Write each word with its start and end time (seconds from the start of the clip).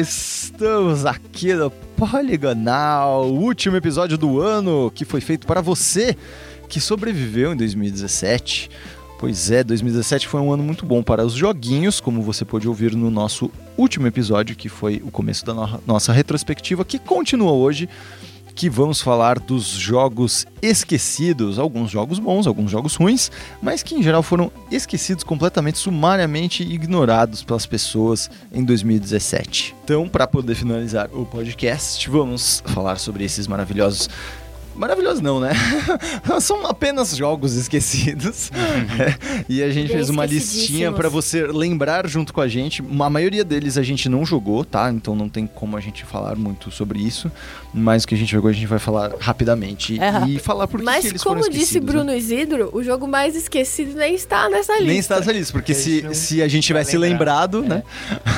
estamos 0.00 1.04
aqui 1.04 1.52
no 1.52 1.70
Poligonal, 1.70 3.26
último 3.26 3.76
episódio 3.76 4.16
do 4.16 4.40
ano 4.40 4.90
que 4.94 5.04
foi 5.04 5.20
feito 5.20 5.46
para 5.46 5.60
você 5.60 6.16
que 6.68 6.80
sobreviveu 6.80 7.52
em 7.52 7.56
2017. 7.56 8.70
Pois 9.18 9.50
é, 9.50 9.62
2017 9.62 10.26
foi 10.26 10.40
um 10.40 10.50
ano 10.50 10.62
muito 10.62 10.86
bom 10.86 11.02
para 11.02 11.24
os 11.24 11.34
joguinhos, 11.34 12.00
como 12.00 12.22
você 12.22 12.46
pôde 12.46 12.66
ouvir 12.66 12.96
no 12.96 13.10
nosso 13.10 13.50
último 13.76 14.06
episódio, 14.06 14.56
que 14.56 14.70
foi 14.70 15.02
o 15.04 15.10
começo 15.10 15.44
da 15.44 15.52
no 15.52 15.80
nossa 15.86 16.12
retrospectiva, 16.12 16.82
que 16.82 16.98
continua 16.98 17.52
hoje 17.52 17.86
que 18.54 18.68
vamos 18.68 19.00
falar 19.00 19.38
dos 19.38 19.64
jogos 19.66 20.46
esquecidos, 20.62 21.58
alguns 21.58 21.90
jogos 21.90 22.18
bons, 22.18 22.46
alguns 22.46 22.70
jogos 22.70 22.96
ruins, 22.96 23.30
mas 23.62 23.82
que 23.82 23.94
em 23.94 24.02
geral 24.02 24.22
foram 24.22 24.50
esquecidos 24.70 25.24
completamente, 25.24 25.78
sumariamente 25.78 26.62
ignorados 26.62 27.42
pelas 27.42 27.66
pessoas 27.66 28.30
em 28.52 28.64
2017. 28.64 29.74
Então, 29.84 30.08
para 30.08 30.26
poder 30.26 30.54
finalizar 30.54 31.08
o 31.12 31.24
podcast, 31.26 32.08
vamos 32.08 32.62
falar 32.66 32.98
sobre 32.98 33.24
esses 33.24 33.46
maravilhosos 33.46 34.08
Maravilhoso 34.80 35.22
não, 35.22 35.38
né? 35.38 35.52
São 36.40 36.66
apenas 36.66 37.14
jogos 37.14 37.54
esquecidos. 37.54 38.50
Uhum. 38.50 39.44
e 39.46 39.62
a 39.62 39.68
gente 39.68 39.88
Bem 39.88 39.96
fez 39.98 40.08
uma 40.08 40.24
listinha 40.24 40.90
para 40.90 41.06
você 41.10 41.46
lembrar 41.46 42.08
junto 42.08 42.32
com 42.32 42.40
a 42.40 42.48
gente. 42.48 42.82
A 42.98 43.10
maioria 43.10 43.44
deles 43.44 43.76
a 43.76 43.82
gente 43.82 44.08
não 44.08 44.24
jogou, 44.24 44.64
tá? 44.64 44.90
Então 44.90 45.14
não 45.14 45.28
tem 45.28 45.46
como 45.46 45.76
a 45.76 45.80
gente 45.80 46.02
falar 46.02 46.34
muito 46.34 46.70
sobre 46.70 46.98
isso. 46.98 47.30
Mas 47.74 48.04
o 48.04 48.08
que 48.08 48.14
a 48.14 48.18
gente 48.18 48.32
jogou 48.32 48.48
a 48.48 48.54
gente 48.54 48.66
vai 48.66 48.78
falar 48.78 49.12
rapidamente 49.20 50.00
é, 50.00 50.26
e 50.26 50.38
falar 50.38 50.66
por 50.66 50.80
que, 50.80 50.86
Mas 50.86 51.02
que 51.02 51.08
eles 51.08 51.22
como 51.22 51.46
disse 51.50 51.78
Bruno 51.78 52.04
né? 52.04 52.16
Isidro, 52.16 52.70
o 52.72 52.82
jogo 52.82 53.06
mais 53.06 53.36
esquecido 53.36 53.94
nem 53.98 54.14
está 54.14 54.48
nessa 54.48 54.72
lista. 54.72 54.86
Nem 54.86 54.98
está 54.98 55.16
nessa 55.18 55.32
lista, 55.32 55.52
porque 55.52 55.74
se, 55.74 56.14
se 56.14 56.42
a 56.42 56.48
gente 56.48 56.66
tivesse 56.66 56.96
lembrado, 56.96 57.62
é. 57.66 57.68
né? 57.68 57.82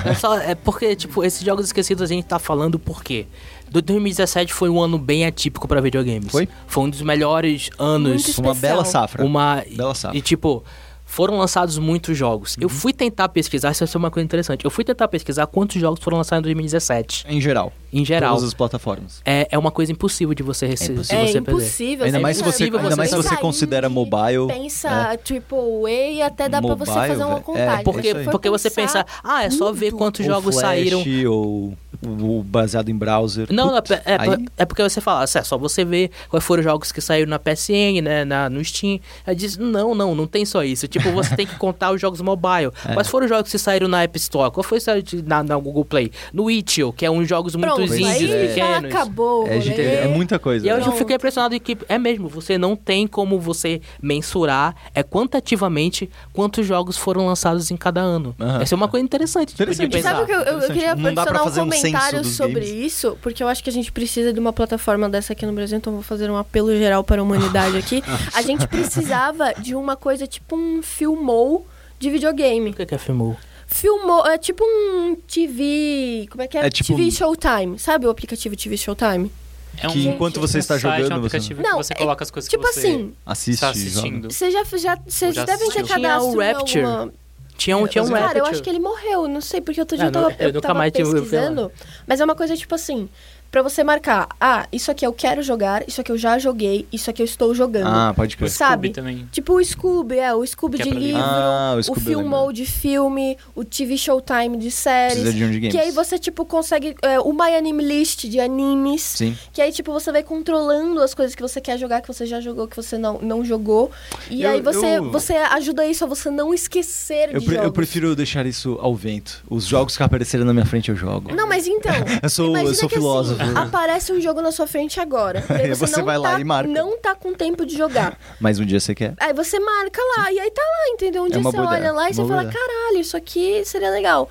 É 0.05 0.15
só 0.15 0.37
é 0.37 0.57
porque 0.57 0.97
tipo 0.97 1.23
esses 1.23 1.45
jogos 1.45 1.67
esquecidos 1.67 2.03
a 2.03 2.07
gente 2.07 2.25
tá 2.25 2.41
falando 2.41 2.81
por 2.81 3.05
quê? 3.05 3.27
2017 3.73 4.53
foi 4.53 4.69
um 4.69 4.81
ano 4.81 4.99
bem 4.99 5.25
atípico 5.25 5.67
para 5.67 5.81
videogames. 5.81 6.31
Foi? 6.33 6.49
Foi 6.67 6.85
um 6.85 6.91
dos 6.91 7.03
melhores 7.03 7.71
anos. 7.79 8.39
Uma 8.39 8.55
bela 8.55 8.85
safra. 8.85 9.25
Uma 9.25 9.63
bela 9.77 9.95
safra. 9.95 10.17
E 10.17 10.21
tipo, 10.21 10.65
foram 11.13 11.37
lançados 11.37 11.77
muitos 11.77 12.17
jogos. 12.17 12.57
Uhum. 12.57 12.63
Eu 12.63 12.69
fui 12.71 12.91
tentar 12.91 13.29
pesquisar, 13.29 13.71
isso 13.73 13.85
é 13.85 13.99
uma 13.99 14.11
coisa 14.11 14.25
interessante. 14.25 14.65
Eu 14.65 14.71
fui 14.71 14.83
tentar 14.83 15.09
pesquisar 15.09 15.47
quantos 15.47 15.79
jogos 15.79 16.03
foram 16.03 16.17
lançados 16.17 16.41
em 16.41 16.45
2017. 16.45 17.27
Em 17.29 17.39
geral. 17.39 17.71
Em 17.93 18.03
geral. 18.03 18.31
Todas 18.31 18.49
as 18.49 18.55
plataformas. 18.55 19.21
É, 19.23 19.47
é 19.51 19.59
uma 19.59 19.71
coisa 19.71 19.93
impossível 19.93 20.35
de 20.35 20.43
você 20.43 20.67
receber. 20.67 21.01
É, 21.01 21.03
impossível. 21.03 21.27
É 21.27 21.39
impossível. 21.39 22.07
Ainda 22.07 22.21
mais 22.21 22.39
se 22.39 22.43
você, 22.43 22.65
ainda 22.65 22.97
mais 22.97 23.11
se 23.11 23.17
você 23.17 23.37
considera 23.37 23.91
mobile. 23.91 24.47
Pensa 24.49 24.89
é. 25.13 25.17
triple 25.19 25.59
A 25.85 26.11
e 26.13 26.23
até 26.23 26.49
dá 26.49 26.63
mobile, 26.63 26.79
pra 26.79 26.87
você 26.87 27.09
fazer 27.09 27.25
uma 27.25 27.41
contagem. 27.43 27.81
É, 27.81 27.83
porque, 27.83 28.15
porque 28.31 28.49
você 28.49 28.71
pensa, 28.71 29.05
ah, 29.23 29.45
é 29.45 29.51
só 29.51 29.71
ver 29.71 29.93
quantos 29.93 30.25
jogos 30.25 30.55
Flash, 30.55 30.67
saíram. 30.67 31.05
Ou 31.31 31.77
o 32.05 32.43
baseado 32.43 32.89
em 32.89 32.97
browser. 32.97 33.47
Não, 33.51 33.75
Putz, 33.75 33.91
é, 33.93 34.03
é, 34.07 34.17
é, 34.59 34.65
porque 34.65 34.83
você 34.83 35.01
fala, 35.01 35.25
é 35.25 35.27
só 35.27 35.57
você 35.57 35.85
ver 35.85 36.11
quais 36.29 36.45
foram 36.45 36.61
os 36.61 36.65
jogos 36.65 36.93
que 36.93 37.01
saíram 37.01 37.31
na 37.31 37.39
PSN, 37.39 38.03
né, 38.03 38.25
na, 38.25 38.51
no 38.51 38.65
Steam. 38.65 38.99
Aí 39.27 39.35
diz, 39.35 39.57
não, 39.57 39.95
não, 39.95 40.15
não 40.15 40.27
tem 40.27 40.45
só 40.45 40.65
isso. 40.65 40.89
Tipo, 40.89 41.11
você 41.13 41.37
tem 41.37 41.47
que 41.47 41.57
contar 41.57 41.93
os 41.93 42.01
jogos 42.01 42.21
mobile. 42.21 42.73
É. 42.85 42.95
Quais 42.95 43.09
foram 43.09 43.27
os 43.27 43.31
jogos 43.31 43.51
que 43.51 43.59
saíram 43.59 43.87
na 43.87 44.03
App 44.03 44.17
Store? 44.19 44.51
Qual 44.51 44.65
foi 44.65 44.79
na, 45.25 45.43
na 45.45 45.57
Google 45.57 45.85
Play? 45.85 46.11
No 46.33 46.51
Itch.io, 46.51 46.93
que 46.93 47.07
é 47.07 47.11
uns 47.11 47.29
jogos 47.29 47.55
muito 47.55 47.81
indies, 47.81 48.29
pequenos. 48.29 48.93
acabou. 48.93 49.47
É, 49.47 49.61
gente, 49.61 49.81
é, 49.81 50.09
muita 50.09 50.37
coisa. 50.39 50.67
E 50.67 50.69
eu 50.69 50.83
já 50.83 50.91
fiquei 50.93 51.15
impressionado 51.15 51.59
que 51.61 51.79
é 51.89 51.99
mesmo, 51.99 52.29
você 52.29 52.59
não 52.59 52.75
tem 52.75 53.07
como 53.07 53.39
você 53.39 53.81
mensurar 54.03 54.75
é 54.95 55.03
quantitativamente 55.03 56.11
quantos 56.33 56.67
jogos 56.67 56.97
foram 56.97 57.27
lançados 57.27 57.71
em 57.71 57.77
cada 57.77 58.01
ano. 58.01 58.35
Uhum. 58.39 58.61
Essa 58.61 58.75
é 58.75 58.77
uma 58.77 58.89
coisa 58.89 59.05
interessante, 59.05 59.55
interessante. 59.55 59.89
de 59.89 59.97
pensar. 59.97 60.17
Sabe 60.17 60.27
que 60.27 60.33
eu, 60.33 60.41
eu, 60.41 60.59
eu 60.59 60.73
queria 60.73 60.97
não 60.97 61.11
adicionar 61.11 61.45
um 61.45 61.51
comentário 61.53 61.92
um 62.15 62.25
sobre 62.25 62.61
games. 62.61 62.93
isso, 62.93 63.19
porque 63.21 63.43
eu 63.43 63.49
acho 63.49 63.63
que 63.63 63.71
a 63.71 63.73
gente 63.73 63.91
precisa 63.93 64.33
de 64.33 64.41
uma 64.41 64.53
plataforma 64.53 65.09
dessa 65.09 65.33
aqui 65.33 65.47
no 65.47 65.53
Brasil, 65.53 65.79
então 65.79 65.93
vou 65.93 66.03
fazer 66.03 66.31
um 66.31 66.37
apelo 66.37 66.77
geral 66.77 67.03
para 67.05 67.21
a 67.21 67.25
humanidade 67.25 67.77
aqui. 67.77 68.03
a 68.35 68.43
gente 68.43 68.67
precisava 68.67 69.55
de 69.55 69.75
uma 69.75 69.97
coisa 69.97 70.27
tipo 70.27 70.57
um 70.57 70.83
filmou 70.83 71.67
de 71.99 72.11
videogame. 72.11 72.71
O 72.71 72.75
que 72.75 72.95
é 72.95 72.99
filmou? 72.99 73.37
Filmou, 73.67 74.27
é 74.27 74.37
tipo 74.37 74.65
um 74.65 75.17
TV. 75.17 76.27
Como 76.31 76.43
é 76.43 76.49
que 76.49 76.59
é? 76.59 76.67
é 76.67 76.71
tipo 76.71 76.95
TV 76.95 77.11
Showtime. 77.11 77.79
Sabe 77.79 78.07
o 78.07 78.11
aplicativo 78.11 78.55
TV 78.55 78.77
Showtime? 78.77 79.31
É 79.79 79.89
um, 79.89 79.93
que 79.93 80.07
enquanto 80.07 80.39
você 80.39 80.59
está 80.59 80.77
jogando, 80.77 81.13
um 81.13 81.17
aplicativo 81.17 81.63
você... 81.63 81.69
Não, 81.69 81.77
você 81.79 81.95
coloca 81.95 82.23
as 82.23 82.31
coisas 82.31 82.51
tipo 82.51 82.63
que 82.63 82.73
você 82.73 82.81
assim, 82.81 83.15
assiste, 83.25 83.55
está 83.55 83.71
assistindo. 83.71 84.31
Você 84.31 84.51
já, 84.51 84.65
já, 84.65 84.97
vocês 84.97 85.35
já 85.35 85.45
devem 85.45 85.71
ter 85.71 85.87
cadastro 85.87 85.97
Tinha 85.97 86.19
o 86.21 86.39
Rapture. 86.41 86.85
Alguma... 86.85 87.22
Tinha 87.57 87.77
um, 87.77 87.87
tinha 87.87 88.03
um 88.03 88.09
Cara, 88.11 88.39
eu 88.39 88.47
acho 88.47 88.63
que 88.63 88.69
ele 88.71 88.79
morreu, 88.79 89.29
não 89.29 89.41
sei, 89.41 89.61
porque 89.61 89.79
outro 89.81 89.97
dia 89.97 90.07
Ah, 90.07 90.09
eu 90.09 90.13
tava, 90.13 90.29
não, 90.31 90.33
eu 90.33 90.47
eu 90.49 90.53
nunca 90.53 90.61
tava 90.69 90.79
mais 90.79 90.93
pesquisando. 90.93 91.71
Mas 92.07 92.21
é 92.21 92.25
uma 92.25 92.35
coisa 92.35 92.57
tipo 92.57 92.75
assim, 92.75 93.09
pra 93.53 93.63
você 93.63 93.85
marcar, 93.85 94.29
ah, 94.41 94.67
isso 94.73 94.91
aqui 94.91 95.07
eu 95.07 95.13
quero 95.13 95.43
jogar, 95.43 95.85
isso 95.87 96.01
aqui 96.01 96.11
eu 96.11 96.17
já 96.19 96.39
joguei, 96.39 96.87
isso 96.93 97.09
aqui 97.11 97.21
eu 97.23 97.27
estou 97.27 97.55
jogando. 97.55 97.87
Ah, 97.87 98.13
pode 98.17 98.37
crer. 98.37 98.49
O 98.49 98.51
Sabe? 98.51 98.89
Scooby 98.89 98.91
também. 98.91 99.29
Tipo 99.31 99.53
o 99.61 99.65
Scooby, 99.65 100.19
é, 100.19 100.35
o 100.35 100.45
Scooby 100.45 100.77
Que 100.79 100.83
é 100.83 100.85
de 100.87 100.91
pra 100.91 100.99
livro. 101.01 101.21
Ah, 101.23 101.73
o 101.77 101.79
o, 101.79 101.83
Scooby 101.85 102.01
Filmou 102.01 102.41
lembro. 102.41 102.53
de 102.55 102.67
filme, 102.67 103.37
o 103.55 103.63
TV 103.65 103.97
Showtime 103.99 104.57
de 104.57 104.71
séries. 104.71 105.13
Precisa 105.19 105.33
de 105.35 105.45
um 105.45 105.51
de 105.51 105.61
games. 105.61 105.75
Que 105.75 105.79
aí 105.81 105.91
você, 105.93 106.19
tipo, 106.19 106.45
consegue. 106.47 106.97
é, 107.03 107.21
o 107.21 107.33
My 107.33 107.55
Anime 107.57 107.85
List 107.85 108.25
de 108.27 108.41
animes. 108.41 109.03
Sim. 109.03 109.37
Que 109.53 109.61
aí, 109.61 109.71
tipo, 109.71 109.93
você 109.93 110.11
vai 110.11 110.23
controlando 110.23 111.01
as 111.03 111.13
coisas 111.13 111.35
que 111.35 111.43
você 111.43 111.61
quer 111.61 111.79
jogar, 111.79 112.01
que 112.01 112.09
você 112.09 112.25
já 112.25 112.41
jogou, 112.41 112.67
que 112.67 112.77
você 112.77 112.97
não, 112.97 113.19
não 113.21 113.45
jogou. 113.45 113.91
E 114.31 114.43
Eu- 114.45 114.51
aí 114.51 114.61
você, 114.63 114.97
eu- 114.99 115.11
você 115.13 115.35
ajuda 115.35 115.87
isso 115.87 116.03
a 116.05 116.07
você 116.07 116.31
não 116.31 116.55
esquecer 116.55 117.29
Eu, 117.35 117.41
de 117.41 117.47
pre- 117.47 117.59
eu 117.59 117.71
prefiro 117.73 118.17
deixar 118.17 118.47
isso 118.47 118.79
ao 118.81 118.95
vento. 118.95 119.43
Os 119.51 119.67
jogos 119.67 119.95
que 119.97 120.03
aparecerem 120.03 120.47
na 120.47 120.55
minha 120.55 120.65
frente 120.65 120.89
eu 120.89 120.97
jogo. 120.97 121.35
Não, 121.35 121.47
mas 121.47 121.67
então. 121.67 121.93
Eu 122.23 122.31
sou- 122.31 122.57
eu 122.57 122.75
sou 122.75 122.89
que, 122.89 122.95
filósofo. 122.95 123.42
Assim, 123.42 123.42
aparece 123.55 124.13
um 124.13 124.21
jogo 124.21 124.41
na 124.41 124.53
sua 124.53 124.67
frente 124.67 124.99
agora. 125.01 125.45
aí 125.51 125.75
Você 125.75 125.97
não 125.99 126.05
vai 126.05 126.19
lá 126.19 126.33
tá- 126.33 126.41
e 126.41 126.45
marca. 126.45 126.71
Não 126.71 126.99
tá 126.99 127.15
com 127.15 127.33
tempo 127.35 127.65
de 127.67 127.77
jogar. 127.77 128.19
Mas 128.41 128.59
um 128.59 128.65
dia 128.65 128.81
você 128.81 128.95
quer. 128.95 129.15
Aí 129.19 129.33
você 129.33 129.59
marca 129.59 130.01
lá, 130.17 130.33
e 130.33 130.39
aí 130.41 130.51
tá 130.51 130.63
lá, 130.63 130.93
entendeu? 130.95 131.25
Um 131.25 131.29
dia 131.29 131.39
uma 131.39 131.51
você 131.51 131.59
olha 131.59 131.77
ideia, 131.79 131.93
lá 131.93 132.11
e 132.11 132.15
você 132.15 132.21
uma 132.21 132.27
boa 132.29 132.39
fala, 132.41 132.51
ideia. 132.51 132.67
caralho, 132.67 133.01
isso 133.01 133.17
aqui 133.17 133.63
seria 133.65 133.91
legal. 133.91 134.29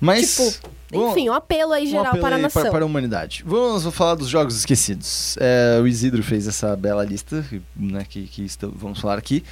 Mas. 0.00 0.36
Tipo, 0.36 0.70
Enfim, 1.10 1.30
um 1.30 1.32
apelo 1.32 1.72
aí 1.72 1.84
um 1.84 1.90
geral 1.90 2.06
apelo 2.06 2.22
para 2.22 2.34
a 2.36 2.38
nação. 2.38 2.62
Para, 2.62 2.70
para 2.72 2.82
a 2.84 2.86
humanidade. 2.86 3.42
Vamos 3.46 3.84
falar 3.94 4.14
dos 4.16 4.28
jogos 4.28 4.56
esquecidos. 4.56 5.36
É, 5.40 5.78
o 5.80 5.86
Isidro 5.86 6.22
fez 6.22 6.46
essa 6.48 6.74
bela 6.76 7.04
lista, 7.04 7.44
né, 7.76 8.04
que, 8.08 8.26
que 8.26 8.44
está- 8.44 8.66
vamos 8.70 9.00
falar 9.00 9.16
aqui. 9.16 9.44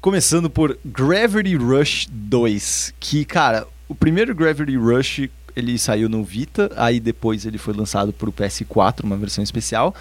Começando 0.00 0.48
por 0.48 0.78
Gravity 0.84 1.56
Rush 1.56 2.08
2, 2.10 2.94
que, 2.98 3.24
cara, 3.24 3.66
o 3.86 3.94
primeiro 3.94 4.34
Gravity 4.34 4.76
Rush 4.76 5.28
ele 5.58 5.78
saiu 5.78 6.08
no 6.08 6.22
Vita, 6.24 6.70
aí 6.76 7.00
depois 7.00 7.44
ele 7.46 7.58
foi 7.58 7.74
lançado 7.74 8.12
para 8.12 8.28
o 8.28 8.32
PS4, 8.32 9.04
uma 9.04 9.16
versão 9.16 9.42
especial. 9.42 9.94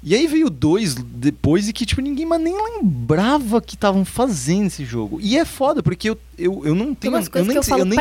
E 0.00 0.14
aí 0.14 0.28
veio 0.28 0.48
dois 0.48 0.94
depois 0.94 1.68
e 1.68 1.72
que, 1.72 1.84
tipo, 1.84 2.00
ninguém 2.00 2.24
mais 2.24 2.40
nem 2.40 2.54
lembrava 2.54 3.60
que 3.60 3.74
estavam 3.74 4.04
fazendo 4.04 4.66
esse 4.66 4.84
jogo. 4.84 5.18
E 5.20 5.36
é 5.36 5.44
foda, 5.44 5.82
porque 5.82 6.10
eu, 6.10 6.18
eu, 6.38 6.62
eu 6.64 6.74
não 6.74 6.94
tenho... 6.94 7.12
coisas 7.28 7.48
nem 7.48 7.56
eu 7.56 7.62
sei- 7.64 7.70
falo, 7.70 7.84
nem 7.84 7.96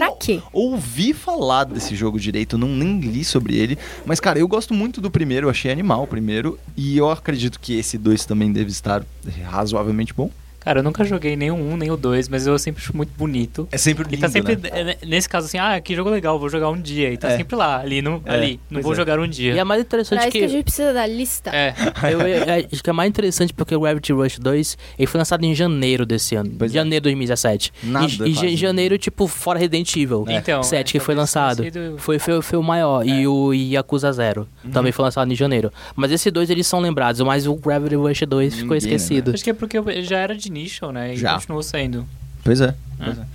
ouvi 0.53 1.11
falar 1.11 1.63
desse 1.63 1.95
jogo 1.95 2.19
direito, 2.19 2.53
eu 2.55 2.59
não 2.59 2.67
nem 2.67 2.99
li 2.99 3.23
sobre 3.23 3.57
ele. 3.57 3.79
Mas, 4.05 4.19
cara, 4.19 4.37
eu 4.37 4.47
gosto 4.47 4.75
muito 4.75 5.01
do 5.01 5.09
primeiro, 5.09 5.47
eu 5.47 5.51
achei 5.51 5.71
animal 5.71 6.03
o 6.03 6.07
primeiro. 6.07 6.59
E 6.75 6.95
eu 6.97 7.09
acredito 7.09 7.59
que 7.59 7.73
esse 7.73 7.97
dois 7.97 8.25
também 8.25 8.51
deve 8.51 8.69
estar 8.69 9.03
razoavelmente 9.45 10.13
bom. 10.13 10.29
Cara, 10.67 10.79
eu 10.79 10.83
nunca 10.83 11.03
joguei 11.05 11.35
nem 11.37 11.49
o 11.49 11.55
1, 11.55 11.77
nem 11.77 11.89
o 11.91 11.95
2, 11.95 12.27
mas 12.27 12.45
eu 12.45 12.57
sempre 12.59 12.83
acho 12.83 12.95
muito 12.95 13.11
bonito. 13.17 13.67
É 13.71 13.77
sempre 13.77 14.03
E 14.07 14.11
lindo, 14.11 14.21
tá 14.21 14.27
sempre, 14.29 14.55
né? 14.57 14.69
é, 15.01 15.05
nesse 15.05 15.29
caso 15.29 15.47
assim, 15.47 15.57
ah, 15.57 15.79
que 15.79 15.95
jogo 15.95 16.09
legal, 16.09 16.37
vou 16.37 16.49
jogar 16.49 16.69
um 16.69 16.79
dia. 16.81 17.09
E 17.11 17.17
tá 17.17 17.29
É. 17.29 17.37
sempre 17.37 17.55
lá, 17.55 17.79
ali, 17.79 18.01
no, 18.01 18.21
É, 18.25 18.33
ali. 18.33 18.59
Não 18.69 18.75
pois 18.81 18.83
vou 18.83 18.93
é. 18.93 18.95
jogar 18.97 19.17
um 19.19 19.23
E 19.25 19.29
dia. 19.29 19.53
é 19.59 19.63
mais 19.63 19.81
Pra 19.83 19.87
interessante 19.87 20.21
isso 20.23 20.31
que 20.31 20.37
a 20.39 20.41
que. 20.41 20.47
gente 20.49 20.63
precisa 20.65 20.91
da 20.93 21.05
lista. 21.07 21.51
É. 21.55 21.73
Eu, 22.11 22.19
eu- 22.21 22.27
eu 22.27 22.67
acho 22.71 22.83
que 22.83 22.89
é 22.89 22.93
mais 22.93 23.09
interessante 23.09 23.53
porque 23.53 23.73
o 23.75 23.79
Gravity 23.79 24.11
Rush 24.11 24.39
2 24.39 24.77
ele 24.99 25.07
foi 25.07 25.17
lançado 25.19 25.43
em 25.45 25.55
janeiro 25.55 26.05
desse 26.05 26.35
ano. 26.35 26.51
Pois 26.57 26.71
é. 26.71 26.73
janeiro 26.75 27.01
de 27.03 27.09
2017. 27.09 27.71
Nada 27.83 28.07
e, 28.27 28.31
e 28.31 28.53
em 28.53 28.57
janeiro, 28.57 28.97
tipo, 28.97 29.25
fora 29.27 29.57
Resident 29.59 29.95
Evil. 29.95 30.25
Então, 30.27 30.61
7 30.63 30.91
que 30.91 30.99
foi 30.99 31.15
lançado. 31.15 31.63
sido- 31.63 31.95
Foi, 31.97 32.19
foi, 32.19 32.41
foi 32.41 32.57
o 32.59 32.63
maior. 32.63 33.05
E 33.07 33.25
o 33.27 33.53
Yakuza 33.53 34.11
Zero 34.11 34.47
também 34.73 34.91
foi 34.91 35.03
lançado 35.05 35.31
em 35.31 35.35
janeiro. 35.35 35.71
Mas 35.95 36.11
esses 36.11 36.31
dois 36.31 36.49
eles 36.49 36.67
são 36.67 36.79
lembrados, 36.79 37.21
mas 37.21 37.47
o 37.47 37.55
Gravity 37.55 37.95
Rush 37.95 38.21
2 38.27 38.53
ficou 38.55 38.73
Ninguém 38.75 38.77
esquecido. 38.95 39.31
Acho 39.33 39.43
que 39.43 39.49
é 39.49 39.53
porque 39.53 39.77
já 40.03 40.17
era 40.19 40.35
de 40.35 40.51
nicho, 40.57 40.91
né? 40.91 41.13
E 41.13 41.17
Já. 41.17 41.35
continuou 41.35 41.63
sendo. 41.63 42.07
Pois 42.43 42.61
é. 42.61 42.73
Pois 42.97 43.17
é. 43.17 43.25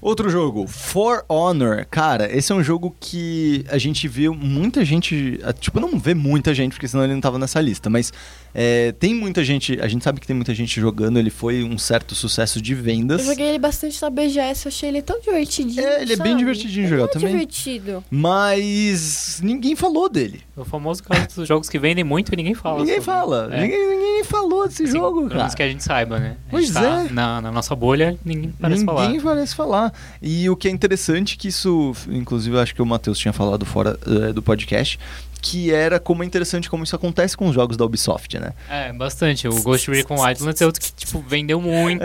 Outro 0.00 0.28
jogo, 0.28 0.66
For 0.66 1.24
Honor. 1.28 1.86
Cara, 1.90 2.30
esse 2.30 2.52
é 2.52 2.54
um 2.54 2.62
jogo 2.62 2.94
que 3.00 3.64
a 3.70 3.78
gente 3.78 4.06
viu 4.06 4.34
muita 4.34 4.84
gente. 4.84 5.40
Tipo, 5.60 5.80
não 5.80 5.98
vê 5.98 6.12
muita 6.12 6.52
gente, 6.52 6.72
porque 6.72 6.86
senão 6.86 7.04
ele 7.04 7.14
não 7.14 7.22
tava 7.22 7.38
nessa 7.38 7.58
lista. 7.58 7.88
Mas 7.88 8.12
é, 8.54 8.92
tem 8.92 9.14
muita 9.14 9.42
gente. 9.42 9.78
A 9.80 9.88
gente 9.88 10.04
sabe 10.04 10.20
que 10.20 10.26
tem 10.26 10.36
muita 10.36 10.54
gente 10.54 10.80
jogando. 10.80 11.18
Ele 11.18 11.30
foi 11.30 11.64
um 11.64 11.76
certo 11.76 12.14
sucesso 12.14 12.62
de 12.62 12.74
vendas. 12.74 13.20
Eu 13.22 13.26
joguei 13.26 13.48
ele 13.48 13.58
bastante 13.58 14.00
na 14.00 14.08
BGS, 14.10 14.66
eu 14.66 14.68
achei 14.70 14.88
ele 14.88 15.02
tão 15.02 15.20
divertidinho. 15.20 15.80
É, 15.84 16.02
ele 16.02 16.12
é 16.12 16.16
bem 16.16 16.26
sabe? 16.28 16.38
divertidinho 16.38 16.72
de 16.72 16.80
Ele 16.80 16.88
jogar 16.88 17.04
é 17.04 17.08
também. 17.12 17.30
divertido. 17.32 18.04
Mas 18.10 19.40
ninguém 19.42 19.74
falou 19.74 20.08
dele. 20.08 20.40
O 20.56 20.64
famoso 20.64 21.02
caso 21.02 21.26
dos 21.36 21.48
jogos 21.48 21.68
que 21.68 21.78
vendem 21.78 22.04
muito 22.04 22.32
e 22.32 22.36
ninguém 22.36 22.54
fala. 22.54 22.78
ninguém 22.78 23.00
sobre. 23.00 23.04
fala. 23.06 23.48
É. 23.52 23.62
Ninguém, 23.62 23.88
ninguém 23.88 24.24
falou 24.24 24.68
desse 24.68 24.84
Assim, 24.84 24.92
jogo, 24.92 25.16
pelo 25.18 25.28
cara. 25.28 25.38
menos 25.40 25.54
que 25.54 25.62
a 25.62 25.68
gente 25.68 25.82
saiba, 25.82 26.18
né? 26.18 26.36
A 26.46 26.50
Pois 26.50 26.66
gente 26.66 26.74
tá 26.74 27.06
é. 27.08 27.12
Na, 27.12 27.40
na 27.40 27.50
nossa 27.52 27.74
bolha, 27.74 28.16
ninguém 28.24 28.52
parece 28.60 28.84
Ninguém 28.84 29.20
falar. 29.20 29.34
parece 29.34 29.54
falar. 29.54 29.92
E 30.22 30.48
o 30.48 30.56
que 30.56 30.68
é 30.68 30.70
interessante 30.70 31.36
que 31.36 31.48
isso, 31.48 31.92
inclusive 32.08 32.54
eu 32.56 32.60
acho 32.60 32.74
que 32.74 32.82
o 32.82 32.86
Matheus 32.86 33.18
tinha 33.18 33.32
falado 33.32 33.64
fora 33.66 33.98
eh, 34.06 34.32
do 34.32 34.42
podcast, 34.42 34.98
que 35.44 35.70
era 35.70 36.00
como 36.00 36.22
é 36.22 36.26
interessante 36.26 36.70
como 36.70 36.84
isso 36.84 36.96
acontece 36.96 37.36
com 37.36 37.46
os 37.46 37.54
jogos 37.54 37.76
da 37.76 37.84
Ubisoft, 37.84 38.38
né? 38.38 38.54
É, 38.68 38.90
bastante. 38.94 39.46
O 39.46 39.62
Ghost 39.62 39.90
Recon 39.90 40.18
Wildlands 40.18 40.62
é 40.62 40.64
outro 40.64 40.80
que, 40.80 40.90
tipo, 40.90 41.20
vendeu 41.20 41.60
muito. 41.60 42.02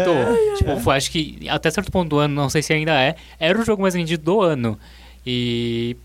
tipo, 0.58 0.78
foi- 0.82 0.98
acho 0.98 1.10
que 1.10 1.48
até 1.48 1.72
certo 1.72 1.90
ponto 1.90 2.10
do 2.10 2.20
ano, 2.20 2.36
não 2.36 2.50
sei 2.50 2.62
se 2.62 2.74
ainda 2.74 2.92
é, 2.92 3.16
era 3.40 3.58
o 3.58 3.64
jogo 3.64 3.82
mais 3.82 3.94
vendido 3.94 4.22
do 4.22 4.42
ano. 4.42 4.78
E... 5.26 5.96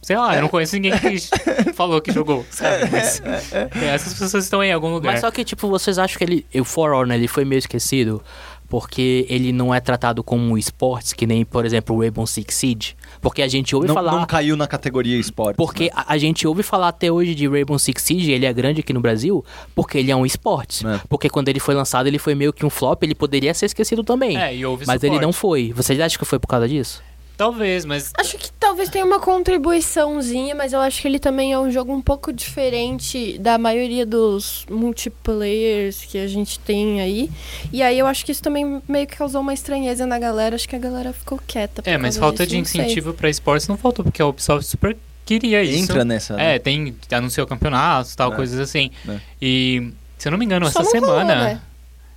Sei 0.00 0.16
lá, 0.16 0.34
eu 0.34 0.40
não 0.40 0.48
conheço 0.48 0.74
ninguém 0.76 0.98
que 0.98 1.18
falou 1.76 2.00
que 2.00 2.10
jogou, 2.10 2.46
sabe? 2.50 2.88
Mas, 2.90 3.20
essas 3.82 4.14
pessoas 4.14 4.44
estão 4.44 4.64
em 4.64 4.72
algum 4.72 4.90
lugar. 4.90 5.12
Mas 5.12 5.20
só 5.20 5.30
que, 5.30 5.44
tipo, 5.44 5.68
vocês 5.68 5.98
acham 5.98 6.16
que 6.16 6.24
ele, 6.24 6.46
o 6.54 6.64
For 6.64 6.92
Honor 6.94 7.14
ele 7.14 7.28
foi 7.28 7.44
meio 7.44 7.58
esquecido 7.58 8.22
porque 8.70 9.26
ele 9.28 9.52
não 9.52 9.74
é 9.74 9.80
tratado 9.80 10.22
como 10.22 10.44
um 10.44 10.56
esportes, 10.56 11.12
que 11.12 11.26
nem, 11.26 11.44
por 11.44 11.66
exemplo, 11.66 11.96
o 11.96 11.98
Rainbow 11.98 12.24
Six 12.24 12.54
Siege? 12.54 12.94
Porque 13.20 13.42
a 13.42 13.48
gente 13.48 13.74
ouve 13.74 13.88
Não, 13.88 13.94
falar... 13.94 14.12
não 14.12 14.24
caiu 14.24 14.56
na 14.56 14.68
categoria 14.68 15.18
esporte. 15.18 15.56
Porque 15.56 15.90
a, 15.92 16.14
a 16.14 16.16
gente 16.16 16.46
ouve 16.46 16.62
falar 16.62 16.88
até 16.88 17.10
hoje 17.10 17.34
de 17.34 17.48
Rainbow 17.48 17.76
Six 17.80 18.00
Siege, 18.00 18.30
ele 18.30 18.46
é 18.46 18.52
grande 18.52 18.80
aqui 18.80 18.92
no 18.92 19.00
Brasil, 19.00 19.44
porque 19.74 19.98
ele 19.98 20.12
é 20.12 20.16
um 20.16 20.24
esporte. 20.24 20.86
É. 20.86 21.00
Porque 21.08 21.28
quando 21.28 21.48
ele 21.48 21.58
foi 21.58 21.74
lançado, 21.74 22.06
ele 22.06 22.18
foi 22.18 22.36
meio 22.36 22.52
que 22.52 22.64
um 22.64 22.70
flop, 22.70 23.02
ele 23.02 23.14
poderia 23.14 23.52
ser 23.52 23.66
esquecido 23.66 24.04
também. 24.04 24.40
É, 24.40 24.54
e 24.54 24.64
houve 24.64 24.86
mas 24.86 25.02
ele 25.02 25.14
suporte. 25.14 25.22
não 25.26 25.32
foi. 25.32 25.72
Vocês 25.72 25.98
acham 25.98 26.16
que 26.16 26.24
foi 26.24 26.38
por 26.38 26.46
causa 26.46 26.68
disso? 26.68 27.02
Talvez, 27.40 27.86
mas 27.86 28.12
Acho 28.18 28.36
que 28.36 28.52
talvez 28.52 28.90
tenha 28.90 29.02
uma 29.02 29.18
contribuiçãozinha, 29.18 30.54
mas 30.54 30.74
eu 30.74 30.80
acho 30.80 31.00
que 31.00 31.08
ele 31.08 31.18
também 31.18 31.54
é 31.54 31.58
um 31.58 31.70
jogo 31.70 31.90
um 31.90 32.02
pouco 32.02 32.30
diferente 32.34 33.38
da 33.38 33.56
maioria 33.56 34.04
dos 34.04 34.66
multiplayers 34.70 36.04
que 36.04 36.18
a 36.18 36.26
gente 36.26 36.58
tem 36.58 37.00
aí. 37.00 37.30
E 37.72 37.82
aí 37.82 37.98
eu 37.98 38.06
acho 38.06 38.26
que 38.26 38.32
isso 38.32 38.42
também 38.42 38.82
meio 38.86 39.06
que 39.06 39.16
causou 39.16 39.40
uma 39.40 39.54
estranheza 39.54 40.04
na 40.04 40.18
galera. 40.18 40.54
Acho 40.54 40.68
que 40.68 40.76
a 40.76 40.78
galera 40.78 41.14
ficou 41.14 41.40
quieta. 41.46 41.80
por 41.80 41.88
É, 41.88 41.96
mas 41.96 42.18
falta 42.18 42.46
disso, 42.46 42.56
de 42.56 42.58
incentivo 42.60 43.14
pra 43.14 43.30
esportes 43.30 43.66
não 43.68 43.78
faltou, 43.78 44.04
porque 44.04 44.20
a 44.20 44.26
Ubisoft 44.26 44.66
super 44.68 44.94
queria 45.24 45.62
isso. 45.62 45.78
Entra 45.84 46.04
nessa. 46.04 46.36
né? 46.36 46.56
É, 46.56 46.58
tem, 46.58 46.94
anunciou 47.10 47.46
campeonatos, 47.46 48.14
tal, 48.14 48.34
É. 48.34 48.36
coisas 48.36 48.60
assim. 48.60 48.90
É. 49.08 49.18
E, 49.40 49.90
se 50.18 50.28
eu 50.28 50.32
não 50.32 50.38
me 50.38 50.44
engano, 50.44 50.70
Só 50.70 50.80
essa 50.80 50.90
rolou, 50.98 51.16
semana, 51.18 51.34
né? 51.44 51.60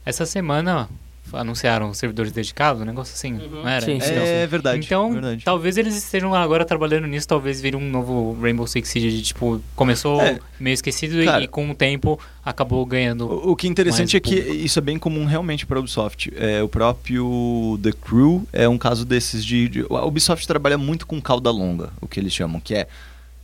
essa 0.06 0.26
semana 0.26 0.90
anunciaram 1.34 1.94
servidores 1.94 2.32
dedicados, 2.32 2.82
um 2.82 2.86
negócio 2.86 3.14
assim, 3.14 3.34
não 3.34 3.68
era? 3.68 3.86
Sim, 3.86 4.00
sim. 4.00 4.14
É 4.14 4.46
verdade. 4.48 4.86
Então, 4.86 5.12
verdade. 5.14 5.44
talvez 5.44 5.78
eles 5.78 5.96
estejam 5.96 6.34
agora 6.34 6.64
trabalhando 6.66 7.08
nisso, 7.08 7.28
talvez 7.28 7.60
vire 7.62 7.76
um 7.76 7.90
novo 7.90 8.38
Rainbow 8.42 8.66
Six 8.68 8.88
Siege, 8.90 9.10
de, 9.12 9.22
tipo, 9.22 9.62
começou 9.76 10.22
É. 10.22 10.40
meio 10.60 10.74
esquecido 10.74 11.22
e- 11.22 11.26
Cara, 11.26 11.44
e, 11.44 11.48
com 11.48 11.70
o 11.70 11.76
tempo 11.76 12.20
acabou 12.46 12.86
ganhando. 12.86 13.26
O, 13.28 13.52
o 13.52 13.56
que 13.56 13.68
é 13.68 13.70
interessante 13.70 14.18
é 14.18 14.20
que 14.20 14.36
público. 14.42 14.66
isso 14.66 14.80
é 14.80 14.82
bem 14.82 14.98
comum 15.00 15.26
realmente 15.26 15.66
para 15.66 15.78
a 15.78 15.80
Ubisoft. 15.80 16.32
É, 16.36 16.62
o 16.64 16.68
próprio 16.70 17.80
The 17.82 17.92
Crew 17.92 18.48
é 18.52 18.68
um 18.68 18.78
caso 18.78 19.06
desses 19.06 19.44
de, 19.46 19.68
de- 19.70 19.86
A 19.90 20.06
Ubisoft 20.06 20.48
trabalha 20.48 20.78
muito 20.78 21.06
com 21.08 21.22
cauda 21.22 21.50
longa, 21.52 21.90
o 22.02 22.08
que 22.08 22.20
eles 22.20 22.34
chamam, 22.34 22.60
que 22.60 22.74
é. 22.76 22.88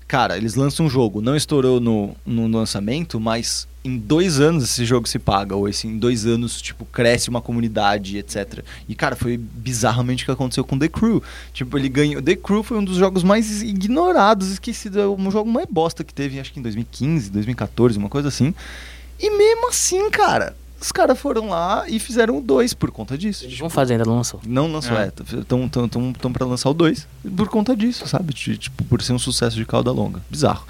Cara, 0.07 0.36
eles 0.38 0.56
lançam 0.56 0.88
um 0.88 0.89
jogo, 0.89 1.21
não 1.21 1.36
estourou 1.36 1.80
no, 1.80 2.15
no 2.25 2.47
lançamento, 2.47 3.19
mas 3.19 3.68
em 3.83 3.97
dois 3.97 4.39
anos 4.41 4.63
esse 4.65 4.83
jogo 4.85 5.07
se 5.07 5.17
paga, 5.17 5.55
ou 5.55 5.67
esse, 5.67 5.87
em 5.87 5.97
dois 5.97 6.25
anos, 6.25 6.61
tipo, 6.61 6.83
cresce 6.85 7.29
uma 7.29 7.41
comunidade, 7.41 8.17
etc. 8.17 8.59
E, 8.89 8.93
cara, 8.95 9.15
foi 9.15 9.37
bizarramente 9.37 10.23
o 10.23 10.25
que 10.25 10.31
aconteceu 10.31 10.63
com 10.65 10.77
The 10.77 10.89
Crew. 10.89 11.23
Tipo, 11.53 11.77
ele 11.77 11.87
ganhou. 11.87 12.21
The 12.21 12.35
Crew 12.35 12.61
foi 12.63 12.77
um 12.77 12.83
dos 12.83 12.97
jogos 12.97 13.23
mais 13.23 13.61
ignorados, 13.61 14.49
esquecido. 14.51 14.99
É 14.99 15.07
um 15.07 15.31
jogo 15.31 15.49
mais 15.49 15.65
bosta 15.69 16.03
que 16.03 16.13
teve, 16.13 16.39
acho 16.39 16.51
que 16.51 16.59
em 16.59 16.63
2015, 16.63 17.29
2014, 17.31 17.97
uma 17.97 18.09
coisa 18.09 18.27
assim. 18.27 18.53
E 19.19 19.29
mesmo 19.29 19.69
assim, 19.69 20.09
cara, 20.09 20.55
os 20.81 20.91
caras 20.91 21.17
foram 21.19 21.49
lá 21.49 21.85
e 21.89 21.99
fizeram 21.99 22.37
o 22.37 22.41
2 22.41 22.73
por 22.73 22.91
conta 22.91 23.17
disso. 23.17 23.43
Eles 23.43 23.53
Tipo, 23.55 23.63
vão 23.63 23.69
fazer, 23.69 23.93
ainda 23.93 24.05
não 24.05 24.15
lançou. 24.17 24.39
não 24.45 24.71
lançou, 24.71 24.97
é. 24.97 25.07
Estão 25.39 25.67
tão, 25.69 25.87
tão, 25.89 26.13
tão 26.13 26.31
pra 26.33 26.45
lançar 26.45 26.69
o 26.69 26.73
2 26.73 27.07
por 27.35 27.47
conta 27.47 27.75
disso, 27.75 28.07
sabe? 28.07 28.33
Ti- 28.33 28.57
Tipo, 28.57 28.83
por 28.85 29.01
ser 29.01 29.13
um 29.13 29.19
sucesso 29.19 29.55
de 29.55 29.65
cauda 29.65 29.91
longa. 29.91 30.21
Bizarro. 30.29 30.65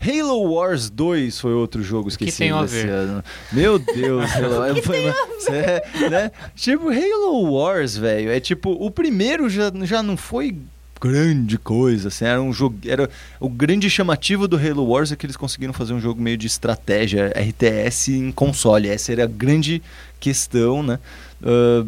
Halo 0.00 0.52
Wars 0.52 0.90
2 0.90 1.38
foi 1.40 1.52
outro 1.52 1.82
jogo 1.82 2.08
esquecido 2.08 2.38
tem 2.38 2.52
a 2.52 2.64
esse 2.64 2.74
ver? 2.74 2.88
ano. 2.90 3.24
Meu 3.52 3.78
Deus, 3.78 4.30
Halo, 4.36 4.82
foi, 4.82 5.12
é, 5.48 6.08
né? 6.10 6.30
Tipo, 6.54 6.90
Halo 6.90 7.52
Wars, 7.52 7.96
velho, 7.96 8.30
é 8.30 8.40
tipo, 8.40 8.70
o 8.70 8.90
primeiro 8.90 9.48
já, 9.48 9.72
já 9.82 10.02
não 10.02 10.16
foi 10.16 10.56
grande 11.00 11.58
coisa, 11.58 12.08
assim, 12.08 12.24
era 12.24 12.40
um 12.40 12.52
jogo, 12.52 12.78
era 12.86 13.08
o 13.38 13.48
grande 13.48 13.88
chamativo 13.90 14.48
do 14.48 14.56
Halo 14.56 14.86
Wars 14.86 15.12
é 15.12 15.16
que 15.16 15.26
eles 15.26 15.36
conseguiram 15.36 15.72
fazer 15.72 15.92
um 15.92 16.00
jogo 16.00 16.20
meio 16.20 16.38
de 16.38 16.46
estratégia 16.46 17.32
RTS 17.36 18.08
em 18.12 18.32
console, 18.32 18.88
essa 18.88 19.12
era 19.12 19.24
a 19.24 19.26
grande 19.26 19.82
questão, 20.18 20.82
né? 20.82 20.98
Ah, 21.42 21.84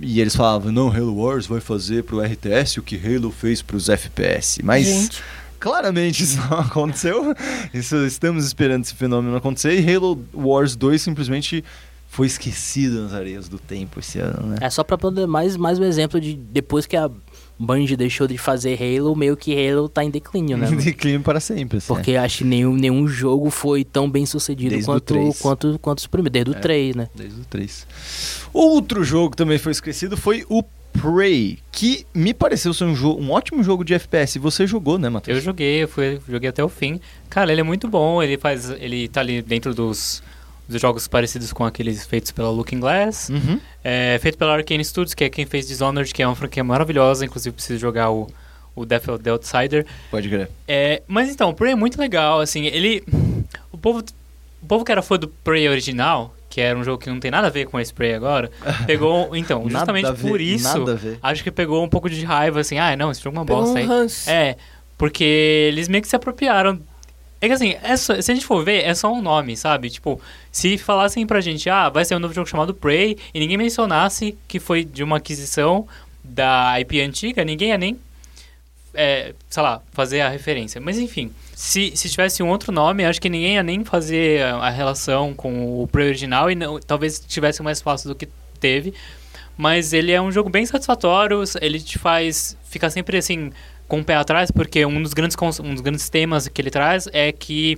e 0.00 0.20
eles 0.20 0.36
falavam, 0.36 0.70
não, 0.70 0.88
Halo 0.88 1.16
Wars 1.16 1.46
vai 1.46 1.60
fazer 1.60 2.04
pro 2.04 2.20
RTS 2.20 2.78
o 2.78 2.82
que 2.82 2.96
Halo 2.96 3.32
fez 3.32 3.60
pros 3.60 3.88
FPS. 3.88 4.60
Mas 4.62 4.86
Gente. 4.86 5.22
Claramente 5.58 6.22
isso 6.22 6.38
não 6.50 6.58
aconteceu. 6.60 7.34
Isso, 7.72 7.96
estamos 8.06 8.44
esperando 8.44 8.84
esse 8.84 8.94
fenômeno 8.94 9.36
acontecer. 9.36 9.78
E 9.78 9.94
Halo 9.94 10.18
Wars 10.34 10.76
2 10.76 11.00
simplesmente 11.00 11.64
foi 12.08 12.26
esquecido 12.26 13.02
nas 13.02 13.12
areias 13.12 13.48
do 13.48 13.58
tempo 13.58 14.00
esse 14.00 14.18
ano, 14.18 14.46
né? 14.48 14.56
É 14.60 14.70
só 14.70 14.82
pra 14.82 14.96
poder 14.96 15.26
mais, 15.26 15.56
mais 15.56 15.78
um 15.78 15.84
exemplo 15.84 16.20
de 16.20 16.34
depois 16.34 16.86
que 16.86 16.96
a 16.96 17.10
Band 17.60 17.84
deixou 17.98 18.26
de 18.26 18.38
fazer 18.38 18.78
Halo, 18.80 19.14
meio 19.16 19.36
que 19.36 19.52
Halo 19.52 19.88
tá 19.88 20.04
em 20.04 20.10
declínio, 20.10 20.56
né? 20.56 20.66
mano? 20.70 20.80
Declínio 20.80 21.20
para 21.20 21.40
sempre. 21.40 21.78
assim. 21.78 21.88
Porque 21.88 22.14
acho 22.16 22.38
que 22.38 22.44
nenhum, 22.44 22.74
nenhum 22.74 23.06
jogo 23.08 23.50
foi 23.50 23.84
tão 23.84 24.08
bem 24.08 24.24
sucedido 24.24 24.70
Desde 24.70 24.88
o 24.88 24.92
quanto, 24.94 25.14
quanto, 25.40 25.78
quanto 25.80 25.98
os 25.98 26.06
primeiros. 26.06 26.32
Desde 26.32 26.50
o 26.50 26.56
É. 26.56 26.60
3, 26.60 26.96
né? 26.96 27.08
Desde 27.14 27.40
o 27.40 27.44
3. 27.44 27.86
Outro 28.52 29.02
jogo 29.04 29.30
que 29.32 29.36
também 29.36 29.58
foi 29.58 29.72
esquecido 29.72 30.16
foi 30.16 30.46
o 30.48 30.62
Prey, 31.00 31.58
que 31.70 32.06
me 32.14 32.34
pareceu 32.34 32.74
ser 32.74 32.84
um, 32.84 32.94
um 33.18 33.30
ótimo 33.30 33.62
jogo 33.62 33.84
de 33.84 33.94
FPS. 33.94 34.38
Você 34.38 34.66
jogou, 34.66 34.98
né, 34.98 35.08
Matheus? 35.08 35.38
Eu 35.38 35.42
joguei, 35.42 35.82
eu 35.82 35.88
fui, 35.88 36.20
joguei 36.28 36.48
até 36.48 36.62
o 36.62 36.68
fim. 36.68 37.00
Cara, 37.30 37.52
ele 37.52 37.60
é 37.60 37.64
muito 37.64 37.88
bom, 37.88 38.22
ele 38.22 38.36
faz. 38.36 38.70
Ele 38.70 39.08
tá 39.08 39.20
ali 39.20 39.42
dentro 39.42 39.74
dos, 39.74 40.22
dos 40.68 40.80
jogos 40.80 41.08
parecidos 41.08 41.52
com 41.52 41.64
aqueles 41.64 42.04
feitos 42.06 42.30
pela 42.30 42.50
Looking 42.50 42.80
Glass. 42.80 43.30
Uhum. 43.30 43.60
É 43.82 44.18
feito 44.20 44.36
pela 44.36 44.54
Arkane 44.54 44.84
Studios, 44.84 45.14
que 45.14 45.24
é 45.24 45.30
quem 45.30 45.46
fez 45.46 45.66
Dishonored, 45.66 46.12
que 46.12 46.22
é 46.22 46.26
uma 46.26 46.36
franquia 46.36 46.62
maravilhosa, 46.62 47.24
inclusive 47.24 47.54
preciso 47.54 47.78
jogar 47.78 48.10
o, 48.10 48.28
o 48.74 48.84
Death 48.84 49.08
of 49.08 49.22
the 49.22 49.30
Outsider. 49.30 49.86
Pode 50.10 50.28
crer. 50.28 50.50
É, 50.66 51.02
mas 51.06 51.30
então, 51.30 51.50
o 51.50 51.54
Prey 51.54 51.72
é 51.72 51.76
muito 51.76 51.98
legal, 51.98 52.40
assim, 52.40 52.66
ele... 52.66 53.02
O 53.72 53.78
povo, 53.78 54.04
o 54.62 54.66
povo 54.66 54.84
que 54.84 54.92
era 54.92 55.02
fã 55.02 55.16
do 55.16 55.28
Prey 55.28 55.68
original, 55.68 56.34
que 56.50 56.60
era 56.60 56.78
um 56.78 56.82
jogo 56.84 56.98
que 57.02 57.08
não 57.10 57.20
tem 57.20 57.30
nada 57.30 57.46
a 57.48 57.50
ver 57.50 57.66
com 57.66 57.78
esse 57.78 57.92
Prey 57.92 58.14
agora, 58.14 58.50
pegou... 58.86 59.34
Então, 59.36 59.60
Nada 59.64 59.78
justamente 59.78 60.12
ver, 60.12 60.28
por 60.30 60.40
isso, 60.40 60.78
Nada 60.78 60.92
a 60.92 60.94
ver. 60.96 61.18
acho 61.22 61.42
que 61.44 61.50
pegou 61.50 61.84
um 61.84 61.88
pouco 61.88 62.08
de 62.08 62.24
raiva, 62.24 62.60
assim, 62.60 62.78
ah, 62.78 62.96
não, 62.96 63.10
esse 63.10 63.22
jogo 63.22 63.36
é 63.36 63.40
uma 63.40 63.46
Pegou 63.46 63.62
bosta 63.62 63.74
um 63.78 63.82
aí. 63.82 63.86
ranço. 63.86 64.30
É, 64.30 64.56
porque 64.96 65.24
eles 65.70 65.88
meio 65.88 66.02
que 66.02 66.08
se 66.08 66.16
apropriaram. 66.16 66.80
É 67.40 67.46
que 67.46 67.52
assim, 67.52 67.76
é 67.82 67.96
só- 67.96 68.20
se 68.20 68.32
a 68.32 68.34
gente 68.34 68.44
for 68.46 68.64
ver, 68.64 68.82
é 68.84 68.92
só 68.94 69.12
um 69.12 69.22
nome, 69.22 69.56
sabe? 69.56 69.88
Tipo, 69.90 70.20
se 70.50 70.76
falassem 70.76 71.24
pra 71.24 71.40
gente, 71.40 71.70
ah, 71.70 71.88
vai 71.88 72.04
ser 72.04 72.16
um 72.16 72.18
novo 72.18 72.34
jogo 72.34 72.48
chamado 72.48 72.74
Prey, 72.74 73.16
e 73.32 73.38
ninguém 73.38 73.56
mencionasse 73.56 74.36
que 74.48 74.58
foi 74.58 74.82
de 74.84 75.04
uma 75.04 75.18
aquisição 75.18 75.86
da 76.24 76.80
IP 76.80 77.00
antiga, 77.00 77.44
ninguém 77.44 77.68
ia 77.68 77.78
nem, 77.78 77.96
é, 78.94 79.34
sei 79.48 79.62
lá, 79.62 79.80
fazer 79.92 80.20
a 80.20 80.28
referência. 80.28 80.80
Mas 80.80 80.98
enfim, 80.98 81.30
se, 81.58 81.90
se 81.96 82.08
tivesse 82.08 82.40
um 82.40 82.48
outro 82.50 82.70
nome, 82.70 83.04
acho 83.04 83.20
que 83.20 83.28
ninguém 83.28 83.54
ia 83.54 83.64
nem 83.64 83.84
fazer 83.84 84.44
a, 84.44 84.70
relação 84.70 85.34
com 85.34 85.82
o 85.82 85.88
Prey 85.88 86.06
original, 86.06 86.48
e 86.48 86.54
não, 86.54 86.78
talvez 86.78 87.18
tivesse 87.18 87.64
mais 87.64 87.82
fácil 87.82 88.10
do 88.10 88.14
que 88.14 88.28
teve. 88.60 88.94
Mas 89.56 89.92
ele 89.92 90.12
é 90.12 90.22
um 90.22 90.30
jogo 90.30 90.48
bem 90.48 90.64
satisfatório, 90.64 91.42
ele 91.60 91.80
te 91.80 91.98
faz 91.98 92.56
ficar 92.70 92.90
sempre 92.90 93.16
assim 93.16 93.50
com 93.88 93.98
o 93.98 94.04
pé 94.04 94.14
atrás, 94.14 94.52
porque 94.52 94.86
um 94.86 95.02
dos 95.02 95.12
grandes, 95.12 95.36
um 95.60 95.72
dos 95.74 95.80
grandes 95.80 96.08
temas 96.08 96.46
que 96.46 96.62
ele 96.62 96.70
traz 96.70 97.08
é 97.12 97.32
que. 97.32 97.76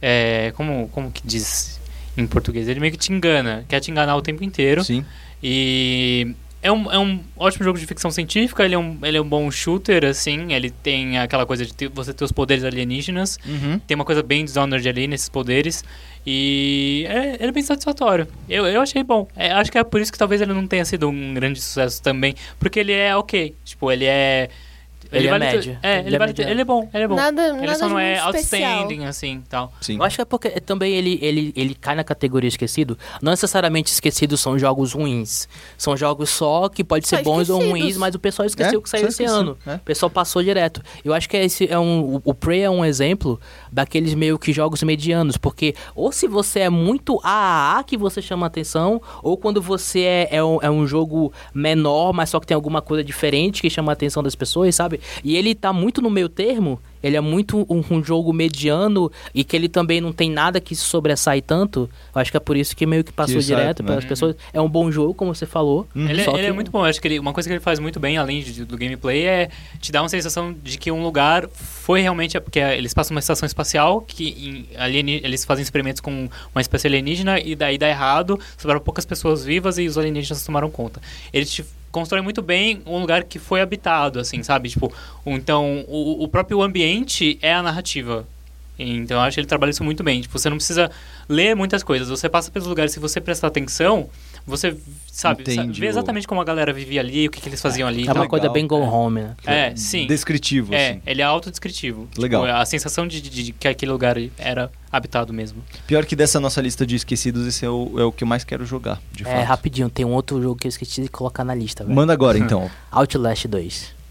É, 0.00 0.50
como, 0.56 0.88
como 0.88 1.12
que 1.12 1.20
diz 1.22 1.78
em 2.16 2.26
português? 2.26 2.66
Ele 2.66 2.80
meio 2.80 2.92
que 2.92 2.98
te 2.98 3.12
engana, 3.12 3.62
quer 3.68 3.80
te 3.80 3.90
enganar 3.90 4.16
o 4.16 4.22
tempo 4.22 4.42
inteiro. 4.42 4.82
Sim. 4.82 5.04
E 5.42 6.34
é 6.62 6.70
um, 6.70 6.90
é 6.92 6.98
um 6.98 7.20
ótimo 7.36 7.64
jogo 7.64 7.78
de 7.78 7.84
ficção 7.86 8.10
científica, 8.10 8.64
ele 8.64 8.74
é, 8.74 8.78
um, 8.78 8.96
ele 9.02 9.16
é 9.16 9.20
um 9.20 9.28
bom 9.28 9.50
shooter, 9.50 10.04
assim, 10.04 10.52
ele 10.52 10.70
tem 10.70 11.18
aquela 11.18 11.44
coisa 11.44 11.66
de 11.66 11.74
ter- 11.74 11.88
você 11.88 12.14
ter 12.14 12.24
os 12.24 12.30
poderes 12.32 12.62
alienígenas. 12.64 13.38
Uhum. 13.44 13.78
Tem 13.80 13.94
uma 13.96 14.04
coisa 14.04 14.22
bem 14.22 14.44
Dishonored 14.44 14.88
ali 14.88 15.06
nesses 15.08 15.28
poderes. 15.28 15.84
E 16.24 17.04
é, 17.08 17.34
ele 17.34 17.46
é 17.48 17.52
bem 17.52 17.62
satisfatório. 17.62 18.28
Eu, 18.48 18.64
eu 18.66 18.80
achei 18.80 19.02
bom. 19.02 19.26
É, 19.36 19.50
acho 19.52 19.72
que 19.72 19.78
é 19.78 19.82
por 19.82 20.00
isso 20.00 20.12
que 20.12 20.18
talvez 20.18 20.40
ele 20.40 20.52
não 20.52 20.66
tenha 20.66 20.84
sido 20.84 21.08
um 21.08 21.34
grande 21.34 21.60
sucesso 21.60 22.00
também. 22.00 22.34
Porque 22.60 22.78
ele 22.78 22.92
é 22.92 23.14
ok. 23.16 23.54
Tipo, 23.64 23.90
ele 23.90 24.04
é. 24.04 24.48
Ele 25.12 25.26
é 25.26 25.30
vale 25.30 25.44
médio. 25.44 25.78
É, 25.82 25.98
Ele 25.98 26.06
ele, 26.08 26.16
é 26.16 26.18
vale- 26.18 26.34
ele 26.38 26.60
é 26.60 26.64
bom, 26.64 26.88
ele 26.92 27.04
é 27.04 27.08
bom. 27.08 27.14
Nada, 27.16 27.48
ele 27.48 27.60
nada 27.66 27.78
só 27.78 27.88
não 27.88 27.98
é 27.98 28.14
especial. 28.14 28.72
outstanding, 28.72 29.04
assim, 29.04 29.42
tal. 29.48 29.72
Sim. 29.80 29.96
Eu 29.96 30.02
acho 30.04 30.16
que 30.16 30.22
é 30.22 30.24
porque 30.24 30.48
também 30.60 30.94
ele, 30.94 31.18
ele, 31.22 31.52
ele 31.56 31.74
cai 31.74 31.94
na 31.94 32.04
categoria 32.04 32.48
esquecido. 32.48 32.98
Não 33.20 33.30
necessariamente 33.32 33.92
esquecidos 33.92 34.40
são 34.40 34.58
jogos 34.58 34.92
ruins. 34.92 35.48
São 35.76 35.96
jogos 35.96 36.30
só 36.30 36.68
que 36.68 36.82
pode 36.82 37.06
ser 37.06 37.16
Só 37.18 37.22
bons 37.22 37.50
ou 37.50 37.58
esquecidos. 37.58 37.70
ruins, 37.82 37.96
mas 37.96 38.14
o 38.14 38.18
pessoal 38.18 38.46
esqueceu 38.46 38.78
É, 38.78 38.82
que 38.82 38.88
saiu 38.88 39.08
esse 39.08 39.24
ano. 39.24 39.56
é. 39.66 39.74
O 39.74 39.78
pessoal 39.80 40.10
passou 40.10 40.42
direto. 40.42 40.82
Eu 41.04 41.12
acho 41.14 41.28
que 41.28 41.36
esse 41.36 41.70
é 41.70 41.78
um. 41.78 42.16
O, 42.16 42.22
o 42.24 42.34
Prey 42.34 42.62
é 42.62 42.70
um 42.70 42.84
exemplo 42.84 43.40
daqueles 43.72 44.14
meio 44.14 44.38
que 44.38 44.52
jogos 44.52 44.82
medianos. 44.82 45.36
Porque 45.36 45.74
ou 45.94 46.12
se 46.12 46.28
você 46.28 46.60
é 46.60 46.70
muito 46.70 47.18
AAA 47.24 47.82
que 47.84 47.96
você 47.96 48.20
chama 48.20 48.46
atenção, 48.46 49.00
ou 49.22 49.36
quando 49.36 49.60
você 49.62 50.00
é, 50.00 50.28
é, 50.36 50.44
um, 50.44 50.58
é 50.60 50.70
um 50.70 50.86
jogo 50.86 51.32
menor, 51.54 52.12
mas 52.12 52.28
só 52.30 52.38
que 52.38 52.46
tem 52.46 52.54
alguma 52.54 52.82
coisa 52.82 53.02
diferente 53.02 53.62
que 53.62 53.70
chama 53.70 53.90
a 53.90 53.94
atenção 53.94 54.22
das 54.22 54.34
pessoas, 54.34 54.74
sabe? 54.74 55.00
E 55.24 55.36
ele 55.36 55.54
tá 55.54 55.72
muito 55.72 56.02
no 56.02 56.10
meio 56.10 56.28
termo. 56.28 56.78
Ele 57.02 57.16
é 57.16 57.20
muito 57.20 57.66
um, 57.68 57.82
um 57.90 58.04
jogo 58.04 58.32
mediano 58.32 59.10
e 59.34 59.42
que 59.44 59.56
ele 59.56 59.68
também 59.68 60.00
não 60.00 60.12
tem 60.12 60.30
nada 60.30 60.60
que 60.60 60.74
se 60.74 60.82
sobressai 60.84 61.40
tanto. 61.42 61.88
Eu 62.14 62.20
acho 62.20 62.30
que 62.30 62.36
é 62.36 62.40
por 62.40 62.56
isso 62.56 62.76
que 62.76 62.86
meio 62.86 63.02
que 63.04 63.12
passou 63.12 63.36
Que 63.36 63.42
sai, 63.42 63.56
direto 63.56 63.82
né? 63.82 63.88
pelas 63.88 64.04
pessoas. 64.04 64.36
É 64.52 64.60
um 64.60 64.68
bom 64.68 64.90
jogo, 64.90 65.14
como 65.14 65.34
você 65.34 65.46
falou. 65.46 65.86
Ele, 65.94 66.22
Só 66.24 66.32
ele 66.32 66.42
é 66.42 66.46
que- 66.46 66.52
muito 66.52 66.70
bom, 66.70 66.80
eu 66.80 66.84
acho 66.84 67.00
que 67.00 67.08
ele- 67.08 67.18
uma 67.18 67.32
coisa 67.32 67.48
que 67.48 67.52
ele 67.54 67.60
faz 67.60 67.78
muito 67.78 67.98
bem, 67.98 68.16
além 68.16 68.42
de- 68.42 68.64
do 68.64 68.76
gameplay, 68.76 69.24
é 69.26 69.48
te 69.80 69.90
dar 69.92 70.02
uma 70.02 70.08
sensação 70.08 70.54
de 70.62 70.78
que 70.78 70.90
um 70.90 71.02
lugar 71.02 71.48
foi 71.52 72.00
realmente. 72.00 72.38
Porque 72.40 72.58
eles 72.58 72.94
passam 72.94 73.14
uma 73.14 73.20
estação 73.20 73.46
espacial, 73.46 74.00
que 74.00 74.28
em- 74.28 74.76
alieni- 74.76 75.20
eles 75.24 75.44
fazem 75.44 75.62
experimentos 75.62 76.00
com 76.00 76.28
uma 76.54 76.60
espécie 76.60 76.86
alienígena, 76.86 77.38
e 77.40 77.54
daí 77.54 77.76
dá 77.78 77.88
errado, 77.88 78.38
sobraram 78.56 78.80
poucas 78.80 79.04
pessoas 79.04 79.44
vivas 79.44 79.78
e 79.78 79.86
os 79.86 79.98
alienígenas 79.98 80.44
tomaram 80.44 80.70
conta. 80.70 81.00
Ele 81.32 81.44
te 81.44 81.64
constrói 81.92 82.22
muito 82.22 82.42
bem 82.42 82.82
um 82.86 82.98
lugar 82.98 83.22
que 83.22 83.38
foi 83.38 83.60
habitado, 83.60 84.18
assim, 84.18 84.42
sabe? 84.42 84.70
Tipo, 84.70 84.92
então, 85.24 85.84
o, 85.86 86.24
o 86.24 86.28
próprio 86.28 86.62
ambiente 86.62 87.38
é 87.40 87.54
a 87.54 87.62
narrativa. 87.62 88.26
Então 88.78 89.18
eu 89.18 89.22
acho 89.22 89.34
que 89.34 89.40
ele 89.40 89.46
trabalha 89.46 89.70
isso 89.70 89.84
muito 89.84 90.02
bem. 90.02 90.20
Tipo, 90.22 90.38
você 90.38 90.50
não 90.50 90.56
precisa 90.56 90.90
ler 91.28 91.54
muitas 91.54 91.82
coisas. 91.82 92.08
Você 92.08 92.28
passa 92.28 92.50
pelos 92.50 92.66
lugares, 92.66 92.92
se 92.92 92.98
você 92.98 93.20
prestar 93.20 93.48
atenção, 93.48 94.08
você 94.46 94.76
sabe, 95.10 95.42
Entende 95.42 95.56
sabe 95.56 95.80
vê 95.80 95.86
exatamente 95.86 96.26
como 96.26 96.40
a 96.40 96.44
galera 96.44 96.72
vivia 96.72 97.00
ali, 97.00 97.26
o 97.28 97.30
que, 97.30 97.40
que 97.40 97.48
eles 97.48 97.60
faziam 97.60 97.86
ali. 97.88 98.02
É 98.02 98.06
tal. 98.06 98.16
uma 98.16 98.28
coisa 98.28 98.48
bem 98.48 98.66
go 98.66 98.76
é. 98.76 98.86
home, 98.88 99.20
né? 99.22 99.36
É, 99.46 99.76
sim. 99.76 100.06
Descritivo, 100.06 100.74
É, 100.74 100.90
assim. 100.92 101.02
ele 101.06 101.20
é 101.22 101.24
autodescritivo. 101.24 102.08
Legal. 102.16 102.42
Tipo, 102.44 102.54
a 102.56 102.64
sensação 102.64 103.06
de, 103.06 103.20
de- 103.20 103.30
de 103.30 103.52
que 103.52 103.68
aquele 103.68 103.92
lugar 103.92 104.16
era 104.38 104.70
habitado 104.90 105.32
mesmo. 105.32 105.62
Pior 105.86 106.04
que 106.04 106.16
dessa 106.16 106.40
nossa 106.40 106.60
lista 106.60 106.86
de 106.86 106.96
esquecidos, 106.96 107.46
esse 107.46 107.64
é 107.64 107.68
o, 107.70 107.98
é 107.98 108.04
o 108.04 108.12
que 108.12 108.24
eu 108.24 108.28
mais 108.28 108.44
quero 108.44 108.64
jogar, 108.66 109.00
de 109.12 109.22
É, 109.22 109.26
fato. 109.26 109.46
rapidinho, 109.46 109.88
tem 109.88 110.04
um 110.04 110.12
outro 110.12 110.40
jogo 110.42 110.56
que 110.56 110.66
eu 110.66 110.70
esqueci 110.70 111.02
de 111.02 111.08
colocar 111.08 111.44
na 111.44 111.54
lista, 111.54 111.84
velho. 111.84 111.94
Manda 111.94 112.12
agora, 112.12 112.38
então. 112.38 112.70
Outlast 112.90 113.46
2. 113.48 114.01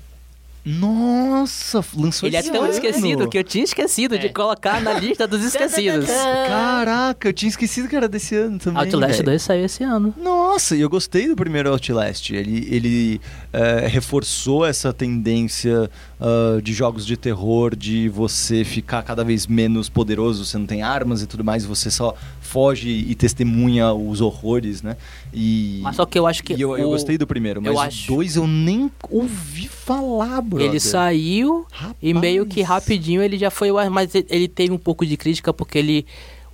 Nossa, 0.64 1.84
lançou 1.96 2.28
Ele 2.30 2.38
é 2.38 2.44
tão 2.44 2.64
ano. 2.64 2.72
esquecido 2.72 3.28
que 3.28 3.38
eu 3.38 3.44
tinha 3.44 3.64
esquecido 3.64 4.18
de 4.20 4.28
É. 4.28 4.30
colocar 4.30 4.80
na 4.82 4.94
lista 4.94 5.26
dos 5.28 5.42
esquecidos. 5.46 6.06
Caraca, 6.08 7.30
eu 7.30 7.34
tinha 7.34 7.50
esquecido 7.50 7.88
que 7.88 7.96
era 7.96 8.08
desse 8.08 8.36
ano 8.36 8.60
também. 8.60 8.82
Outlast 8.84 9.14
velho. 9.14 9.26
2 9.26 9.42
saiu 9.42 9.66
esse 9.66 9.84
ano. 9.84 10.14
Nossa, 10.18 10.76
e 10.76 10.82
eu 10.82 10.90
gostei 10.90 11.28
do 11.28 11.36
primeiro 11.36 11.70
Outlast. 11.72 12.30
Ele, 12.32 12.68
ele 12.70 13.22
é, 13.52 13.88
reforçou 13.88 14.66
essa 14.66 14.94
tendência 14.94 15.90
ah, 16.22 16.62
de 16.62 16.72
jogos 16.74 17.06
de 17.06 17.18
terror, 17.18 17.76
de 17.76 18.08
você 18.08 18.64
ficar 18.64 19.02
cada 19.02 19.24
vez 19.24 19.48
menos 19.48 19.90
poderoso, 19.90 20.46
você 20.46 20.58
não 20.58 20.68
tem 20.68 20.84
armas 20.84 21.22
e 21.24 21.28
tudo 21.28 21.44
mais, 21.44 21.66
você 21.66 21.90
só 21.90 22.16
foge 22.40 22.90
e 22.90 23.16
testemunha 23.16 23.92
os 23.94 24.22
horrores, 24.22 24.82
né? 24.84 24.96
E, 25.34 25.80
Mas 25.82 25.96
só 25.96 26.06
que 26.06 26.20
eu 26.20 26.28
acho 26.28 26.44
que. 26.44 26.54
eu, 26.54 26.78
eu 26.78 26.88
o- 26.88 26.92
gostei 26.92 27.18
do 27.18 27.26
primeiro, 27.26 27.62
mas 27.62 27.72
eu 27.74 27.80
acho- 27.80 28.08
dois 28.08 28.36
eu 28.36 28.46
nem 28.46 28.92
ouvi 29.10 29.68
falar, 29.68 30.42
brother. 30.42 30.70
Ele 30.70 30.80
saiu 30.80 31.66
e 32.02 32.14
meio 32.14 32.46
que 32.46 32.62
Rapaz. 32.62 32.84
rapidinho 32.84 33.22
ele 33.24 33.38
já 33.38 33.50
foi. 33.50 33.72
Mas 33.90 34.14
ele 34.14 34.48
teve 34.48 34.72
um 34.74 34.78
pouco 34.78 35.06
de 35.06 35.18
crítica 35.18 35.52
porque 35.54 35.78
ele. 35.78 36.06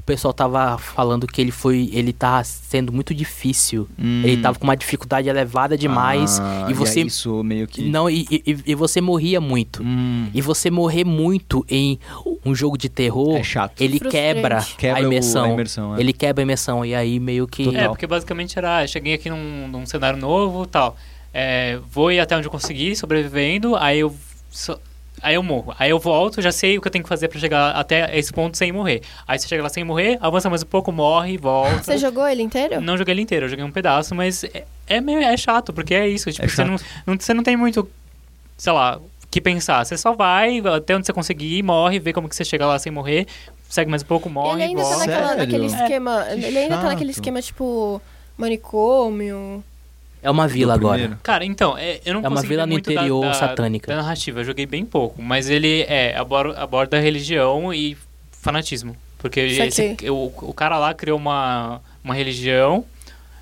O 0.07 0.13
pessoal 0.17 0.33
tava 0.33 0.77
falando 0.77 1.27
que 1.27 1.41
ele 1.41 1.51
foi. 1.51 1.89
Ele 1.91 2.13
tá 2.13 2.41
sendo 2.41 2.93
muito 2.93 3.13
difícil. 3.13 3.89
Hum. 3.99 4.21
Ele 4.23 4.41
tava 4.41 4.57
com 4.57 4.63
uma 4.63 4.77
dificuldade 4.77 5.27
elevada 5.27 5.77
demais. 5.77 6.39
Ah, 6.39 6.67
e 6.69 6.73
você. 6.73 7.01
aí 7.01 7.07
isso 7.07 7.43
meio 7.43 7.67
que... 7.67 7.81
Não, 7.89 8.09
e, 8.09 8.25
e, 8.31 8.57
e 8.67 8.73
você 8.73 9.01
morria 9.01 9.41
muito. 9.41 9.83
Hum. 9.83 10.29
E 10.33 10.41
você 10.41 10.71
morrer 10.71 11.03
muito 11.03 11.65
em 11.69 11.99
um 12.45 12.55
jogo 12.55 12.77
de 12.77 12.87
terror, 12.87 13.35
É 13.35 13.43
chato. 13.43 13.81
ele 13.81 13.99
quebra, 13.99 14.65
Quebra 14.77 15.01
a 15.01 15.03
o- 15.03 15.07
imersão. 15.07 15.43
a 15.43 15.49
imersão, 15.49 15.95
é. 15.97 15.99
Ele 15.99 16.13
quebra 16.13 16.41
a 16.41 16.45
imersão. 16.45 16.85
E 16.85 16.95
aí 16.95 17.19
meio 17.19 17.45
que. 17.45 17.65
Total. 17.65 17.81
É, 17.81 17.87
porque 17.89 18.07
basicamente 18.07 18.57
era, 18.57 18.77
ah, 18.79 18.87
cheguei 18.87 19.13
aqui 19.13 19.29
num, 19.29 19.67
num 19.67 19.85
cenário 19.85 20.17
novo 20.17 20.65
tal. 20.65 20.95
É, 21.33 21.79
vou 21.91 22.13
ir 22.13 22.21
até 22.21 22.37
onde 22.37 22.47
eu 22.47 22.51
conseguir, 22.51 22.95
sobrevivendo, 22.95 23.75
aí 23.75 23.99
eu. 23.99 24.15
so- 24.49 24.79
Aí 25.21 25.33
eu 25.35 25.41
morro. 25.43 25.73
Aí 25.79 25.89
eu 25.89 25.97
volto, 25.99 26.41
já 26.41 26.51
sei 26.51 26.77
o 26.77 26.81
que 26.81 26.87
eu 26.87 26.91
tenho 26.91 27.03
que 27.03 27.09
fazer 27.09 27.27
pra 27.27 27.39
chegar 27.39 27.71
até 27.71 28.15
esse 28.17 28.31
ponto 28.31 28.55
sem 28.57 28.71
morrer. 28.71 29.01
Aí 29.27 29.39
você 29.39 29.47
chega 29.47 29.63
lá 29.63 29.69
sem 29.69 29.83
morrer, 29.83 30.17
avança 30.21 30.49
mais 30.49 30.61
um 30.61 30.65
pouco, 30.67 30.91
morre, 30.91 31.37
volta. 31.37 31.83
Você 31.83 31.97
jogou 31.97 32.27
ele 32.27 32.43
inteiro? 32.43 32.79
Não 32.81 32.95
joguei 32.97 33.13
ele 33.15 33.21
inteiro, 33.23 33.45
eu 33.45 33.49
joguei 33.49 33.65
um 33.65 33.71
pedaço, 33.71 34.13
mas 34.13 34.43
é, 34.43 34.63
é 34.87 35.01
meio 35.01 35.19
é 35.19 35.35
chato, 35.35 35.73
porque 35.73 35.93
é 35.95 36.07
isso. 36.07 36.31
Tipo, 36.31 36.45
É 36.45 36.47
você, 36.47 36.63
não, 36.63 36.75
não, 37.05 37.19
você 37.19 37.33
não 37.33 37.43
tem 37.43 37.57
muito, 37.57 37.89
sei 38.57 38.71
lá, 38.73 38.97
o 38.97 39.01
que 39.31 39.41
pensar. 39.41 39.83
Você 39.85 39.97
só 39.97 40.13
vai 40.13 40.59
até 40.59 40.95
onde 40.95 41.05
você 41.07 41.13
conseguir, 41.13 41.63
morre, 41.63 41.97
vê 41.99 42.13
como 42.13 42.29
que 42.29 42.35
você 42.35 42.45
chega 42.45 42.65
lá 42.67 42.77
sem 42.77 42.91
morrer, 42.91 43.25
segue 43.67 43.89
mais 43.89 44.03
um 44.03 44.05
pouco, 44.05 44.29
morre, 44.29 44.55
ele 44.61 44.63
ainda 44.69 44.83
tá 44.83 44.87
volta. 44.87 45.05
naquela, 45.07 45.27
Sério? 45.29 45.37
naquele 45.43 45.63
É. 45.63 45.67
esquema. 45.67 46.23
Que 46.25 46.45
ele 46.45 46.57
ainda 46.59 46.77
tá 46.77 46.83
naquele 46.83 47.09
chato. 47.11 47.17
esquema 47.19 47.41
tipo 47.41 48.01
manicômio. 48.37 49.63
É 50.21 50.29
uma 50.31 50.47
vila 50.47 50.73
agora. 50.73 51.19
Cara, 51.23 51.45
então, 51.45 51.77
é, 51.77 51.99
eu 52.05 52.13
não 52.15 52.21
É 52.23 52.27
uma 52.27 52.41
vila 52.41 52.65
no 52.65 52.71
muito 52.73 52.85
da- 52.87 52.93
interior 52.93 53.21
da, 53.25 53.33
satânica. 53.33 53.87
Da 53.87 53.97
narrativa, 53.97 54.39
eu 54.39 54.43
joguei 54.43 54.65
bem 54.65 54.83
pouco, 54.85 55.21
mas 55.21 55.49
ele 55.49 55.81
é 55.83 56.15
aborda, 56.17 56.59
aborda 56.59 56.99
religião 56.99 57.73
e 57.73 57.95
fanatismo. 58.31 58.95
Porque 59.17 59.39
esse, 59.39 59.97
o, 60.09 60.31
o 60.41 60.53
cara 60.53 60.77
lá 60.77 60.93
criou 60.93 61.17
uma, 61.17 61.81
uma 62.03 62.13
religião. 62.13 62.85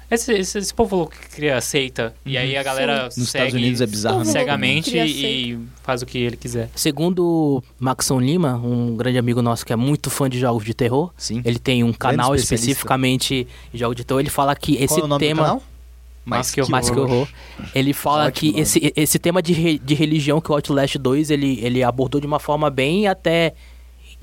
Esse, 0.10 0.34
esse, 0.34 0.60
esse 0.60 0.74
povo 0.74 0.96
louco 0.96 1.14
que 1.14 1.30
cria 1.36 1.60
seita. 1.60 2.14
E 2.24 2.38
aí 2.38 2.56
a 2.56 2.62
galera 2.62 3.06
Nos 3.06 3.18
Estados 3.18 3.52
segue 3.52 3.58
Unidos 3.58 3.82
é 3.82 3.88
bizarro, 3.88 4.20
né? 4.20 4.26
cegamente 4.26 4.96
e 4.98 5.60
faz 5.84 6.04
o 6.04 6.06
que 6.06 6.20
ele 6.20 6.38
quiser. 6.38 6.70
Segundo 6.76 7.64
Maxon 7.80 8.20
Lima, 8.20 8.56
um 8.56 8.96
grande 8.96 9.18
amigo 9.18 9.42
nosso 9.42 9.66
que 9.66 9.74
é 9.74 9.76
muito 9.76 10.10
fã 10.12 10.30
de 10.30 10.40
jogos 10.40 10.64
de 10.64 10.74
terror, 10.76 11.12
Sim. 11.18 11.42
ele 11.44 11.58
tem 11.58 11.84
um 11.84 11.92
canal 11.92 12.36
especificamente 12.36 13.48
de 13.74 13.80
jogos 13.80 13.96
de 13.96 14.04
terror. 14.06 14.20
Ele 14.22 14.30
fala 14.30 14.56
que 14.56 14.76
esse 14.76 14.88
Qual 14.94 15.02
é 15.02 15.04
o 15.04 15.08
nome 15.08 15.26
tema. 15.26 15.42
do 15.42 15.46
canal? 15.46 15.64
Mais 16.26 16.52
que 16.52 16.70
Mais 16.70 16.90
que 16.90 17.00
horror. 17.00 17.28
Ele 17.74 17.94
fala 17.94 18.26
Ótimo 18.28 18.54
que 18.54 18.60
esse, 18.60 18.94
esse 18.96 19.20
tema 19.20 19.42
de, 19.42 19.54
re- 19.54 19.78
de 19.80 19.94
religião 19.94 20.42
que 20.42 20.52
o 20.52 20.56
Outlast 20.56 20.98
2 20.98 21.30
ele, 21.30 21.60
ele 21.62 21.84
abordou 21.84 22.20
de 22.20 22.28
uma 22.28 22.40
forma 22.40 22.70
bem 22.70 23.08
até 23.08 23.54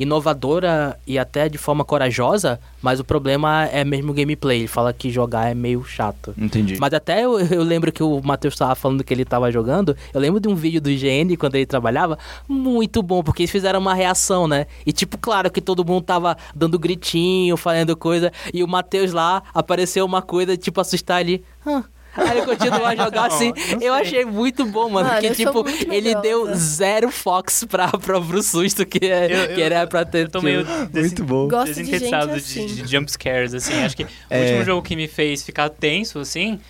inovadora 0.03 0.99
e 1.07 1.19
até 1.19 1.49
de 1.49 1.59
forma 1.59 1.85
corajosa, 1.85 2.61
mas 2.81 3.01
o 3.01 3.05
problema 3.05 3.67
é 3.67 3.85
mesmo 3.85 4.13
o 4.13 4.15
gameplay. 4.15 4.61
Ele 4.61 4.67
fala 4.67 4.93
que 4.93 5.11
jogar 5.11 5.51
é 5.51 5.55
meio 5.55 5.85
chato. 5.85 6.35
Entendi. 6.37 6.77
Mas 6.79 6.93
até 6.93 7.25
eu, 7.25 7.39
eu 7.51 7.63
lembro 7.63 7.91
que 7.93 8.03
o 8.03 8.21
Matheus 8.23 8.55
estava 8.55 8.75
falando 8.75 9.03
que 9.05 9.13
ele 9.13 9.23
estava 9.23 9.51
jogando. 9.51 9.97
Eu 10.13 10.21
lembro 10.21 10.41
de 10.41 10.49
um 10.49 10.55
vídeo 10.55 10.81
do 10.81 10.91
IGN 10.91 11.37
quando 11.37 11.55
ele 11.55 11.67
trabalhava. 11.67 12.19
Muito 12.49 13.03
bom, 13.03 13.23
porque 13.23 13.43
eles 13.43 13.51
fizeram 13.51 13.81
uma 13.81 13.95
reação, 13.95 14.47
né? 14.47 14.67
E 14.85 14.93
tipo, 14.93 15.17
claro 15.19 15.51
que 15.51 15.61
todo 15.61 15.85
mundo 15.85 16.03
tava 16.03 16.37
dando 16.55 16.79
gritinho, 16.79 17.57
falando 17.57 17.97
coisa. 17.97 18.33
E 18.53 18.63
o 18.63 18.69
Matheus 18.69 19.13
lá 19.13 19.43
apareceu 19.55 20.05
uma 20.05 20.23
coisa, 20.23 20.57
tipo, 20.57 20.81
assustar 20.81 21.21
ele. 21.21 21.45
"Hã?" 21.67 21.85
Aí 22.17 22.39
ele 22.39 22.47
continuou 22.47 22.85
a 22.87 22.95
jogar 22.95 23.27
assim. 23.27 23.53
Eu 23.81 23.95
achei 23.95 24.25
muito 24.25 24.65
bom, 24.67 24.89
mano. 24.89 25.09
Mano, 25.09 25.11
porque, 25.21 25.27
eu 25.27 25.35
sou 25.35 25.47
tipo, 25.47 25.65
muito 25.65 25.93
ele 25.93 26.15
deu 26.17 26.55
zero 26.55 27.11
fox 27.11 27.65
pra, 27.65 27.89
pra, 27.89 28.21
pro 28.21 28.43
susto 28.43 28.85
que, 28.85 29.07
é, 29.07 29.27
Eu- 29.33 29.37
eu- 29.51 29.55
que 29.55 29.63
era 29.63 29.87
pra 29.87 30.05
ter. 30.05 30.25
Eu 30.27 30.29
tô 30.31 30.43
meio. 30.43 30.67
Muito 30.93 31.25
bom. 31.25 31.49
Gosto 31.49 31.69
de 31.69 31.75
gente 31.75 31.91
desinteressado 31.91 32.33
de, 32.33 32.39
assim. 32.39 32.67
de 32.67 32.87
jump 32.91 33.11
scares, 33.11 33.55
assim. 33.55 33.75
Acho 33.83 33.97
que 33.97 34.07
É. 34.29 34.39
o 34.39 34.43
último 34.45 34.65
jogo 34.65 34.83
que 34.83 34.95
me 34.97 35.09
fez 35.09 35.43
ficar 35.43 35.69
tenso, 35.71 36.19
assim, 36.19 36.61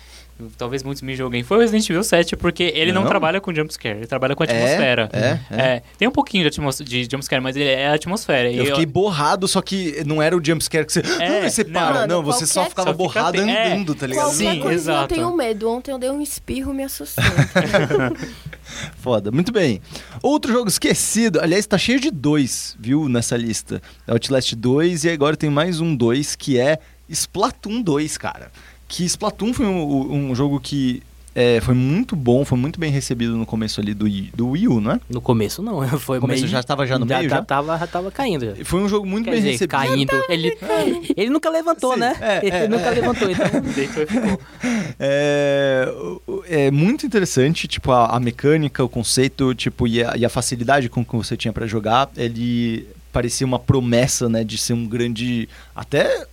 talvez 0.57 0.83
muitos 0.83 1.01
me 1.01 1.15
joguem, 1.15 1.43
foi 1.43 1.57
o 1.57 1.59
Resident 1.61 1.89
Evil 1.89 2.03
7, 2.03 2.35
porque 2.35 2.63
ele 2.75 2.91
não, 2.91 3.01
Não? 3.03 3.09
trabalha 3.09 3.39
com 3.39 3.53
jump 3.53 3.73
scare, 3.73 3.99
ele 3.99 4.07
trabalha 4.07 4.35
com 4.35 4.43
atmosfera. 4.43 5.09
É, 5.13 5.39
é. 5.51 5.61
É, 5.61 5.83
tem 5.97 6.07
um 6.07 6.11
pouquinho 6.11 6.43
de, 6.43 6.47
atmos 6.49 6.77
de 6.79 7.03
jump 7.03 7.23
scare, 7.23 7.41
mas 7.41 7.55
ele 7.55 7.69
é 7.69 7.87
a 7.87 7.93
atmosfera. 7.93 8.49
E 8.49 8.57
Eu 8.57 8.65
fiquei 8.65 8.85
borrado, 8.85 9.47
só 9.47 9.61
que 9.61 10.03
não 10.05 10.21
era 10.21 10.35
o 10.35 10.43
jumpscare 10.43 10.85
que 10.85 10.93
você. 10.93 11.01
É, 11.19 11.47
você 11.49 11.63
não. 11.63 11.71
para. 11.73 11.93
Mano, 11.93 12.07
Não, 12.07 12.23
você 12.23 12.45
só 12.45 12.65
ficava 12.65 12.89
Só 12.89 12.93
fica 12.93 13.03
borrado 13.03 13.37
ten- 13.37 13.49
é. 13.51 13.73
andando, 13.73 13.95
tá 13.95 14.07
ligado? 14.07 14.31
Sim, 14.31 14.59
coisa 14.59 14.91
exato. 14.91 15.13
eu 15.13 15.17
tenho 15.17 15.35
medo. 15.35 15.69
Ontem 15.69 15.91
eu 15.91 15.97
dei 15.99 16.09
um 16.09 16.21
espirro 16.21 16.73
me 16.73 16.83
assustou. 16.83 17.23
Foda. 18.97 19.31
Muito 19.31 19.51
bem. 19.51 19.81
Outro 20.21 20.51
jogo 20.51 20.67
esquecido. 20.69 21.39
Aliás, 21.41 21.65
tá 21.65 21.77
cheio 21.77 21.99
de 21.99 22.09
dois, 22.11 22.75
viu, 22.79 23.07
nessa 23.09 23.35
lista. 23.37 23.81
Outlast 24.07 24.53
2 24.55 25.03
e 25.05 25.09
agora 25.09 25.35
tem 25.35 25.49
mais 25.49 25.79
um 25.79 25.95
2 25.95 26.35
que 26.35 26.59
é 26.59 26.79
Splatoon 27.09 27.81
2, 27.81 28.17
cara. 28.17 28.51
Que 28.95 29.03
Splatoon 29.05 29.53
foi 29.53 29.65
um, 29.65 30.29
um 30.29 30.35
jogo 30.35 30.59
que 30.59 31.01
é, 31.33 31.59
foi 31.61 31.73
muito 31.73 32.15
bom, 32.15 32.45
foi 32.45 32.59
muito 32.59 32.79
bem 32.79 32.91
recebido 32.91 33.35
no 33.35 33.43
começo 33.43 33.81
ali 33.81 33.91
do, 33.91 34.05
Wii- 34.05 34.29
do 34.35 34.49
Wii 34.49 34.67
U, 34.67 34.79
não 34.79 34.91
é? 34.91 34.99
No 35.09 35.19
começo 35.19 35.63
não, 35.63 35.81
foi 35.97 36.17
No 36.17 36.21
começo 36.21 36.41
meio... 36.43 36.51
já 36.51 36.59
estava 36.59 36.85
já 36.85 36.99
no 36.99 37.05
meio, 37.07 37.23
já? 37.23 37.37
já? 37.37 37.41
Tava, 37.43 37.75
já 37.75 37.87
tava 37.87 38.11
caindo. 38.11 38.55
já. 38.55 38.63
Foi 38.63 38.81
um 38.81 38.87
jogo 38.87 39.07
muito 39.07 39.25
Quer 39.25 39.31
bem 39.31 39.39
dizer, 39.39 39.51
recebido. 39.53 39.71
caindo. 39.71 40.11
Ele, 40.29 40.55
ele 41.17 41.29
nunca 41.31 41.49
levantou, 41.49 41.95
Sim, 41.95 42.01
né? 42.01 42.15
é, 42.21 42.35
é, 42.47 42.57
ele 42.65 42.67
nunca 42.67 42.85
é. 42.85 42.91
levantou, 42.91 43.31
então... 43.31 43.45
E. 43.47 44.93
É, 44.99 45.91
o- 46.27 46.43
é 46.47 46.69
muito 46.69 47.03
interessante, 47.05 47.67
tipo, 47.67 47.91
a, 47.91 48.15
a 48.15 48.19
mecânica, 48.19 48.83
o 48.83 48.89
conceito, 48.89 49.55
tipo, 49.55 49.87
e 49.87 50.03
a, 50.03 50.15
e 50.15 50.23
a 50.23 50.29
facilidade 50.29 50.87
com 50.87 51.03
que 51.03 51.15
você 51.15 51.35
tinha 51.35 51.51
pra 51.51 51.65
jogar, 51.65 52.11
ele 52.15 52.87
parecia 53.11 53.45
uma 53.45 53.57
promessa, 53.57 54.29
né, 54.29 54.43
de 54.43 54.57
ser 54.57 54.73
um 54.73 54.85
grande, 54.87 55.49
até 55.75 56.27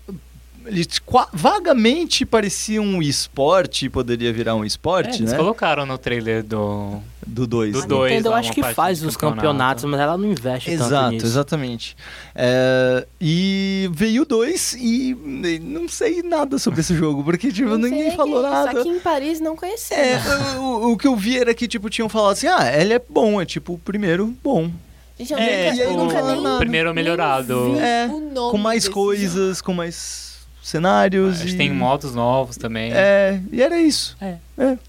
ele 0.71 0.87
qua- 1.05 1.29
vagamente 1.33 2.25
parecia 2.25 2.81
um 2.81 3.03
esporte, 3.03 3.89
poderia 3.89 4.33
virar 4.33 4.55
um 4.55 4.65
É, 4.65 4.67
esporte, 4.67 5.19
eles 5.21 5.33
né, 5.33 5.37
colocaram 5.37 5.85
no 5.85 5.99
trailer 5.99 6.43
do. 6.43 6.99
do 7.27 7.47
2. 7.47 7.73
do 7.73 7.83
A 7.83 7.87
dois, 7.87 8.11
Nintendo 8.11 8.29
eu 8.29 8.33
lá, 8.33 8.39
acho 8.39 8.49
uma 8.49 8.55
que 8.55 8.75
faz 8.75 9.03
os 9.03 9.17
campeonato. 9.17 9.37
campeonatos, 9.41 9.85
mas 9.85 10.01
ela 10.01 10.17
não 10.17 10.31
investe 10.31 10.71
tanto 10.71 10.83
Exato, 10.85 11.11
nisso. 11.13 11.27
exatamente. 11.27 11.97
É, 12.35 13.07
e 13.21 13.91
veio 13.93 14.23
o 14.23 14.25
2 14.25 14.75
e 14.79 15.15
não 15.63 15.89
sei 15.89 16.23
nada 16.23 16.59
sobre 16.59 16.81
esse 16.81 16.95
jogo, 16.95 17.23
porque 17.25 17.53
tipo, 17.53 17.69
Não 17.69 17.79
ninguém 17.79 18.17
falou 18.17 18.43
que 18.43 18.49
nada. 18.51 18.81
Aqui 18.81 18.89
em 18.89 19.01
Paris 19.01 19.41
não 19.41 19.55
conhecia. 19.57 19.97
É, 19.97 20.21
o, 20.59 20.93
o 20.93 20.97
que 20.97 21.07
eu 21.07 21.17
vi 21.17 21.39
era 21.39 21.53
que, 21.55 21.69
tipo, 21.69 21.91
tinham 21.91 22.09
falado 22.09 22.33
assim, 22.33 22.47
ah, 22.47 22.71
ele 22.81 22.95
é 22.95 23.03
bom, 23.09 23.41
é 23.41 23.45
tipo 23.45 23.75
o 23.75 23.79
primeiro 23.79 24.35
bom. 24.43 24.71
Gente, 25.19 25.33
eu 25.35 25.39
É, 25.39 25.71
nunca, 25.71 25.83
e 25.83 25.87
não 25.97 26.05
nunca 26.05 26.15
fala 26.21 26.35
nem. 26.51 26.59
Primeiro 26.59 26.95
melhorado. 26.95 27.65
nem 27.67 27.75
vi 27.75 27.81
É, 27.81 28.07
o 28.11 28.21
nome 28.21 28.51
com 28.53 28.57
mais 28.57 28.85
desse 28.85 28.91
coisas, 28.91 29.61
com 29.61 29.75
mais 29.75 30.30
cenários. 30.63 31.37
Acho 31.41 31.49
e... 31.49 31.51
que 31.53 31.57
tem 31.57 31.73
modos 31.73 32.15
novos 32.15 32.57
também. 32.57 32.93
É, 32.93 33.41
e 33.53 33.63
era 33.63 33.79
isso. 33.81 34.17
É. 34.21 34.37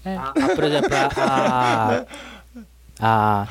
É. 0.04 0.16
A- 0.16 0.32
a- 0.36 0.54
por 0.54 0.64
exemplo, 0.64 0.90
a, 1.18 2.04
a, 3.02 3.48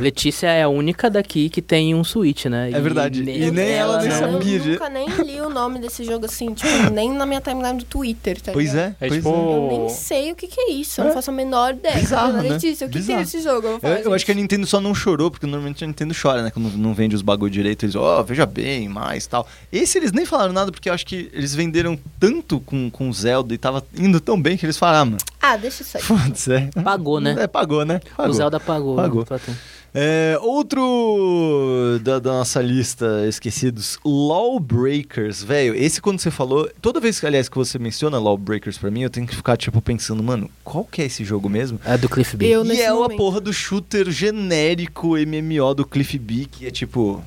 Letícia 0.00 0.48
é 0.48 0.64
a 0.64 0.68
única 0.68 1.08
daqui 1.08 1.48
que 1.48 1.62
tem 1.62 1.94
um 1.94 2.02
Switch, 2.02 2.46
né? 2.46 2.70
É 2.72 2.80
verdade. 2.80 3.20
E 3.22 3.50
nem 3.50 3.70
ela 3.70 3.98
nem 4.00 4.08
não, 4.10 4.18
sabia 4.32 4.56
Eu 4.58 4.64
nunca 4.72 4.88
nem 4.90 5.08
li 5.08 5.40
o 5.40 5.48
nome 5.48 5.78
desse 5.78 6.02
jogo 6.04 6.26
assim, 6.26 6.52
tipo, 6.52 6.90
nem 6.92 7.10
na 7.12 7.24
minha 7.24 7.40
timeline 7.40 7.78
do 7.78 7.84
Twitter, 7.84 8.40
tá 8.40 8.52
Pois 8.52 8.70
ligado? 8.74 8.96
é, 9.00 9.06
É 9.06 9.08
pois 9.08 9.14
tipo- 9.22 9.28
é. 9.28 9.32
Eu 9.32 9.68
nem 9.78 9.88
sei 9.88 10.32
o 10.32 10.36
que, 10.36 10.46
que 10.48 10.60
é 10.60 10.70
isso, 10.72 11.00
eu 11.00 11.04
É. 11.04 11.06
não 11.08 11.14
faço 11.14 11.30
a 11.30 11.32
menor 11.32 11.74
ideia. 11.74 11.94
Bizarro, 11.96 12.32
Fala, 12.32 12.42
né? 12.42 12.48
Letícia, 12.50 12.86
o 12.86 12.90
que, 12.90 12.94
que 12.98 13.04
Bizarro. 13.04 13.20
é 13.20 13.22
esse 13.22 13.40
jogo? 13.40 13.66
Eu, 13.68 13.80
falar, 13.80 13.94
Eu, 14.00 14.04
eu 14.06 14.14
acho 14.14 14.24
que 14.26 14.32
a 14.32 14.34
"Gente, 14.34 14.42
Nintendo 14.42 14.66
só 14.66 14.80
não 14.80 14.94
chorou, 14.94 15.30
porque 15.30 15.46
normalmente 15.46 15.84
a 15.84 15.86
Nintendo 15.86 16.12
chora, 16.20 16.42
né? 16.42 16.50
Quando 16.50 16.76
não 16.76 16.92
vende 16.92 17.14
os 17.14 17.22
bagulho 17.22 17.50
direito, 17.50 17.84
eles, 17.84 17.94
ó, 17.94 18.22
veja 18.22 18.44
bem, 18.46 18.88
mais 18.88 19.26
tal. 19.26 19.46
Esse 19.72 19.96
eles 19.98 20.10
nem 20.12 20.26
falaram 20.26 20.52
nada, 20.52 20.72
porque 20.72 20.90
eu 20.90 20.92
acho 20.92 21.06
que 21.06 21.30
eles 21.32 21.54
venderam 21.54 21.98
tanto 22.18 22.58
com, 22.60 22.90
com 22.90 23.12
Zelda 23.12 23.54
e 23.54 23.58
tava 23.58 23.84
indo 23.96 24.20
tão 24.20 24.40
bem 24.40 24.56
que 24.56 24.66
eles 24.66 24.76
falaram, 24.76 24.98
ah, 25.00 25.04
mano, 25.04 25.18
Ah, 25.40 25.56
deixa 25.56 25.82
isso 25.82 25.96
aí. 25.96 26.02
foda-se, 26.02 26.52
é. 26.52 26.68
Pagou, 26.82 27.20
né? 27.20 27.36
É, 27.38 27.46
pagou, 27.46 27.84
né? 27.84 28.00
Pagou. 28.16 28.32
O 28.32 28.34
Zelda 28.34 28.58
pagou. 28.58 28.87
Pagou. 28.96 29.24
tu. 29.24 29.56
É, 29.94 30.38
outro 30.42 31.98
da, 32.02 32.18
da 32.18 32.30
nossa 32.30 32.60
lista 32.60 33.26
esquecidos, 33.26 33.98
Lawbreakers, 34.04 35.42
velho. 35.42 35.74
Esse 35.74 36.00
quando 36.00 36.20
você 36.20 36.30
falou, 36.30 36.70
toda 36.80 37.00
vez 37.00 37.18
que 37.18 37.26
aliás 37.26 37.48
que 37.48 37.56
você 37.56 37.78
menciona 37.78 38.18
Lawbreakers 38.18 38.76
pra 38.76 38.90
mim, 38.90 39.02
eu 39.02 39.10
tenho 39.10 39.26
que 39.26 39.34
ficar 39.34 39.56
tipo 39.56 39.80
pensando, 39.80 40.22
mano, 40.22 40.50
qual 40.62 40.84
que 40.84 41.00
é 41.02 41.06
esse 41.06 41.24
jogo 41.24 41.48
mesmo? 41.48 41.80
É 41.84 41.96
do 41.96 42.08
Cliff 42.08 42.36
B. 42.36 42.46
Eu 42.46 42.64
e 42.64 42.80
é 42.80 42.86
a 42.86 42.94
momento. 42.94 43.16
porra 43.16 43.40
do 43.40 43.52
shooter 43.52 44.10
genérico 44.10 45.16
MMO 45.16 45.74
do 45.74 45.86
Cliff 45.86 46.18
B, 46.18 46.46
que 46.50 46.66
é 46.66 46.70
tipo 46.70 47.22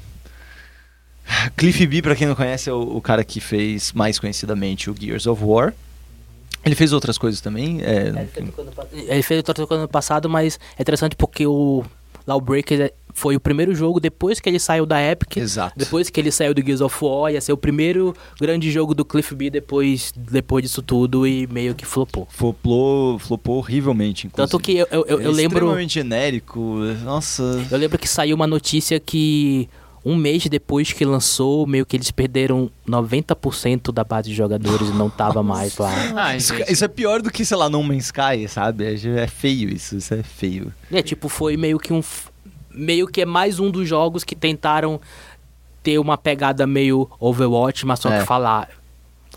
Cliff 1.58 1.86
B, 1.88 2.02
pra 2.02 2.16
quem 2.16 2.28
não 2.28 2.36
conhece, 2.36 2.70
é 2.70 2.74
o, 2.74 2.98
o 2.98 3.02
cara 3.02 3.24
que 3.24 3.40
fez 3.40 3.92
mais 3.94 4.20
conhecidamente 4.20 4.90
o 4.90 4.96
Gears 4.98 5.26
of 5.26 5.44
War. 5.44 5.74
Ele 6.66 6.76
fez 6.76 6.94
outras 6.94 7.18
coisas 7.18 7.42
também. 7.42 7.82
é, 7.82 8.12
Ele 8.94 9.24
fez 9.24 9.40
o 9.40 9.44
Total 9.44 9.68
ano 9.72 9.88
passado, 9.88 10.30
mas 10.30 10.60
é 10.78 10.82
interessante 10.82 11.16
porque 11.16 11.46
o 11.48 11.84
Lawbreakers 12.28 12.92
foi 13.14 13.36
o 13.36 13.40
primeiro 13.40 13.74
jogo 13.76 14.00
depois 14.00 14.40
que 14.40 14.48
ele 14.48 14.60
saiu 14.60 14.86
da 14.86 15.02
Epic. 15.02 15.38
Exato. 15.38 15.74
Depois 15.78 16.10
que 16.10 16.20
ele 16.20 16.32
saiu 16.32 16.54
do 16.54 16.62
Gears 16.64 16.80
of 16.82 16.96
War, 17.04 17.32
ia 17.34 17.42
ser 17.42 17.52
o 17.52 17.58
primeiro 17.58 18.16
grande 18.40 18.72
jogo 18.72 18.94
do 18.94 19.04
Cliff 19.04 19.36
B 19.36 19.50
depois, 19.50 20.14
depois 20.16 20.64
disso 20.64 20.82
tudo 20.82 21.28
e 21.28 21.46
meio 21.48 21.76
que 21.76 21.86
flopou. 21.86 22.28
Flopou, 22.32 23.20
flopou 23.20 23.58
horrivelmente, 23.58 24.28
inclusive. 24.28 24.50
Tanto 24.52 24.64
que 24.64 24.78
eu, 24.78 24.88
eu, 24.92 25.06
eu, 25.08 25.20
É 25.20 25.26
eu 25.26 25.32
lembro. 25.32 25.58
extremamente 25.58 25.94
genérico. 25.96 26.78
Nossa. 27.04 27.66
Eu 27.70 27.78
lembro 27.78 27.98
que 27.98 28.08
saiu 28.08 28.36
uma 28.36 28.48
notícia 28.48 28.98
que 29.00 29.68
um 30.04 30.16
mês 30.16 30.48
depois 30.48 30.92
que 30.92 31.06
lançou, 31.06 31.68
meio 31.68 31.86
que 31.86 31.96
eles 31.96 32.10
perderam 32.10 32.72
90% 32.88 33.92
da 33.92 34.04
base 34.04 34.30
de 34.30 34.36
jogadores 34.36 34.90
e 34.90 34.94
não 34.94 35.10
tava 35.10 35.44
mais 35.44 35.78
lá. 35.78 35.92
Ah, 36.16 36.36
Isso, 36.36 36.56
gente. 36.56 36.72
isso 36.72 36.84
é 36.84 36.88
pior 36.88 37.22
do 37.22 37.30
que, 37.32 37.46
sei 37.46 37.56
lá, 37.58 37.70
No 37.70 37.84
Man's 37.84 38.06
Sky, 38.06 38.48
sabe? 38.48 38.84
É, 38.86 39.20
é 39.24 39.28
feio 39.28 39.70
isso, 39.70 39.96
isso 39.98 40.14
é 40.14 40.24
feio. 40.24 40.74
É, 40.92 41.02
tipo, 41.02 41.30
foi 41.30 41.56
meio 41.58 41.78
que 41.78 41.94
um. 41.94 42.02
Meio 42.74 43.06
que 43.08 43.22
é 43.22 43.26
mais 43.26 43.60
um 43.60 43.70
dos 43.70 43.88
jogos 43.88 44.24
que 44.24 44.34
tentaram 44.36 45.00
ter 45.84 46.00
uma 46.00 46.18
pegada 46.18 46.66
meio 46.66 47.10
Overwatch, 47.20 47.86
mas 47.86 48.00
só 48.00 48.12
É. 48.12 48.20
que 48.20 48.26
falar. 48.26 48.70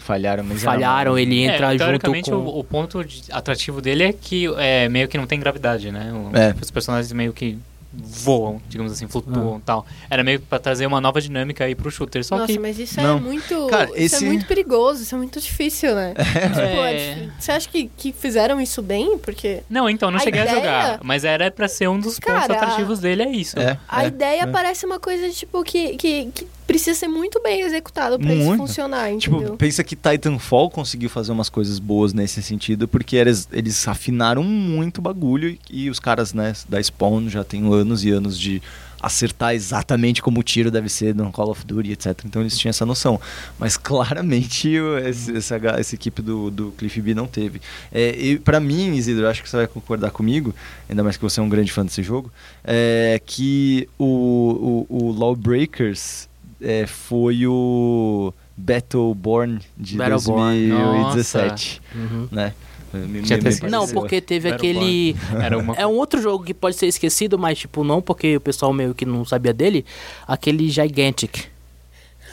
Falharam, 0.01 0.45
mas 0.45 0.63
Falharam, 0.63 1.19
ele 1.19 1.41
entra 1.45 1.75
é, 1.75 1.79
junto 1.79 2.11
com. 2.31 2.37
o, 2.37 2.59
o 2.61 2.65
ponto 2.65 3.03
de- 3.05 3.23
atrativo 3.31 3.81
dele 3.81 4.03
é 4.05 4.13
que 4.13 4.47
é, 4.59 4.89
meio 4.89 5.09
que 5.09 5.17
não 5.17 5.27
tem 5.27 5.39
gravidade, 5.41 5.91
né? 5.91 6.13
O- 6.13 6.37
É. 6.37 6.55
Os 6.61 6.71
personagens 6.71 7.11
meio 7.13 7.33
que 7.33 7.57
voam, 7.97 8.61
digamos 8.69 8.93
assim, 8.93 9.05
Ah. 9.05 9.09
flutuam 9.09 9.59
e 9.59 9.61
tal. 9.63 9.87
Era 10.11 10.23
meio 10.25 10.41
que 10.41 10.47
pra 10.47 10.59
trazer 10.59 10.87
uma 10.87 11.01
nova 11.01 11.21
dinâmica 11.21 11.65
aí 11.65 11.75
pro 11.75 11.91
shooter. 11.91 12.25
Só 12.25 12.37
Nossa, 12.39 12.53
que. 12.53 12.59
mas 12.59 12.79
isso 12.79 13.01
Não. 13.01 13.19
é 13.19 13.21
muito. 13.21 13.67
Cara, 13.69 13.85
Isso 13.91 14.17
esse- 14.17 14.25
é 14.25 14.29
muito 14.29 14.47
perigoso, 14.47 15.03
isso 15.03 15.15
é 15.15 15.19
muito 15.19 15.41
difícil, 15.41 15.95
né? 15.95 16.15
Tipo, 16.55 16.59
é 16.61 16.95
É. 16.95 17.15
difí- 17.15 17.33
Você 17.39 17.53
acha 17.53 17.69
que, 17.69 17.91
que 17.97 18.13
fizeram 18.13 18.61
isso 18.61 18.81
bem? 18.83 19.19
Porque 19.19 19.63
Não, 19.69 19.89
então, 19.89 20.11
não 20.11 20.19
A 20.19 20.23
cheguei 20.23 20.41
ideia- 20.43 20.53
a 20.57 20.61
jogar. 20.61 21.01
Mas 21.03 21.25
era 21.25 21.51
pra 21.51 21.69
ser 21.69 21.89
um 21.89 21.99
dos 21.99 22.19
pontos 22.19 22.41
Cara, 22.47 22.55
atrativos 22.55 22.99
dele, 23.01 23.23
é 23.23 23.31
isso. 23.31 23.59
É, 23.59 23.79
a 23.89 24.05
é, 24.05 24.09
ideia 24.09 24.43
é. 24.43 24.47
parece 24.47 24.85
uma 24.87 24.99
coisa, 24.99 25.29
tipo, 25.31 25.63
que, 25.63 25.97
que, 25.97 26.31
que 26.33 26.47
precisa 26.75 26.99
ser 26.99 27.09
muito 27.09 27.41
bem 27.43 27.61
executada 27.63 28.19
pra 28.19 28.35
isso 28.35 28.57
funcionar, 28.57 29.17
Tipo, 29.17 29.37
entendeu? 29.37 29.57
pensa 29.57 29.85
que 29.85 29.95
Titanfall 29.97 30.71
conseguiu 30.71 31.09
fazer 31.09 31.33
umas 31.33 31.49
coisas 31.49 31.79
boas 31.79 32.13
nesse 32.13 32.43
sentido, 32.43 32.89
porque 32.89 33.17
eles, 33.17 33.49
eles 33.53 33.87
afinaram 33.87 34.43
muito 34.43 34.99
o 34.99 35.03
bagulho 35.03 35.49
e, 35.51 35.85
e 35.85 35.91
os 35.91 36.01
caras 36.01 36.33
né, 36.35 36.53
da 36.69 36.83
Spawn 36.83 37.29
já 37.29 37.45
têm 37.45 37.73
anos 37.73 38.05
e 38.05 38.11
anos 38.11 38.39
de 38.39 38.61
acertar 39.01 39.55
exatamente 39.55 40.23
como 40.23 40.41
o 40.41 40.43
tiro 40.43 40.71
deve 40.71 40.89
ser 40.89 41.15
no 41.15 41.31
Call 41.31 41.51
of 41.51 41.67
Duty, 41.67 41.93
etc. 41.93 42.21
Então 42.25 42.41
eles 42.41 42.57
tinham 42.57 42.71
essa 42.71 42.87
noção. 42.87 43.21
Mas 43.59 43.77
claramente 43.79 44.71
esse- 45.07 45.37
essa, 45.37 45.57
essa 45.57 45.95
equipe 45.95 46.23
do, 46.23 46.51
do 46.51 46.73
Cliff 46.73 46.99
B 47.03 47.15
não 47.15 47.27
teve. 47.27 47.61
É, 47.93 48.17
e 48.19 48.39
para 48.39 48.59
mim, 48.59 48.95
Isidro, 48.95 49.29
acho 49.29 49.43
que 49.43 49.49
você 49.51 49.59
vai 49.59 49.67
concordar 49.67 50.11
comigo, 50.11 50.55
ainda 50.89 51.03
mais 51.05 51.19
que 51.19 51.23
você 51.23 51.39
é 51.39 51.43
um 51.43 51.51
grande 51.51 51.71
fã 51.71 51.85
desse 51.85 52.03
jogo, 52.03 52.33
é 52.65 53.21
que 53.27 53.87
o, 53.99 54.87
o, 54.89 55.09
o 55.09 55.13
Lawbreakers 55.13 56.29
é, 56.65 56.87
foi 56.87 57.47
o 57.47 58.33
Battleborn 58.57 59.61
de 59.77 59.97
Battleborn, 59.97 60.69
2017, 60.69 61.81
Uhum. 61.95 62.29
né? 62.31 62.53
Me- 62.93 63.07
me-. 63.09 63.71
Não, 63.71 63.89
porque 63.89 64.21
teve 64.21 64.51
Battleborn. 64.53 65.17
aquele. 65.19 65.45
Era 65.45 65.59
uma. 65.59 65.75
É 65.75 65.85
um 65.85 65.95
outro 65.95 66.23
jogo 66.23 66.45
que 66.45 66.55
pode 66.55 66.77
ser 66.77 66.87
esquecido, 66.87 67.37
mas 67.37 67.59
tipo, 67.59 67.83
não 67.83 68.01
porque 68.01 68.37
o 68.37 68.41
pessoal 68.41 68.73
meio 68.73 68.95
que 68.95 69.05
não 69.05 69.25
sabia 69.25 69.53
dele. 69.53 69.85
Aquele 70.29 70.69
Gigantic. 70.71 71.47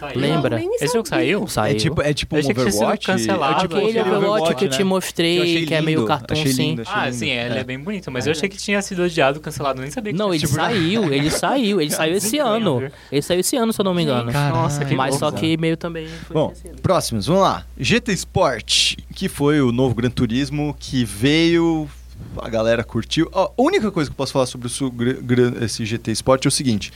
Saiu. 0.01 0.19
lembra? 0.19 0.57
Nem 0.57 0.75
Esse 0.75 0.87
jogo 0.93 1.07
sabia. 1.07 1.25
saiu? 1.25 1.47
Saiu. 1.47 1.75
É 1.75 1.79
tipo, 1.79 2.01
é 2.01 2.13
tipo 2.13 2.35
Eu 2.35 2.37
um 2.37 2.39
achei 2.41 2.53
que 2.53 2.59
tinha 2.61 2.71
sido 2.71 2.81
Overwatch. 2.81 3.05
cancelado, 3.07 3.53
é 3.53 3.59
tipo 3.61 3.75
Aquele 3.77 3.99
aquele 3.99 4.15
Overwatch 4.15 4.55
que 4.55 4.65
eu 4.65 4.69
né? 4.69 4.77
te 4.77 4.83
mostrei, 4.83 5.37
Eu 5.39 5.43
achei 5.43 5.65
que 5.65 5.73
é 5.73 5.81
meio 5.81 6.05
cartão 6.05 6.37
achei 6.37 6.51
sim. 6.51 6.61
lindo, 6.71 6.81
achei 6.81 6.93
Ah, 6.95 7.05
lindo. 7.05 7.15
sim, 7.17 7.29
ele 7.29 7.55
é. 7.55 7.59
É. 7.59 7.63
bem 7.63 7.79
bonito, 7.79 8.11
mas 8.11 8.25
eu 8.25 8.31
achei 8.31 8.49
que 8.49 8.57
tinha 8.57 8.81
sido 8.81 9.03
odiado, 9.03 9.39
cancelado, 9.39 9.79
eu 9.79 9.83
nem 9.83 9.91
sabia 9.91 10.11
que 10.11 10.19
Não, 10.19 10.33
ele 10.33 10.45
sido. 10.45 10.55
saiu, 10.55 11.13
ele 11.13 11.29
saiu, 11.31 11.79
ele 11.81 11.91
saiu 11.91 12.15
esse 12.15 12.37
ano. 12.39 12.91
Ele 13.11 13.21
saiu 13.21 13.39
esse 13.39 13.55
ano, 13.55 13.71
se 13.71 13.79
eu 13.79 13.85
não 13.85 13.93
me 13.93 14.01
engano. 14.03 14.31
Caralho. 14.31 14.55
Nossa, 14.55 14.83
que 14.83 14.95
Mas 14.95 15.15
só 15.15 15.31
que 15.31 15.55
meio 15.57 15.77
também 15.77 16.07
foi 16.07 16.33
Bom, 16.33 16.51
esquecido. 16.51 16.81
próximos, 16.81 17.27
vamos 17.27 17.43
lá. 17.43 17.65
GT 17.79 18.11
Sport, 18.13 18.95
que 19.15 19.29
foi 19.29 19.61
o 19.61 19.71
novo 19.71 19.93
Gran 19.95 20.09
Turismo 20.09 20.75
que 20.79 21.05
veio, 21.05 21.87
a 22.37 22.49
galera 22.49 22.83
curtiu. 22.83 23.29
A 23.33 23.49
única 23.57 23.91
coisa 23.91 24.09
que 24.09 24.13
eu 24.13 24.17
posso 24.17 24.33
falar 24.33 24.45
sobre 24.45 24.67
o 24.67 25.63
esse 25.63 25.85
GT 25.85 26.11
Sport 26.11 26.45
é 26.45 26.47
o 26.47 26.51
seguinte: 26.51 26.91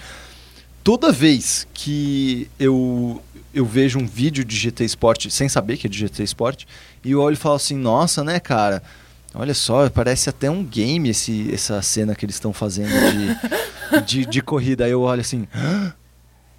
toda 0.86 1.12
vez 1.12 1.68
que 1.74 2.48
eu 2.58 3.22
eu 3.54 3.66
vejo 3.66 3.98
um 4.00 4.06
vídeo 4.06 4.44
de 4.46 4.56
GT 4.56 4.84
Sport 4.86 5.30
sem 5.30 5.48
saber 5.50 5.78
que 5.78 5.88
é 5.88 5.90
de 5.90 5.98
GT 5.98 6.24
Sport 6.24 6.64
e 7.04 7.12
eu 7.12 7.22
olho 7.22 7.34
e 7.34 7.38
falo 7.38 7.56
assim, 7.56 7.76
nossa, 7.78 8.22
né, 8.24 8.40
cara? 8.40 8.84
Olha 9.34 9.54
só, 9.54 9.90
parece 9.90 10.30
até 10.30 10.50
um 10.52 10.64
game 10.64 11.10
esse, 11.10 11.50
essa 11.54 11.82
cena 11.82 12.14
que 12.16 12.26
eles 12.26 12.36
estão 12.36 12.52
fazendo 12.54 12.90
de, 12.90 14.02
de, 14.24 14.26
de 14.26 14.42
corrida. 14.42 14.86
Aí 14.86 14.92
eu 14.92 15.02
olho 15.02 15.22
assim, 15.22 15.48
"Hã? 15.56 15.94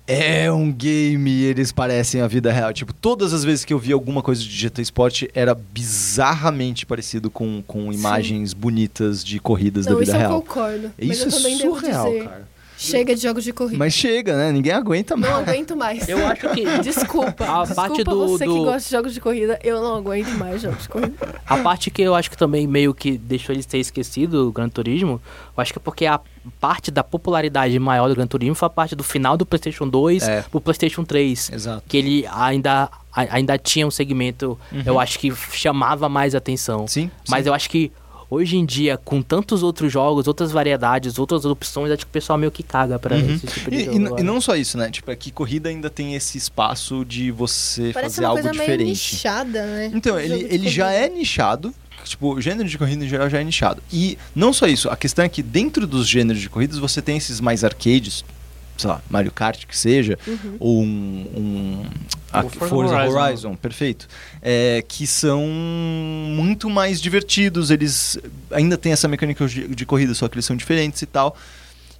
é 0.06 0.50
um 0.52 0.70
game 0.72 1.30
eles 1.42 1.70
parecem 1.72 2.20
a 2.20 2.26
vida 2.28 2.50
real. 2.52 2.72
Tipo, 2.72 2.92
todas 2.94 3.32
as 3.34 3.44
vezes 3.44 3.64
que 3.64 3.72
eu 3.74 3.78
vi 3.78 3.92
alguma 3.92 4.22
coisa 4.22 4.40
de 4.42 4.48
GT 4.48 4.80
Sport 4.82 5.22
era 5.34 5.54
bizarramente 5.54 6.86
parecido 6.86 7.30
com, 7.30 7.62
com 7.66 7.92
imagens 7.92 8.52
bonitas 8.54 9.24
de 9.24 9.38
corridas 9.40 9.84
Não, 9.86 9.92
da 9.94 9.98
vida 9.98 10.12
isso 10.12 10.16
eu 10.16 10.20
real. 10.20 10.40
concordo. 10.42 10.92
mas 10.98 11.18
Isso 11.18 11.24
eu 11.24 11.28
é 11.28 11.58
surreal, 11.58 12.12
cara. 12.24 12.48
Chega 12.78 13.14
de 13.14 13.22
jogos 13.22 13.42
de 13.44 13.52
corrida. 13.52 13.78
Mas 13.78 13.94
chega, 13.94 14.36
né? 14.36 14.52
Ninguém 14.52 14.72
aguenta 14.72 15.16
mais. 15.16 15.32
Não 15.32 15.40
aguento 15.40 15.76
mais. 15.76 16.08
Eu 16.08 16.26
acho 16.26 16.48
que 16.50 16.64
Desculpa. 16.82 17.44
A 17.44 17.60
Desculpa 17.62 17.74
parte 17.74 18.04
do- 18.04 18.28
você 18.28 18.44
que 18.44 18.50
do- 18.50 18.64
gosta 18.64 18.80
de 18.88 18.90
jogos 18.90 19.14
de 19.14 19.20
corrida. 19.20 19.58
Eu 19.64 19.80
não 19.82 19.96
aguento 19.96 20.28
mais 20.38 20.60
jogos 20.62 20.82
de 20.82 20.88
corrida. 20.88 21.14
A 21.46 21.56
parte 21.58 21.90
que 21.90 22.02
eu 22.02 22.14
acho 22.14 22.30
que 22.30 22.36
também 22.36 22.66
meio 22.66 22.92
que 22.92 23.16
deixou 23.16 23.54
ele 23.54 23.64
ter 23.64 23.78
esquecido 23.78 24.48
o 24.48 24.52
Gran 24.52 24.68
Turismo, 24.68 25.20
eu 25.56 25.60
acho 25.62 25.72
que 25.72 25.78
é 25.78 25.82
porque 25.82 26.04
a 26.06 26.20
parte 26.60 26.90
da 26.90 27.02
popularidade 27.02 27.78
maior 27.78 28.08
do 28.08 28.14
Gran 28.14 28.26
Turismo 28.26 28.54
foi 28.54 28.66
a 28.66 28.70
parte 28.70 28.94
do 28.94 29.02
final 29.02 29.36
do 29.36 29.44
PlayStation 29.46 29.88
2 29.88 30.22
É. 30.28 30.42
pro 30.42 30.60
PlayStation 30.60 31.02
3. 31.04 31.50
Exato. 31.52 31.82
Que 31.88 31.96
ele 31.96 32.26
ainda, 32.30 32.88
ainda 33.12 33.58
tinha 33.58 33.86
um 33.86 33.90
segmento, 33.90 34.58
eu 34.84 35.00
acho 35.00 35.18
que 35.18 35.34
chamava 35.52 36.08
mais 36.08 36.34
atenção. 36.34 36.86
Sim. 36.86 37.10
Mas 37.28 37.44
sim. 37.44 37.48
eu 37.48 37.54
acho 37.54 37.70
que 37.70 37.90
hoje 38.30 38.56
em 38.56 38.64
dia, 38.66 38.96
com 38.96 39.22
tantos 39.22 39.62
outros 39.62 39.92
jogos, 39.92 40.26
outras 40.26 40.50
variedades, 40.52 41.18
outras 41.18 41.44
opções, 41.44 41.90
acho 41.92 42.04
que 42.04 42.10
o 42.10 42.12
pessoal 42.12 42.38
meio 42.38 42.50
que 42.50 42.62
caga 42.62 42.98
pra 42.98 43.16
Uhum. 43.16 43.34
esse 43.34 43.46
tipo 43.46 43.70
de 43.70 43.76
E, 43.76 43.84
jogo. 43.84 44.16
e 44.18 44.20
e 44.20 44.22
não 44.24 44.40
só 44.40 44.56
isso, 44.56 44.76
né? 44.76 44.90
Tipo, 44.90 45.10
é 45.10 45.16
que 45.16 45.30
corrida 45.30 45.68
ainda 45.68 45.88
tem 45.90 46.14
esse 46.14 46.36
espaço 46.38 47.04
de 47.04 47.30
você 47.30 47.92
Parece 47.92 48.16
fazer 48.16 48.22
uma 48.26 48.30
algo 48.30 48.42
coisa 48.42 48.56
meio 48.58 48.62
diferente. 48.78 49.12
nichada, 49.14 49.66
né? 49.66 49.90
Então, 49.94 50.18
ele, 50.18 50.46
ele 50.50 50.68
já 50.68 50.90
é 50.90 51.08
nichado. 51.08 51.72
Tipo, 52.04 52.34
o 52.34 52.40
gênero 52.40 52.68
de 52.68 52.78
corrida 52.78 53.04
em 53.04 53.08
geral 53.08 53.28
já 53.28 53.40
é 53.40 53.44
nichado. 53.44 53.82
E 53.92 54.16
não 54.34 54.52
só 54.52 54.66
isso, 54.68 54.88
a 54.88 54.96
questão 54.96 55.24
é 55.24 55.28
que 55.28 55.42
dentro 55.42 55.86
dos 55.88 56.06
gêneros 56.06 56.40
de 56.40 56.48
corridas 56.48 56.78
você 56.78 57.02
tem 57.02 57.16
esses 57.16 57.40
mais 57.40 57.64
arcades, 57.64 58.24
sei 58.76 58.88
lá, 58.90 59.00
Mario 59.10 59.30
Kart 59.32 59.64
que 59.66 59.76
seja, 59.76 60.18
Uhum. 60.26 60.56
ou 60.58 60.82
um. 60.82 61.26
um 61.36 61.84
a 62.32 62.42
Forza, 62.42 62.66
Forza 62.68 62.94
Horizon, 62.96 63.18
Horizon. 63.18 63.56
perfeito. 63.56 64.08
É, 64.42 64.84
que 64.86 65.06
são 65.06 65.46
muito 65.46 66.68
mais 66.68 67.00
divertidos, 67.00 67.70
eles 67.70 68.18
ainda 68.50 68.76
têm 68.76 68.92
essa 68.92 69.08
mecânica 69.08 69.46
de, 69.46 69.68
de 69.68 69.86
corrida, 69.86 70.12
só 70.14 70.28
que 70.28 70.34
eles 70.34 70.44
são 70.44 70.56
diferentes 70.56 71.00
e 71.02 71.06
tal. 71.06 71.36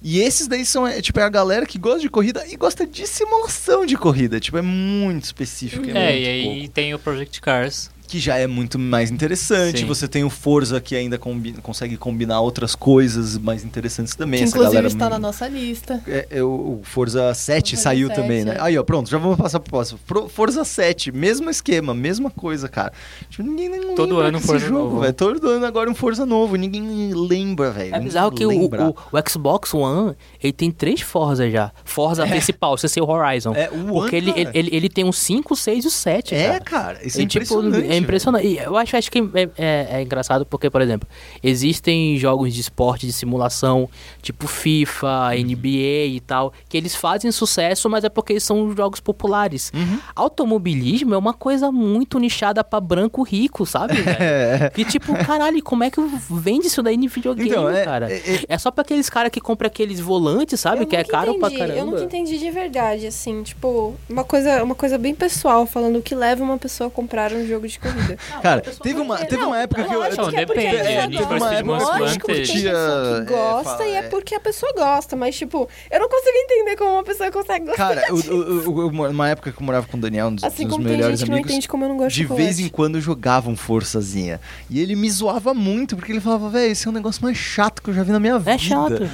E 0.01 0.19
esses 0.19 0.45
daí 0.47 0.63
são, 0.63 0.85
é, 0.85 1.01
tipo, 1.01 1.19
é 1.19 1.23
a 1.23 1.29
galera 1.29 1.65
que 1.65 1.79
gosta 1.79 2.01
de 2.01 2.09
corrida 2.09 2.45
e 2.47 2.55
gosta 2.55 2.85
de 2.85 3.07
simulação 3.07 3.83
de 3.83 3.97
corrida. 3.97 4.39
Tipo, 4.39 4.59
é 4.59 4.61
muito 4.61 5.23
específico. 5.23 5.85
É, 5.87 5.89
É, 5.89 6.11
muito 6.11 6.21
e 6.23 6.27
aí 6.27 6.43
pouco 6.43 6.69
tem 6.69 6.93
o 6.93 6.99
Project 6.99 7.41
Cars. 7.41 7.89
Que 8.07 8.19
já 8.19 8.37
é 8.37 8.47
muito 8.47 8.79
mais 8.79 9.11
interessante. 9.11 9.79
Sim. 9.81 9.85
Você 9.85 10.07
tem 10.07 10.23
o 10.23 10.29
Forza 10.29 10.79
que 10.81 10.95
ainda 10.95 11.17
combi- 11.17 11.53
consegue 11.61 11.97
combinar 11.97 12.39
outras 12.41 12.73
coisas 12.75 13.37
mais 13.37 13.63
interessantes 13.63 14.15
também. 14.15 14.39
Que 14.39 14.45
Essa 14.45 14.51
inclusive 14.55 14.73
galera 14.75 14.87
está 14.87 15.09
na 15.09 15.19
nossa 15.19 15.47
lista. 15.47 16.01
é, 16.07 16.27
é, 16.31 16.43
o 16.43 16.47
o 16.77 16.81
Forza 16.83 17.33
7 17.33 17.71
Forza 17.71 17.83
saiu 17.83 18.07
7, 18.07 18.15
também, 18.21 18.43
né? 18.45 18.55
é. 18.57 18.61
Aí, 18.61 18.77
ó, 18.77 18.83
pronto, 18.83 19.09
já 19.09 19.17
vamos 19.17 19.37
passar 19.37 19.59
pro 19.59 19.69
próximo. 19.71 19.99
Forza 20.29 20.63
7, 20.63 21.11
mesmo 21.11 21.49
esquema, 21.49 21.93
mesma 21.93 22.29
coisa, 22.31 22.67
cara. 22.69 22.91
Tipo, 23.29 23.43
ninguém 23.43 23.69
nem 23.69 23.95
Todo 23.95 24.11
lembra 24.15 24.27
ano 24.29 24.37
um 24.37 24.41
Forza 24.41 24.67
jogo, 24.67 24.79
novo. 24.83 24.99
velho. 25.01 25.13
Todo 25.13 25.47
ano 25.49 25.65
agora 25.65 25.89
um 25.89 25.95
Forza 25.95 26.25
novo, 26.25 26.55
ninguém 26.55 27.13
lembra, 27.13 27.71
velho. 27.71 27.95
É 27.95 27.99
bizarro 27.99 28.31
que 28.31 28.45
o, 28.45 28.51
o, 28.65 28.69
o 28.89 29.29
Xbox 29.29 29.73
One, 29.73 30.13
ele 30.41 30.53
tem 30.53 30.71
três 30.71 31.01
Forza 31.01 31.49
já. 31.49 31.71
Forza 31.83 32.25
principal, 32.27 32.77
sem 32.77 32.89
ser 32.89 33.01
o 33.01 33.09
Horizon. 33.09 33.53
É, 33.55 33.69
o 33.69 33.75
One, 33.75 33.87
Porque 33.91 34.15
ele, 34.15 34.31
ele, 34.35 34.49
ele, 34.53 34.69
ele 34.75 34.89
tem 34.89 35.03
o 35.07 35.11
5, 35.13 35.55
6 35.55 35.85
e 35.85 35.87
o 35.87 35.91
7, 35.91 36.35
É, 36.35 36.47
cara. 36.47 36.59
cara, 36.61 37.07
isso 37.07 37.19
é 37.21 37.25
tipo, 37.25 37.43
impressionante. 37.43 37.87
É 37.97 37.99
impressionante. 38.01 38.47
E 38.47 38.57
eu 38.57 38.75
acho, 38.77 38.95
acho 38.97 39.11
que 39.11 39.19
é, 39.19 39.49
é- 39.57 39.87
é 39.91 40.01
engraçado 40.01 40.45
porque, 40.45 40.69
por 40.69 40.81
exemplo, 40.81 41.07
existem 41.43 42.17
jogos 42.17 42.53
de 42.53 42.61
esporte, 42.61 43.05
de 43.05 43.13
simulação, 43.13 43.89
tipo 44.21 44.47
FIFA, 44.47 45.29
Uhum. 45.31 45.39
NBA 45.41 46.05
e 46.07 46.19
tal, 46.25 46.53
que 46.69 46.77
eles 46.77 46.95
fazem 46.95 47.31
sucesso, 47.31 47.89
mas 47.89 48.03
é 48.03 48.09
porque 48.09 48.33
eles 48.33 48.43
são 48.43 48.75
jogos 48.75 48.99
populares. 48.99 49.71
Uhum. 49.73 49.99
Automobilismo 50.15 51.13
é 51.13 51.17
uma 51.17 51.33
coisa 51.33 51.71
muito 51.71 52.19
nichada 52.19 52.63
pra 52.63 52.79
branco 52.79 53.23
rico, 53.23 53.65
sabe? 53.65 53.93
velho? 54.01 54.17
É. 54.19 54.69
Que 54.73 54.85
tipo, 54.85 55.13
caralho, 55.25 55.61
como 55.63 55.83
é 55.83 55.89
que 55.89 55.99
vende 56.29 56.67
isso 56.67 56.81
daí 56.83 56.95
em 56.95 57.07
videogame, 57.07 57.49
Então, 57.49 57.69
é- 57.69 57.83
cara? 57.85 58.11
é- 58.11 58.17
É, 58.17 58.43
é- 58.49 58.57
só 58.57 58.69
pra 58.71 58.81
aqueles 58.81 59.09
caras 59.09 59.31
que 59.31 59.39
compram 59.39 59.67
aqueles 59.67 59.99
volantes, 59.99 60.59
sabe? 60.59 60.83
Eu 60.83 60.87
que 60.87 60.95
é 60.95 61.03
caro 61.03 61.35
pra 61.39 61.47
entendi, 61.47 61.57
caramba. 61.61 61.79
Eu 61.79 61.85
nunca 61.85 62.03
entendi 62.03 62.37
de 62.37 62.51
verdade, 62.51 63.07
assim, 63.07 63.41
tipo, 63.43 63.95
uma 64.09 64.23
coisa, 64.23 64.63
uma 64.63 64.75
coisa 64.75 64.97
bem 64.97 65.13
pessoal, 65.15 65.65
falando 65.65 65.97
o 65.97 66.01
que 66.01 66.13
leva 66.15 66.43
uma 66.43 66.57
pessoa 66.57 66.87
a 66.87 66.91
comprar 66.91 67.31
um 67.31 67.45
jogo 67.47 67.67
de 67.67 67.79
corrida. 67.93 68.17
Cara, 68.41 68.61
teve 68.61 68.99
uma, 69.01 69.17
teve 69.17 69.43
uma 69.43 69.59
época 69.59 69.83
que 69.83 69.93
eu. 69.93 69.99
Não, 70.15 70.29
que 70.29 70.35
é 70.37 70.45
porque 70.45 70.59
depende, 70.61 70.77
a 70.77 70.83
pessoa 70.83 71.03
a 71.03 71.07
Need 71.07 71.23
for 71.23 71.27
gosta. 71.39 71.47
Speed 71.53 71.65
Most 71.65 71.99
Lógico 71.99 72.27
que 72.27 72.33
pessoa 72.33 72.57
que 72.57 72.67
É, 72.67 73.25
gosta 73.35 73.69
fala- 73.77 73.87
e 73.87 73.93
é 73.93 74.01
porque 74.03 74.35
a 74.35 74.39
pessoa 74.39 74.73
gosta, 74.75 75.15
mas 75.15 75.35
tipo, 75.37 75.67
eu 75.91 75.99
não 75.99 76.09
consigo 76.09 76.37
entender 76.37 76.75
como 76.77 76.91
uma 76.93 77.03
pessoa 77.03 77.31
consegue 77.31 77.65
gostar. 77.65 77.95
Cara, 77.95 78.13
o- 78.13 78.69
o- 78.69 78.87
o- 78.87 79.09
uma 79.09 79.29
época 79.29 79.51
que 79.51 79.61
eu 79.61 79.65
morava 79.65 79.87
com 79.87 79.97
o 79.97 79.99
Daniel, 79.99 80.27
um 80.27 80.35
dos, 80.35 80.43
assim 80.43 80.63
dos 80.63 80.73
como 80.73 80.83
tem 80.85 80.93
melhores 80.95 81.19
gente 81.19 81.25
que 81.25 81.29
não 81.31 81.37
amigos. 81.37 81.51
entende 81.51 81.67
como 81.67 81.83
eu 81.85 81.89
não 81.89 81.97
gosto 81.97 82.15
de, 82.15 82.25
de 82.25 82.33
vez 82.33 82.59
em 82.59 82.69
quando 82.69 82.99
jogava 83.01 83.49
um 83.49 83.55
Forçazinha. 83.55 84.39
E 84.69 84.79
ele 84.79 84.95
me 84.95 85.09
zoava 85.09 85.53
muito, 85.53 85.95
porque 85.95 86.11
ele 86.11 86.19
falava, 86.21 86.49
velho, 86.49 86.71
esse 86.71 86.87
é 86.87 86.89
um 86.89 86.93
negócio 86.93 87.23
mais 87.23 87.37
chato 87.37 87.81
que 87.81 87.89
eu 87.89 87.93
já 87.93 88.03
vi 88.03 88.11
na 88.11 88.19
minha 88.19 88.37
vida. 88.39 88.51
É 88.51 88.57
chato. 88.57 89.09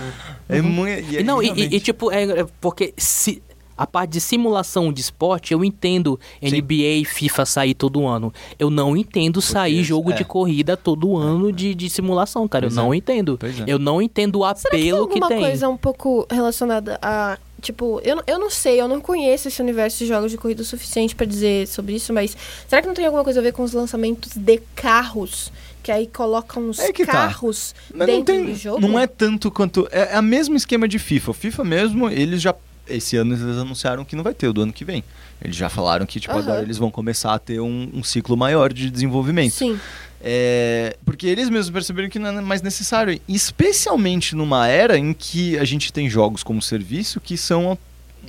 É 0.49 0.61
muito. 0.61 1.11
E, 1.13 1.19
E 1.19 1.23
não, 1.23 1.41
e, 1.41 1.47
e- 1.49 1.75
e, 1.75 1.79
tipo, 1.79 2.11
é, 2.11 2.23
é 2.41 2.45
porque 2.59 2.93
se 2.97 3.41
a 3.77 3.85
parte 3.87 4.11
de 4.11 4.21
simulação 4.21 4.91
de 4.93 5.01
esporte, 5.01 5.53
eu 5.53 5.63
entendo 5.63 6.19
Sim. 6.41 6.61
NBA 6.61 6.73
e 7.01 7.05
FIFA 7.05 7.45
sair 7.45 7.73
todo 7.73 8.05
ano. 8.05 8.33
Eu 8.59 8.69
não 8.69 8.95
entendo 8.95 9.41
sair 9.41 9.83
jogo 9.83 10.11
é. 10.11 10.15
de 10.15 10.23
corrida 10.23 10.77
todo 10.77 11.17
ano 11.17 11.51
de, 11.51 11.73
de 11.73 11.89
simulação, 11.89 12.47
cara. 12.47 12.67
Pois 12.67 12.77
eu 12.77 12.83
não 12.83 12.93
é. 12.93 12.97
entendo. 12.97 13.39
É. 13.43 13.63
Eu 13.71 13.79
não 13.79 14.01
entendo 14.01 14.39
o 14.39 14.43
Será 14.43 14.53
que 14.55 14.69
tem 14.69 14.81
apelo 14.91 15.07
que 15.07 15.13
alguma 15.13 15.27
tem. 15.27 15.39
coisa 15.39 15.69
um 15.69 15.77
pouco 15.77 16.27
relacionada 16.29 16.97
a. 17.01 17.37
Tipo, 17.61 18.01
eu, 18.03 18.17
não- 18.17 18.23
eu 18.27 18.37
não 18.37 18.49
sei, 18.49 18.81
eu 18.81 18.89
não 18.89 18.99
conheço 18.99 19.47
esse 19.47 19.61
universo 19.61 19.99
de 19.99 20.05
jogos 20.07 20.29
de 20.31 20.37
corrida 20.37 20.61
o 20.61 20.65
suficiente 20.65 21.15
pra 21.15 21.25
dizer 21.25 21.65
sobre 21.65 21.95
isso, 21.95 22.11
mas 22.11 22.35
será 22.67 22.81
que 22.81 22.87
não 22.89 22.93
tem 22.93 23.05
alguma 23.05 23.23
coisa 23.23 23.39
a 23.39 23.43
ver 23.43 23.53
com 23.53 23.63
os 23.63 23.71
lançamentos 23.71 24.33
de 24.35 24.61
carros? 24.75 25.49
Que 25.81 25.89
aí 25.91 26.07
colocam 26.07 26.69
os 26.69 26.79
É 26.79 26.91
que 26.93 27.05
tá. 27.05 27.11
carros 27.13 27.73
Mas 27.93 28.07
dentro 28.07 28.33
não, 28.35 28.43
tem, 28.43 28.53
do 28.53 28.59
jogo? 28.59 28.81
não 28.81 28.99
é 28.99 29.07
tanto 29.07 29.49
quanto. 29.51 29.87
É, 29.91 30.15
é 30.15 30.19
o 30.19 30.23
mesmo 30.23 30.55
esquema 30.55 30.87
de 30.87 30.99
FIFA. 30.99 31.31
O 31.31 31.33
FIFA 31.33 31.63
mesmo, 31.63 32.09
eles 32.09 32.41
já. 32.41 32.53
Esse 32.87 33.15
ano 33.15 33.33
eles 33.33 33.57
anunciaram 33.57 34.03
que 34.03 34.15
não 34.15 34.23
vai 34.23 34.33
ter 34.33 34.47
o 34.47 34.53
do 34.53 34.61
ano 34.61 34.73
que 34.73 34.83
vem. 34.83 35.03
Eles 35.41 35.55
já 35.55 35.69
falaram 35.69 36.05
que, 36.05 36.19
tipo, 36.19 36.33
Aham. 36.33 36.41
agora 36.43 36.61
eles 36.61 36.77
vão 36.77 36.91
começar 36.91 37.33
a 37.33 37.39
ter 37.39 37.59
um, 37.61 37.89
um 37.93 38.03
ciclo 38.03 38.35
maior 38.35 38.73
de 38.73 38.89
desenvolvimento. 38.89 39.53
Sim. 39.53 39.79
É, 40.25 40.95
porque 41.05 41.27
eles 41.27 41.49
mesmos 41.49 41.69
perceberam 41.69 42.09
que 42.09 42.17
não 42.19 42.29
é 42.29 42.41
mais 42.41 42.61
necessário. 42.61 43.19
Especialmente 43.27 44.35
numa 44.35 44.67
era 44.67 44.97
em 44.97 45.13
que 45.13 45.57
a 45.57 45.63
gente 45.65 45.91
tem 45.93 46.09
jogos 46.09 46.43
como 46.43 46.61
serviço 46.61 47.19
que 47.21 47.37
são 47.37 47.77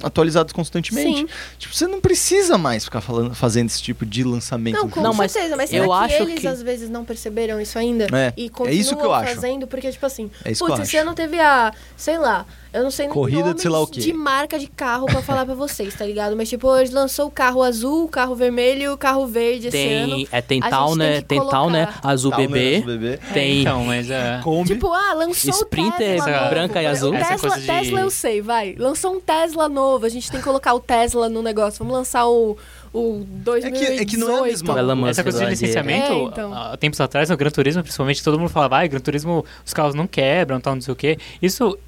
atualizados 0.03 0.53
constantemente. 0.53 1.19
Sim. 1.21 1.29
Tipo, 1.57 1.73
você 1.75 1.87
não 1.87 2.01
precisa 2.01 2.59
mais 2.59 2.85
ficar 2.85 3.01
falando, 3.01 3.33
fazendo 3.35 3.69
esse 3.69 3.81
tipo 3.81 4.05
de 4.05 4.25
lançamento. 4.25 4.75
Não, 4.75 4.89
com 4.89 5.01
Não, 5.01 5.15
mas 5.15 5.31
certeza, 5.31 5.57
mas 5.57 5.73
eu 5.73 5.93
acho 5.93 6.15
eles 6.23 6.41
que- 6.41 6.47
às 6.49 6.61
vezes 6.63 6.91
não 6.91 7.05
perceberam 7.05 7.61
isso 7.61 7.79
ainda? 7.79 8.07
É, 8.13 8.33
E 8.37 8.47
é 8.47 8.49
continuam 8.49 8.81
isso 8.81 8.97
que 8.97 9.05
eu 9.05 9.15
acho. 9.15 9.35
fazendo, 9.37 9.67
porque, 9.69 9.91
tipo 9.93 10.05
assim, 10.05 10.31
É 10.45 10.53
putz, 10.53 10.81
esse 10.81 10.97
ano 10.97 11.15
teve 11.15 11.39
a, 11.39 11.73
sei 11.97 12.19
lá, 12.19 12.45
eu 12.75 12.83
não 12.83 12.91
sei 12.91 13.07
nem 13.07 13.15
Corrida 13.15 13.55
de 13.55 13.61
sei 13.63 13.71
lá 13.71 13.81
o 13.81 13.87
quê. 13.87 14.01
de 14.01 14.13
marca 14.13 14.59
de 14.59 14.67
carro 14.67 15.07
pra 15.07 15.23
falar 15.23 15.47
pra 15.47 15.55
vocês, 15.55 15.95
tá 15.95 16.05
ligado? 16.05 16.37
Mas, 16.37 16.49
tipo, 16.49 16.69
hoje 16.69 16.93
lançou 16.93 17.29
o 17.29 17.31
carro 17.31 17.63
azul, 17.63 18.05
o 18.05 18.09
carro 18.09 18.35
vermelho 18.35 18.83
e 18.83 18.89
o 18.89 18.97
carro 18.99 19.27
verde 19.27 19.69
esse 19.69 19.89
ano. 19.89 20.17
Tem, 20.17 20.29
é, 20.33 20.41
tem 20.43 20.61
a 20.63 20.69
tal, 20.69 20.97
né? 20.97 21.13
tem 21.13 21.39
que 21.39 21.45
Tem 21.45 21.49
tal, 21.51 21.71
né? 21.71 21.89
Azul 22.03 22.31
Tal, 22.31 22.41
né, 22.41 22.47
bebê. 22.49 22.77
azul 22.77 22.87
bebê. 22.87 23.19
Tem. 23.33 23.61
Então, 23.61 23.85
mas 23.85 24.11
é. 24.11 24.41
Kombi. 24.43 24.69
Tipo, 24.75 24.93
ah, 24.93 25.15
lançou 25.15 25.51
Sprinter 25.51 25.93
o 25.95 25.97
Tesla 25.99 26.31
novo. 26.39 26.51
branca 26.51 26.83
e 26.83 26.87
azul. 26.87 27.15
Essa 27.15 27.29
Tesla, 27.31 27.49
coisa 27.51 27.61
de- 27.61 27.67
Tesla 27.67 28.01
eu 28.01 28.11
sei, 28.11 28.43
vai. 28.43 28.75
Lançou 28.79 29.15
um 29.15 29.21
Tesla 29.21 29.69
novo, 29.69 30.05
a 30.05 30.09
gente 30.09 30.31
tem 30.31 30.41
que 30.41 30.45
colocar 30.45 30.75
o 30.75 30.81
Tesla 30.81 31.29
no 31.29 31.43
negócio. 31.43 31.79
Vamos 31.79 31.95
lançar 31.95 32.27
o, 32.27 32.57
o 32.93 33.25
2018. 33.29 34.03
é 34.03 34.05
que 34.05 34.17
não 34.17 34.31
é 34.37 34.41
a 34.41 34.43
mesma- 34.43 34.79
Elon 34.79 34.97
Musk 34.97 35.11
Essa 35.11 35.23
coisa 35.23 35.39
de 35.45 35.51
licenciamento, 35.51 36.13
É, 36.13 36.23
então. 36.25 36.53
há 36.55 36.77
tempos 36.77 37.01
atrás, 37.01 37.31
no 37.31 37.37
Gran 37.37 37.51
Turismo, 37.51 37.83
principalmente, 37.83 38.23
todo 38.23 38.39
mundo 38.39 38.49
falava, 38.49 38.79
ai, 38.79 38.89
Gran 38.89 39.01
Turismo, 39.01 39.45
os 39.65 39.73
carros 39.73 39.95
não 39.95 40.07
quebram, 40.07 40.61
tal, 40.61 40.75
não 40.75 40.83
sei 40.83 40.93
o 40.93 40.97
quê. 40.97 41.19
Isso, 41.41 41.79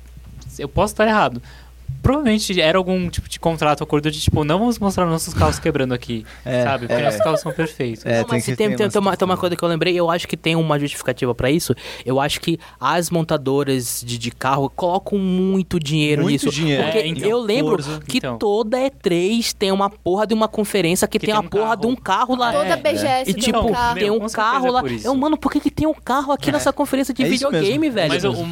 eu 0.59 0.69
posso 0.69 0.93
estar 0.95 1.07
errado. 1.07 1.41
Provavelmente 2.03 2.61
era 2.61 2.79
algum 2.79 3.09
tipo 3.09 3.29
de 3.29 3.39
contrato, 3.39 3.83
acordo 3.83 4.11
de 4.11 4.21
tipo, 4.21 4.45
não 4.45 4.59
vamos 4.59 4.79
mostrar 4.79 5.07
nossos 5.07 5.33
carros 5.33 5.59
quebrando 5.59 5.93
aqui, 5.95 6.25
É, 6.45 6.63
sabe? 6.65 6.87
Porque 6.87 7.01
é. 7.01 7.05
nossos 7.05 7.21
carros 7.21 7.41
são 7.41 7.53
perfeitos. 7.53 8.05
É, 8.05 8.19
Não, 8.19 8.25
tem 8.25 8.33
mas 8.37 8.45
que 8.45 8.51
se 8.51 8.57
tem, 8.57 8.75
tem, 8.77 8.89
tem 8.89 9.01
uma, 9.01 9.17
tem 9.17 9.25
uma 9.27 9.37
coisa 9.37 9.57
que 9.57 9.63
eu 9.65 9.69
lembrei, 9.69 9.95
eu 9.95 10.11
acho 10.11 10.27
que 10.29 10.37
tem 10.37 10.55
uma 10.57 10.79
justificativa 10.79 11.33
pra 11.35 11.49
isso. 11.51 11.75
Eu 12.05 12.21
acho 12.21 12.41
que 12.41 12.59
as 12.81 13.09
montadoras 13.11 14.03
de, 14.05 14.19
de 14.19 14.31
carro 14.33 14.69
colocam 14.71 15.19
muito 15.19 15.79
dinheiro 15.81 16.23
Muito 16.23 16.33
nisso. 16.33 16.51
dinheiro. 16.51 16.83
Porque 16.85 16.99
É, 16.99 17.07
então, 17.07 17.29
eu 17.29 17.39
lembro 17.41 17.71
Forza. 17.83 18.01
que 18.07 18.19
Então. 18.19 18.37
toda 18.39 18.79
E3 18.79 19.53
tem 19.57 19.71
uma 19.73 19.89
porra 19.91 20.27
de 20.27 20.35
uma 20.35 20.49
conferência 20.49 21.07
que, 21.09 21.19
Que 21.19 21.27
tem 21.27 21.35
tem 21.35 21.41
uma 21.41 21.47
um 21.47 21.49
porra 21.49 21.65
carro. 21.77 21.81
de 21.81 21.87
um 21.87 21.97
carro 21.97 22.37
lá. 22.37 22.53
Toda 22.53 22.67
É, 22.69 22.77
BGS 22.77 23.31
E 23.31 23.35
tem 23.35 23.43
tipo, 23.43 23.59
um 23.61 23.73
carro. 23.73 23.99
tem 23.99 24.11
um 24.11 24.19
com 24.21 24.29
certeza 24.29 24.37
carro 24.53 24.67
é 24.67 24.71
lá. 24.71 24.83
Eu, 25.05 25.15
mano, 25.15 25.37
por 25.37 25.51
que, 25.53 25.61
que 25.61 25.71
tem 25.71 25.87
um 25.87 25.95
carro 25.95 26.33
aqui 26.33 26.51
É. 26.51 26.53
nessa 26.53 26.73
conferência 26.73 27.15
de 27.15 27.23
É 27.25 27.29
videogame, 27.29 27.91
velho? 27.91 28.09
Mas 28.09 28.25
o- 28.25 28.47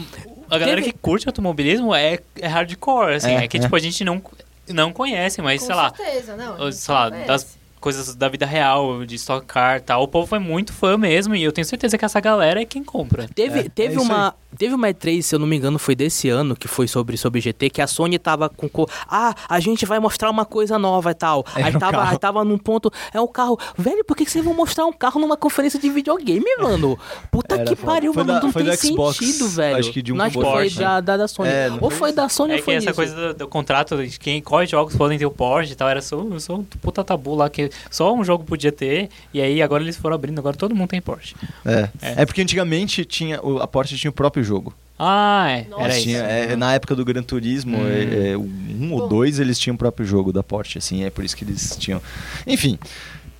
a 0.55 0.59
galera 0.59 0.81
Teve- 0.81 0.93
que 0.93 0.99
curte 0.99 1.27
automobilismo 1.29 1.95
é, 1.95 2.19
é 2.41 2.47
hardcore, 2.47 3.15
assim. 3.15 3.31
É, 3.33 3.45
É, 3.45 3.49
que, 3.49 3.57
é. 3.57 3.61
tipo, 3.61 3.75
a 3.75 3.79
gente 3.79 4.05
não, 4.05 4.23
não 4.69 4.93
conhece, 4.93 5.41
mas, 5.43 5.61
Com 5.61 5.67
sei 5.67 5.75
lá, 5.75 5.93
certeza, 5.95 6.37
não. 6.37 6.55
a 6.57 6.65
gente 6.71 6.77
sei 6.77 6.95
lá, 6.95 7.11
das 7.11 7.59
coisas 7.85 8.15
da 8.15 8.31
vida 8.31 8.47
real, 8.47 9.05
de 9.05 9.15
Stock 9.17 9.45
Car 9.47 9.77
e 9.77 9.81
tal. 9.81 10.03
O 10.03 10.09
povo 10.09 10.35
é 10.35 10.39
muito 10.39 10.73
fã 10.73 10.97
mesmo 10.97 11.37
e 11.37 11.43
eu 11.45 11.53
tenho 11.53 11.67
certeza 11.67 11.99
que 11.99 12.05
essa 12.05 12.19
galera 12.19 12.63
é 12.63 12.65
quem 12.65 12.83
compra. 12.83 13.29
Teve, 13.35 13.61
É, 13.61 13.69
teve, 13.69 13.97
é 13.97 14.01
uma, 14.01 14.35
Teve 14.57 14.73
uma 14.73 14.87
E3, 14.89 15.21
se 15.21 15.35
eu 15.35 15.39
não 15.41 15.49
me 15.49 15.57
engano, 15.57 15.81
foi 15.81 15.97
desse 15.97 16.29
ano, 16.29 16.55
que 16.55 16.69
foi 16.69 16.87
sobre, 16.87 17.17
sobre 17.17 17.41
GT, 17.41 17.71
que 17.71 17.83
a 17.83 17.89
Sony 17.89 18.21
tava 18.21 18.49
com. 18.49 18.69
co- 18.69 18.89
Ah, 19.09 19.35
a 19.49 19.59
gente 19.59 19.85
vai 19.85 19.99
mostrar 19.99 20.31
uma 20.31 20.45
coisa 20.45 20.79
nova 20.79 21.11
e 21.11 21.15
tal. 21.15 21.45
Era 21.57 21.67
aí, 21.67 21.75
um 21.77 21.79
tava, 21.81 21.93
carro. 21.99 22.11
aí 22.13 22.19
tava 22.19 22.45
num 22.45 22.57
ponto. 22.57 22.89
É 23.13 23.21
o 23.21 23.27
carro. 23.27 23.59
Velho, 23.77 24.05
por 24.05 24.17
que, 24.17 24.25
que 24.25 24.31
vocês 24.31 24.45
vão 24.45 24.55
mostrar 24.55 24.87
um 24.87 24.93
carro 24.93 25.21
numa 25.21 25.37
conferência 25.37 25.79
de 25.81 25.91
videogame, 25.91 26.45
mano? 26.63 26.97
Puta 27.33 27.57
Era 27.57 27.65
que 27.65 27.75
pariu, 27.75 28.15
Foi 28.15 28.23
mano. 28.23 28.39
da- 28.41 28.47
não 28.47 28.53
foi 28.53 28.63
tem 28.65 28.77
Xbox, 28.77 29.17
sentido, 29.19 29.49
velho. 29.49 29.77
acho 29.79 29.93
que 29.93 30.01
de 30.01 30.13
um 30.13 30.17
não, 30.17 30.25
acho 30.25 30.39
que 30.39 30.45
foi 30.45 30.71
da, 30.71 31.01
da, 31.01 31.17
da 31.17 31.27
Sony. 31.29 31.49
É, 31.49 31.69
ou 31.81 31.91
foi 31.91 32.13
da 32.13 32.29
Sony 32.29 32.53
É 32.53 32.55
ou 32.55 32.59
que 32.61 32.65
foi 32.65 32.75
essa 32.75 32.87
isso. 32.91 32.95
coisa 32.95 33.15
do, 33.17 33.35
do 33.35 33.49
contrato 33.49 33.97
de 34.07 34.19
quem, 34.21 34.41
quais 34.41 34.71
jogos 34.71 34.95
podem 34.95 35.19
ter 35.19 35.27
o 35.27 35.33
Porsche 35.33 35.73
e 35.73 35.75
tal, 35.75 35.89
era 35.89 36.01
só, 36.01 36.17
só 36.39 36.55
um 36.55 36.63
puta 36.81 37.03
tabu 37.03 37.35
lá, 37.35 37.51
que 37.51 37.71
só 37.91 38.15
um 38.15 38.25
jogo 38.25 38.45
podia 38.45 38.73
ter, 38.73 39.09
e 39.33 39.41
aí 39.41 39.61
agora 39.63 39.83
eles 39.83 39.97
foram 39.97 40.15
abrindo, 40.17 40.39
agora 40.39 40.57
todo 40.57 40.75
mundo 40.75 40.89
tem 40.91 41.01
Porsche. 41.01 41.35
É. 41.65 41.89
É. 42.03 42.23
é 42.23 42.27
porque 42.27 42.43
antigamente 42.43 43.05
tinha, 43.05 43.41
o- 43.43 43.61
a 43.61 43.67
Porsche 43.67 43.97
tinha 43.97 44.11
o 44.11 44.15
próprio 44.15 44.43
jogo. 44.45 44.75
Ah, 44.99 45.47
é, 45.51 45.67
Nossa. 45.69 45.83
era 45.83 45.95
isso. 45.95 46.03
Tinha, 46.05 46.19
é, 46.21 46.55
na 46.57 46.73
época 46.75 46.95
do 46.95 47.05
Gran 47.05 47.23
Turismo, 47.23 47.79
Hum. 47.79 47.87
é, 47.89 48.31
é, 48.33 48.37
um 48.39 48.93
ou 48.93 49.09
dois 49.09 49.39
eles 49.41 49.59
tinham 49.59 49.75
o 49.75 49.79
próprio 49.79 50.07
jogo 50.07 50.33
da 50.33 50.43
Porsche, 50.43 50.79
assim, 50.79 51.03
é 51.05 51.11
por 51.11 51.25
isso 51.25 51.37
que 51.37 51.45
eles 51.45 51.77
tinham. 51.77 52.01
Enfim. 52.47 52.79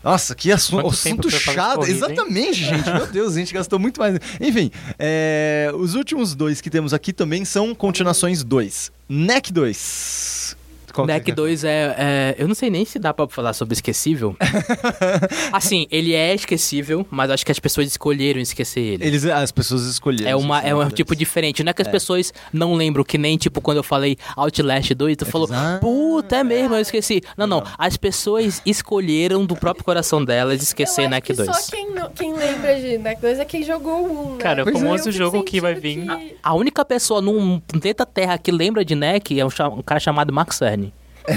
Nossa, 0.03 0.35
que 0.35 0.53
assu 0.53 0.73
Quanto 0.73 0.89
assunto 0.89 1.31
chato. 1.31 1.77
corrida, 1.77 1.93
hein? 1.93 2.13
Exatamente, 2.13 2.55
gente. 2.65 2.91
Meu 2.93 3.07
Deus, 3.07 3.35
a 3.35 3.39
gente 3.39 3.55
gastou 3.55 3.79
muito 3.79 3.99
mais. 4.01 4.19
Enfim, 4.39 4.71
é, 4.99 5.71
os 5.75 5.95
últimos 5.95 6.35
dois 6.35 6.61
que 6.61 6.69
temos 6.69 6.93
aqui 6.93 7.11
também 7.11 7.43
são 7.45 7.75
continuações 7.75 8.45
2. 8.45 8.93
NEC 9.09 9.51
2. 9.51 10.34
Qual 10.95 11.07
NEC 11.07 11.25
quer? 11.25 11.35
2 11.35 11.65
é, 11.65 11.95
é- 11.99 12.35
Eu 12.39 12.47
não 12.47 12.55
sei 12.55 12.71
nem 12.71 12.85
se 12.85 12.99
dá 12.99 13.13
pra 13.13 13.27
falar 13.29 13.53
sobre 13.53 13.75
esquecível. 13.75 14.37
assim, 15.53 15.87
ele 15.91 16.15
é 16.15 16.35
esquecível, 16.35 17.07
mas 17.11 17.31
acho 17.31 17.45
que 17.45 17.53
as 17.53 17.59
pessoas 17.59 17.89
escolheram 17.89 18.41
esquecer 18.41 18.81
ele. 18.81 19.05
Eles, 19.07 19.25
as 19.25 19.51
pessoas 19.51 19.83
escolheram. 19.87 20.31
É, 20.31 20.37
uma, 20.37 20.61
é 20.61 20.75
o 20.75 20.83
um 20.83 20.89
tipo 20.89 21.17
diferente. 21.17 21.63
Não 21.65 21.71
é 21.71 21.73
que 21.75 21.83
as 21.83 21.89
pessoas 21.89 22.33
não 22.53 22.75
lembram, 22.75 23.05
que 23.05 23.19
nem 23.19 23.37
tipo 23.37 23.61
quando 23.61 23.79
eu 23.79 23.83
falei 23.83 24.17
Outlast 24.37 24.93
2, 24.95 25.17
tu 25.17 25.27
falou, 25.27 25.49
ah, 25.53 25.79
puta, 25.81 26.37
é 26.37 26.45
mesmo, 26.45 26.75
eu 26.75 26.81
esqueci. 26.81 27.23
Não, 27.37 27.47
não. 27.47 27.65
As 27.79 27.97
pessoas 27.97 28.63
escolheram 28.65 29.45
do 29.45 29.57
próprio 29.57 29.85
coração 29.85 30.25
delas 30.25 30.63
esquecer 30.63 31.09
que 31.21 31.33
2. 31.33 31.49
Só 31.49 31.71
quem, 31.71 31.91
não- 31.91 32.11
quem 32.11 32.33
lembra 32.35 32.81
de 32.81 32.99
NEC 32.99 33.21
2 33.21 33.39
é 33.39 33.45
quem 33.45 33.63
jogou 33.63 34.07
o 34.07 34.29
1, 34.29 34.33
né? 34.33 34.39
Cara, 34.39 34.61
é 34.63 34.65
o 34.65 34.69
é. 34.69 34.73
famoso 34.73 35.11
jogo 35.11 35.43
que 35.43 35.61
vai 35.61 35.75
vir. 35.75 36.07
que- 36.07 36.37
A 36.43 36.55
única 36.55 36.85
pessoa 36.85 37.21
num 37.21 37.59
planeta 37.61 38.05
Terra 38.07 38.39
que 38.39 38.53
lembra 38.53 38.85
de 38.85 38.95
NEC 38.95 39.41
é 39.41 39.45
um, 39.45 39.49
um 39.79 39.83
cara 39.83 40.01
chamado 40.01 40.33
Max 40.33 40.57
Cerny. 40.57 40.84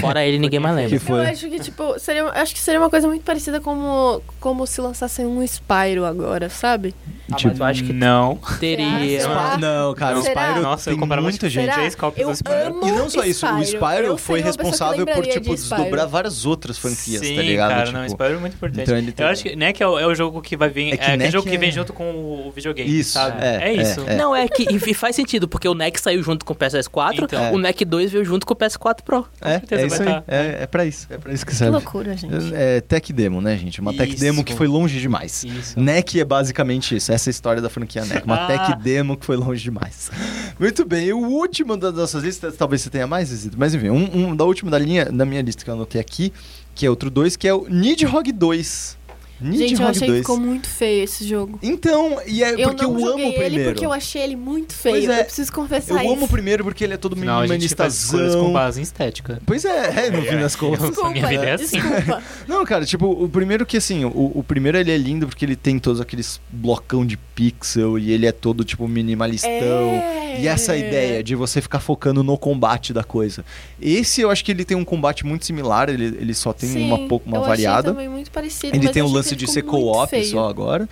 Fora 0.00 0.24
ele, 0.24 0.38
ninguém 0.38 0.60
mais 0.60 0.74
Que 0.76 0.82
lembra. 0.82 1.00
foi? 1.00 1.20
Eu 1.20 1.30
acho 1.30 1.48
que, 1.48 1.60
tipo, 1.60 1.98
seria, 1.98 2.26
acho 2.28 2.54
que 2.54 2.60
seria 2.60 2.78
uma 2.80 2.90
coisa 2.90 3.08
muito 3.08 3.24
parecida 3.24 3.60
como, 3.60 4.20
como 4.40 4.66
se 4.66 4.80
lançassem 4.80 5.26
um 5.26 5.42
Spyro 5.46 6.04
agora, 6.04 6.48
sabe? 6.48 6.94
Ah, 7.30 7.36
Tipo, 7.36 7.48
mas 7.50 7.58
eu 7.60 7.66
acho 7.66 7.84
que 7.84 7.92
Não. 7.92 8.38
teria. 8.58 9.20
Será? 9.20 9.58
Não, 9.58 9.94
cara, 9.94 10.18
o? 10.18 10.22
Spyro 10.22 10.62
Nossa, 10.62 10.88
eu 10.88 10.94
tem 10.94 11.00
comprava 11.00 11.22
muita 11.22 11.36
tipo, 11.38 11.50
gente. 11.50 11.64
Será? 11.64 11.74
três 11.74 11.94
cópias 11.94 12.22
Eu 12.26 12.30
do 12.32 12.36
Spyro. 12.36 12.66
amo 12.68 12.88
E 12.88 12.92
não 12.92 13.10
só 13.10 13.22
isso, 13.24 13.46
o 13.46 13.62
Spyro. 13.62 13.64
Spyro 13.86 14.06
Eu 14.06 14.16
foi 14.18 14.38
que 14.40 14.46
responsável 14.46 15.04
por, 15.04 15.26
tipo, 15.26 15.40
de 15.54 15.60
Spyro. 15.60 15.76
desdobrar 15.82 16.06
várias 16.08 16.46
outras 16.46 16.78
franquias, 16.78 17.20
Sim, 17.26 17.36
tá 17.36 17.42
ligado? 17.42 17.68
cara, 17.70 17.84
tipo, 17.86 17.98
não, 17.98 18.06
Spyro 18.08 18.34
é 18.34 18.38
muito 18.38 18.54
importante. 18.54 18.80
então 18.82 18.96
ele 18.96 19.12
tem- 19.12 19.26
Eu 19.26 19.30
acho 19.32 19.42
que 19.42 19.54
NEC 19.56 19.82
é 19.82 19.86
o, 19.86 19.98
é 19.98 20.06
o 20.06 20.14
jogo 20.14 20.40
que 20.40 20.56
vai 20.56 20.70
vir, 20.70 20.90
É 20.90 20.94
é, 20.94 20.96
que 20.96 21.02
aquele 21.02 21.16
NEC 21.18 21.32
jogo 21.32 21.50
que 21.50 21.58
vem 21.58 21.68
é- 21.68 21.72
junto 21.72 21.92
com 21.92 22.10
o 22.10 22.50
videogame, 22.54 22.98
Isso, 22.98 23.12
sabe? 23.12 23.44
é, 23.44 23.72
isso. 23.74 24.00
é, 24.08 24.14
é. 24.14 24.16
Não, 24.16 24.34
é 24.34 24.48
que 24.48 24.62
e 24.62 24.94
faz 24.94 25.14
sentido, 25.14 25.46
porque 25.46 25.68
o 25.68 25.74
NEC 25.74 26.00
saiu 26.00 26.22
junto 26.22 26.46
com 26.46 26.54
o 26.54 26.56
PS4, 26.56 27.24
Então. 27.24 27.52
o 27.52 27.58
NEC 27.58 27.84
2 27.84 28.10
veio 28.10 28.24
junto 28.24 28.46
com 28.46 28.54
o 28.54 28.56
PS4 28.56 29.02
Pro. 29.04 29.26
É, 29.42 29.58
certeza 29.58 29.82
é 29.82 29.86
isso 29.86 29.98
vai 29.98 30.06
aí. 30.08 30.14
tá. 30.14 30.24
É, 30.26 30.58
é 30.62 30.66
pra 30.66 30.86
isso. 30.86 31.06
É 31.10 31.18
pra 31.18 31.32
isso 31.32 31.44
que 31.44 31.50
Que 31.52 31.58
serve. 31.58 31.72
loucura, 31.72 32.16
gente. 32.16 32.34
É, 32.54 32.76
é 32.78 32.80
tech 32.80 33.12
demo, 33.12 33.40
né, 33.42 33.54
gente? 33.58 33.80
Uma 33.82 33.92
tech 33.92 34.14
Isso. 34.14 34.20
Demo 34.28 34.44
que 34.44 34.54
foi 34.54 34.66
longe 34.66 35.00
demais. 35.00 35.44
Isso. 35.44 35.78
NEC 35.78 36.20
é 36.20 36.24
basicamente 36.24 36.96
isso. 36.96 37.12
Essa 37.12 37.28
é 37.28 37.30
a 37.30 37.32
história 37.32 37.62
da 37.62 37.68
franquia 37.68 38.04
NEC. 38.04 38.24
Uma 38.24 38.36
Ah. 38.38 38.46
tech 38.46 38.82
demo 38.82 39.16
que 39.16 39.26
foi 39.26 39.36
longe 39.36 39.62
demais. 39.62 40.10
Muito 40.58 40.84
bem. 40.84 41.06
E 41.06 41.12
o 41.12 41.18
último 41.18 41.76
das 41.76 41.92
nossas 41.94 42.22
listas, 42.22 42.56
talvez 42.56 42.82
você 42.82 42.90
tenha 42.90 43.06
mais, 43.06 43.28
Zizito. 43.28 43.56
Mas 43.58 43.74
enfim, 43.74 43.90
um, 43.90 44.28
um 44.28 44.36
da 44.36 44.44
última 44.44 44.70
da 44.70 44.78
linha, 44.78 45.06
da 45.06 45.24
minha 45.24 45.42
lista 45.42 45.64
que 45.64 45.70
eu 45.70 45.74
anotei 45.74 46.00
aqui, 46.00 46.32
que 46.74 46.86
é 46.86 46.90
outro 46.90 47.10
dois, 47.10 47.36
que 47.36 47.46
é 47.48 47.52
o 47.54 47.66
Nidhogg 47.68 48.30
2. 48.32 48.96
Gente, 49.40 49.80
eu 49.80 49.86
achei 49.88 50.00
que 50.02 50.06
2. 50.14 50.20
ficou 50.20 50.38
muito 50.38 50.68
feio 50.68 51.04
esse 51.04 51.26
jogo. 51.26 51.58
Então, 51.62 52.18
e 52.26 52.42
é 52.42 52.54
eu 52.54 52.70
porque 52.70 52.82
não 52.84 52.98
eu 52.98 53.06
amo 53.06 53.16
o 53.16 53.20
ele 53.20 53.32
primeiro. 53.38 53.70
porque 53.72 53.86
eu 53.86 53.92
achei 53.92 54.22
ele 54.22 54.36
muito 54.36 54.74
Pois 54.82 54.94
feio. 55.04 55.12
é. 55.12 55.20
Eu 55.20 55.24
preciso 55.26 55.52
confessar 55.52 55.94
Eu 55.96 56.02
isso. 56.02 56.12
amo 56.12 56.24
o 56.24 56.28
primeiro 56.28 56.64
porque 56.64 56.82
ele 56.84 56.94
é 56.94 56.96
todo 56.96 57.14
Não, 57.16 57.38
a 57.40 57.46
gente 57.46 57.68
faz 57.74 57.94
escolhas 57.94 58.34
com 58.34 58.42
minimalistazão. 58.42 58.52
base 58.52 58.80
em 58.80 58.82
estética. 58.82 59.40
Pois 59.46 59.64
é, 59.64 60.06
é, 60.06 60.10
no 60.10 60.22
fim 60.22 60.36
das 60.38 60.54
contas. 60.56 60.80
Eu- 60.82 60.88
Desculpa, 60.90 61.10
minha 61.10 61.26
vida 61.28 61.44
é 61.44 61.52
assim. 61.54 61.78
Não, 62.48 62.64
cara, 62.64 62.84
tipo, 62.84 63.06
o 63.06 63.28
primeiro 63.28 63.64
que 63.64 63.76
assim, 63.76 64.04
o, 64.04 64.32
o 64.34 64.42
primeiro 64.46 64.76
ele 64.78 64.90
é 64.90 64.96
lindo 64.96 65.26
porque 65.28 65.44
ele 65.44 65.56
tem 65.56 65.78
todos 65.78 66.00
aqueles 66.00 66.40
blocão 66.50 67.04
de 67.06 67.16
pixel 67.16 67.98
e 67.98 68.10
ele 68.10 68.26
é 68.26 68.32
todo, 68.32 68.64
tipo, 68.64 68.86
minimalistão. 68.88 69.50
É. 69.52 70.40
E 70.40 70.46
essa 70.46 70.76
ideia 70.76 71.22
de 71.22 71.34
você 71.34 71.60
ficar 71.60 71.80
focando 71.80 72.22
no 72.22 72.36
combate 72.38 72.92
da 72.92 73.02
coisa. 73.02 73.44
Esse 73.80 74.20
eu 74.20 74.30
acho 74.30 74.44
que 74.44 74.52
ele 74.52 74.64
tem 74.64 74.76
um 74.76 74.84
combate 74.84 75.24
muito 75.26 75.44
similar, 75.44 75.88
ele, 75.88 76.04
ele 76.20 76.34
só 76.34 76.52
tem 76.52 76.68
Sim, 76.68 76.84
uma 76.86 77.08
pouco 77.08 77.28
uma 77.28 77.38
eu 77.38 77.42
variada. 77.44 77.78
Achei 77.78 77.92
também 77.92 78.08
muito 78.08 78.30
parecido, 78.30 78.76
Ele 78.76 78.84
mas 78.84 78.92
tem 78.92 79.00
eu 79.00 79.06
o 79.06 79.08
achei 79.08 79.22
lance 79.28 79.36
de 79.36 79.46
ser 79.50 79.62
co-op 79.62 80.24
só 80.24 80.48
agora. 80.48 80.88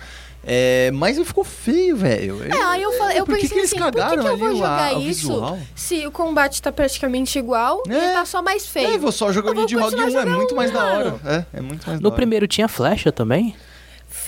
É, 0.49 0.91
mas 0.93 1.17
ele 1.17 1.25
ficou 1.25 1.43
feio, 1.43 1.97
velho. 1.97 2.41
É, 2.45 2.53
aí 2.67 2.81
eu 2.81 2.93
falei, 2.93 3.19
eu 3.19 3.25
Por 3.25 3.35
que 3.35 3.41
pensei 3.41 3.49
que 3.49 3.59
eles 3.59 3.73
assim, 3.73 3.81
por 3.81 3.91
que, 3.91 3.99
cagaram 3.99 4.21
que 4.23 4.27
eu 4.29 4.31
ali 4.31 4.39
vou 4.39 4.49
o- 4.49 4.55
jogar 4.55 4.93
a- 4.93 4.97
o 4.97 5.01
isso 5.01 5.27
visual? 5.27 5.59
se 5.75 6.07
o 6.07 6.11
combate 6.11 6.61
tá 6.61 6.71
praticamente 6.71 7.37
igual 7.37 7.83
e 7.85 7.91
É. 7.91 7.97
ele 7.97 8.13
tá 8.13 8.23
só 8.25 8.41
mais 8.41 8.65
feio? 8.65 8.93
É, 8.93 8.97
vou 8.97 9.11
só 9.11 9.29
jogar 9.33 9.51
o 9.51 9.55
continuar 9.55 9.91
1, 9.91 10.17
é 10.19 10.25
muito 10.25 10.55
mais 10.55 10.71
da 10.71 10.85
hora. 10.85 11.15
É, 11.25 11.57
é 11.57 11.61
muito 11.61 11.85
mais 11.85 11.99
da 11.99 12.03
No 12.03 12.07
hora. 12.09 12.15
primeiro 12.15 12.47
tinha 12.47 12.69
flecha 12.69 13.11
também? 13.11 13.53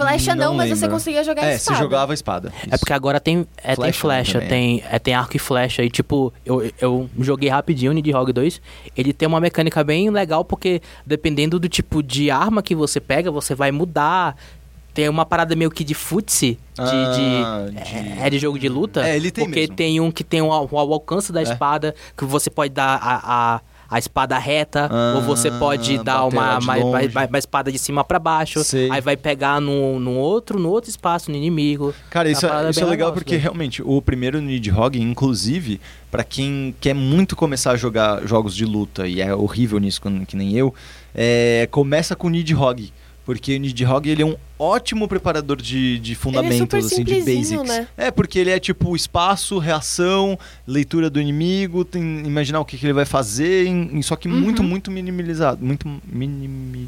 Flecha 0.08 0.36
não, 0.36 0.48
Não 0.52 0.56
mas 0.56 0.70
você 0.70 0.88
conseguia 0.88 1.24
jogar 1.24 1.44
É, 1.46 1.56
espada. 1.56 1.78
você 1.78 1.84
jogava 1.84 2.14
espada. 2.14 2.54
É 2.70 2.78
porque 2.78 2.94
agora 2.94 3.20
tem, 3.20 3.46
é, 3.58 3.68
tem 3.68 3.76
Flecha 3.76 4.00
flecha, 4.00 4.34
também. 4.34 4.50
tem, 4.80 4.84
é, 4.90 5.00
tem 5.00 5.14
arco 5.14 5.36
e 5.36 5.40
flecha. 5.40 5.84
E 5.84 5.90
tipo, 5.90 6.34
eu, 6.46 6.72
eu 6.80 7.10
joguei 7.20 7.50
rapidinho 7.50 7.92
o 7.92 7.94
Nidhogg 7.94 8.32
2. 8.34 8.62
Ele 8.98 9.14
tem 9.14 9.28
uma 9.28 9.40
mecânica 9.40 9.84
bem 9.84 10.10
legal, 10.10 10.44
porque 10.46 10.82
dependendo 11.06 11.60
do 11.60 11.70
tipo 11.70 12.02
de 12.02 12.32
arma 12.32 12.62
que 12.64 12.74
você 12.76 13.00
pega, 13.00 13.30
você 13.32 13.54
vai 13.54 13.72
mudar. 13.72 14.36
Tem 14.92 15.08
uma 15.08 15.24
parada 15.26 15.56
meio 15.56 15.70
que 15.70 15.84
de 15.84 15.94
futsi, 15.94 16.58
de, 16.76 16.82
Ah, 16.82 17.66
de, 17.70 17.72
de- 18.16 18.20
É 18.22 18.30
de 18.30 18.40
jogo 18.40 18.58
de 18.58 18.68
luta. 18.68 19.08
É, 19.08 19.16
ele 19.16 19.30
tem 19.32 19.46
Porque 19.46 19.60
mesmo. 19.62 19.76
tem 19.76 20.00
um 20.02 20.12
que 20.12 20.24
tem 20.24 20.42
o, 20.42 20.48
o 20.48 20.78
alcance 20.78 21.32
da 21.32 21.40
É. 21.40 21.44
espada, 21.44 21.94
que 22.18 22.26
você 22.26 22.50
pode 22.50 22.74
dar 22.74 22.96
a, 23.02 23.22
a, 23.56 23.62
a 23.90 23.98
espada 24.00 24.38
reta, 24.38 24.88
Ah, 24.92 25.14
ou 25.16 25.22
você 25.22 25.50
pode 25.52 25.98
dar 26.04 26.26
uma, 26.26 26.60
uma, 26.60 26.76
uma- 26.78 27.26
uma 27.28 27.38
espada 27.40 27.72
de 27.72 27.80
cima 27.80 28.04
pra 28.04 28.20
baixo. 28.20 28.64
Sei. 28.64 28.90
Aí 28.92 29.02
vai 29.02 29.18
pegar 29.18 29.60
no, 29.60 30.00
no 30.00 30.12
outro, 30.16 30.60
no 30.60 30.70
outro 30.70 30.90
espaço, 30.90 31.32
no 31.32 31.38
inimigo. 31.38 31.94
Cara, 32.10 32.30
isso, 32.30 32.46
Uma 32.46 32.50
parada 32.52 32.68
é, 32.68 32.72
isso 32.72 32.80
é 32.82 32.86
legal 32.86 33.12
porque 33.14 33.32
isso 33.36 33.40
daí. 33.40 33.44
realmente 33.44 33.82
o 33.84 34.02
primeiro 34.02 34.40
Nidhogg, 34.42 35.00
inclusive, 35.02 35.80
pra 36.12 36.24
quem 36.24 36.74
quer 36.80 36.94
muito 36.94 37.36
começar 37.36 37.72
a 37.72 37.78
jogar 37.78 38.26
jogos 38.28 38.56
de 38.56 38.66
luta 38.66 39.08
e 39.08 39.22
é 39.22 39.34
horrível 39.34 39.80
nisso, 39.80 40.02
que 40.28 40.36
nem 40.36 40.56
eu, 40.56 40.74
é, 41.16 41.68
começa 41.72 42.16
com 42.16 42.28
o 42.28 42.30
Nidhogg. 42.30 42.92
Porque 43.26 43.56
o 43.56 43.60
Nidhogg 43.60 44.10
ele 44.10 44.24
é 44.24 44.26
um 44.26 44.36
ótimo 44.60 45.08
preparador 45.08 45.58
de, 45.62 45.98
de 46.00 46.14
fundamentos, 46.16 46.58
super 46.60 46.78
assim, 46.80 47.04
de 47.04 47.16
basics. 47.22 47.64
né? 47.64 47.88
É, 47.98 48.12
porque 48.12 48.38
ele 48.38 48.50
é 48.50 48.60
tipo 48.60 48.94
espaço, 48.96 49.58
reação, 49.58 50.38
leitura 50.68 51.10
do 51.10 51.20
inimigo, 51.22 51.86
tem, 51.86 52.02
imaginar 52.26 52.60
o 52.60 52.66
que, 52.66 52.78
que 52.78 52.86
ele 52.86 52.92
vai 52.94 53.06
fazer, 53.06 53.66
em, 53.68 53.98
em- 53.98 54.02
só 54.02 54.16
que 54.18 54.28
Uhum. 54.28 54.40
muito, 54.40 54.62
muito 54.62 54.92
minimalizado. 54.92 55.66
Muito 55.66 55.88
minimi- 56.12 56.88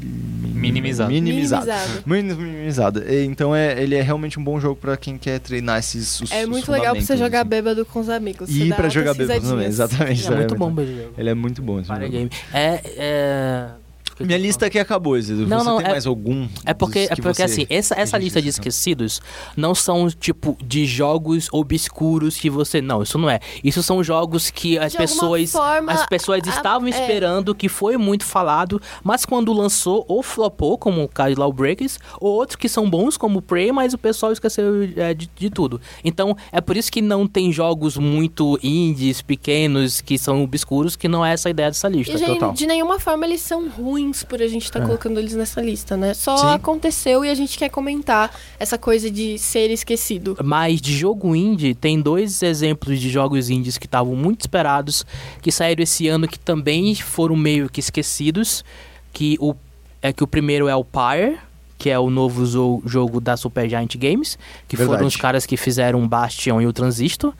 Minimizado. 0.54 1.10
Minimizado. 1.10 1.66
Minimizado. 1.66 2.02
Muito 2.06 2.36
minimizado. 2.36 3.02
E, 3.10 3.24
Então 3.24 3.56
é, 3.56 3.82
ele 3.82 3.94
é 3.94 4.02
realmente 4.02 4.38
um 4.38 4.44
bom 4.44 4.60
jogo 4.60 4.76
pra 4.76 4.96
quem 4.96 5.16
quer 5.16 5.40
treinar 5.40 5.78
esses 5.78 6.20
os, 6.20 6.30
É 6.30 6.42
os 6.44 6.48
muito 6.48 6.70
legal 6.70 6.92
pra 6.92 7.00
você 7.00 7.06
fundamentos, 7.06 7.18
jogar 7.26 7.40
assim. 7.40 7.48
bêbado 7.48 7.84
com 7.86 8.00
os 8.00 8.08
amigos. 8.08 8.50
E 8.50 8.68
pra 8.68 8.76
altas 8.76 8.92
jogar 8.92 9.14
bêbado 9.14 9.40
também, 9.48 9.66
exatamente. 9.66 10.26
É 10.26 10.30
muito 10.36 10.54
é 10.54 10.58
bom 10.58 10.80
esse 10.82 10.94
jogo. 10.96 11.14
Ele 11.18 11.30
é 11.30 11.34
muito 11.34 11.62
bom 11.62 11.78
esse 11.80 11.88
Para 11.88 12.00
jogo. 12.04 12.12
game. 12.12 12.30
É. 12.52 13.81
é... 14.18 14.24
Minha 14.24 14.38
lista 14.38 14.66
aqui 14.66 14.78
acabou, 14.78 15.16
Edu. 15.16 15.46
Não, 15.46 15.58
Você 15.58 15.64
não, 15.64 15.76
tem 15.78 15.86
é- 15.86 15.90
mais 15.90 16.06
algum? 16.06 16.48
É 16.64 16.74
porque, 16.74 17.00
é 17.00 17.14
que 17.14 17.22
porque 17.22 17.42
assim, 17.42 17.66
essa, 17.68 17.94
essa 17.98 18.18
lista 18.18 18.40
de 18.40 18.48
esquecidos 18.48 19.20
não 19.56 19.74
são, 19.74 20.08
tipo, 20.10 20.56
de 20.64 20.84
jogos 20.86 21.48
obscuros 21.52 22.36
que 22.36 22.50
você. 22.50 22.80
Não, 22.80 23.02
isso 23.02 23.18
não 23.18 23.28
é. 23.30 23.40
Isso 23.62 23.82
são 23.82 24.02
jogos 24.02 24.50
que 24.50 24.78
as 24.78 24.92
De 24.92 24.98
pessoas. 24.98 25.52
forma, 25.52 25.92
as 25.92 26.06
pessoas 26.06 26.40
a- 26.46 26.50
estavam 26.50 26.86
é. 26.88 26.90
esperando, 26.90 27.54
que 27.54 27.68
foi 27.68 27.96
muito 27.96 28.24
falado, 28.24 28.80
mas 29.02 29.24
quando 29.24 29.52
lançou, 29.52 30.04
ou 30.08 30.22
flopou, 30.22 30.76
como 30.78 31.02
o 31.04 31.08
caso 31.08 31.34
de 31.34 31.40
Lawbreakers, 31.40 31.98
ou 32.20 32.32
outros 32.32 32.56
que 32.56 32.68
são 32.68 32.88
bons, 32.88 33.16
como 33.16 33.38
o 33.38 33.42
Prey, 33.42 33.72
mas 33.72 33.92
o 33.94 33.98
pessoal 33.98 34.32
esqueceu 34.32 34.88
é, 34.96 35.14
de, 35.14 35.28
de 35.36 35.50
tudo. 35.50 35.80
Então, 36.04 36.36
é 36.50 36.60
por 36.60 36.76
isso 36.76 36.90
que 36.90 37.00
não 37.02 37.26
tem 37.26 37.52
jogos 37.52 37.96
muito 37.96 38.58
indies, 38.62 39.22
pequenos, 39.22 40.00
que 40.00 40.18
são 40.18 40.42
obscuros, 40.42 40.96
que 40.96 41.08
não 41.08 41.24
é 41.24 41.32
essa 41.32 41.48
ideia 41.50 41.70
dessa 41.70 41.88
lista. 41.88 42.14
E, 42.14 42.18
gente, 42.18 42.34
total. 42.34 42.52
de 42.52 42.66
nenhuma 42.66 42.98
forma 42.98 43.24
eles 43.26 43.40
são 43.40 43.68
ruins 43.68 44.01
por 44.26 44.42
a 44.42 44.46
gente 44.48 44.64
estar 44.64 44.80
colocando 44.80 45.18
eles 45.20 45.34
nessa 45.34 45.60
lista, 45.60 45.96
né? 45.96 46.14
Só 46.14 46.36
Sim. 46.36 46.46
aconteceu 46.48 47.24
e 47.24 47.28
a 47.30 47.34
gente 47.34 47.56
quer 47.56 47.68
comentar 47.68 48.34
essa 48.58 48.76
coisa 48.76 49.10
de 49.10 49.38
ser 49.38 49.70
esquecido. 49.70 50.36
Mas 50.42 50.80
de 50.80 50.96
jogo 50.96 51.36
indie, 51.36 51.74
tem 51.74 52.00
dois 52.00 52.42
exemplos 52.42 52.98
de 53.00 53.08
jogos 53.10 53.50
indies 53.50 53.78
que 53.78 53.86
estavam 53.86 54.16
muito 54.16 54.40
esperados, 54.40 55.04
que 55.40 55.52
saíram 55.52 55.82
esse 55.82 56.08
ano 56.08 56.26
que 56.26 56.38
também 56.38 56.94
foram 56.96 57.36
meio 57.36 57.68
que 57.68 57.80
esquecidos, 57.80 58.64
que 59.12 59.36
o 59.40 59.54
é 60.00 60.12
que 60.12 60.24
o 60.24 60.26
primeiro 60.26 60.66
é 60.66 60.74
o 60.74 60.84
Pyre, 60.84 61.38
que 61.78 61.88
é 61.90 61.98
o 61.98 62.10
novo 62.10 62.44
zo- 62.46 62.82
jogo 62.86 63.20
da 63.20 63.36
Supergiant 63.36 63.96
Games, 63.96 64.36
que 64.66 64.76
foram 64.76 64.90
Verdade. 64.90 65.08
os 65.08 65.16
caras 65.16 65.46
que 65.46 65.56
fizeram 65.56 66.02
o 66.02 66.08
Bastion 66.08 66.60
e 66.60 66.66
o 66.66 66.72
Transistor. 66.72 67.32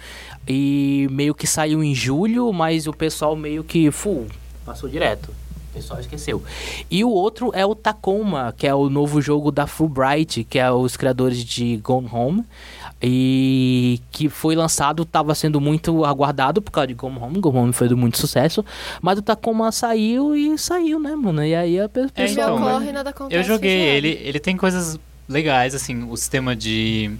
E 0.46 1.07
meio 1.11 1.35
que 1.35 1.46
saiu 1.46 1.83
em 1.83 1.94
julho, 1.94 2.53
mas 2.53 2.87
o 2.87 2.92
pessoal 2.92 3.35
meio 3.37 3.62
que 3.64 3.90
full, 3.90 4.27
passou 4.66 4.88
direto. 4.88 5.31
O 5.73 5.75
pessoal 5.75 5.99
esqueceu. 6.01 6.43
E 6.91 7.03
o 7.03 7.09
outro 7.09 7.51
é 7.55 7.65
o 7.65 7.75
Tacoma, 7.75 8.55
que 8.57 8.67
é 8.67 8.75
o 8.75 8.91
novo 8.91 9.23
jogo 9.23 9.51
da 9.51 9.67
Fulbright, 9.67 10.45
que 10.45 10.59
é 10.59 10.71
os 10.71 10.99
criadores 10.99 11.43
de 11.43 11.79
Gone 11.79 12.09
Home. 12.13 12.45
E 13.05 14.01
que 14.13 14.29
foi 14.29 14.55
lançado, 14.55 15.03
estava 15.03 15.35
sendo 15.35 15.61
muito 15.61 16.05
aguardado 16.05 16.61
por 16.63 16.71
causa 16.71 16.87
de 16.89 16.95
Gone 16.95 17.19
Home. 17.19 17.41
Gone 17.41 17.59
Home 17.59 17.73
foi 17.73 17.89
de 17.89 17.95
muito 17.95 18.19
sucesso. 18.19 18.65
Mas 19.01 19.19
o 19.19 19.23
Tacoma 19.23 19.73
saiu 19.73 20.37
e 20.37 20.57
saiu, 20.59 21.01
né, 21.01 21.17
mano? 21.17 21.43
E 21.45 21.55
aí 21.55 21.81
a 21.81 21.89
pe- 21.89 22.07
É, 22.15 22.27
então, 22.31 22.57
ocorre, 22.57 22.93
nada 22.93 23.11
acontece. 23.11 23.41
Eu 23.41 23.43
joguei 23.43 23.73
ele, 23.73 24.21
ele 24.23 24.39
tem 24.39 24.57
coisas 24.57 25.01
legais, 25.29 25.75
assim, 25.75 26.05
o 26.09 26.17
sistema 26.17 26.55
de. 26.55 27.11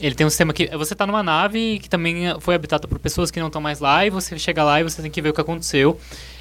Ele 0.00 0.14
tem 0.14 0.26
um 0.26 0.30
sistema 0.30 0.52
que. 0.52 0.66
Você 0.76 0.94
tá 0.94 1.06
numa 1.06 1.22
nave 1.22 1.78
que 1.80 1.88
também 1.88 2.16
foi 2.40 2.54
habitada 2.54 2.88
por 2.88 2.98
pessoas 2.98 3.30
que 3.30 3.38
não 3.38 3.48
estão 3.48 3.60
mais 3.60 3.78
lá, 3.80 4.06
e 4.06 4.10
você 4.10 4.38
chega 4.38 4.64
lá 4.64 4.80
e 4.80 4.84
você 4.84 5.02
tem 5.02 5.10
que 5.10 5.20
ver 5.22 5.28
o 5.30 5.34
que 5.34 5.40
aconteceu. 5.40 5.98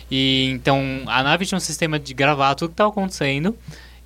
E 0.10 0.50
então 0.54 1.04
a 1.08 1.22
nave 1.24 1.46
tinha 1.46 1.58
um 1.58 1.62
sistema 1.62 2.00
de 2.00 2.14
gravar 2.14 2.56
tudo 2.56 2.70
que 2.70 2.74
estava 2.74 2.90
acontecendo 2.90 3.58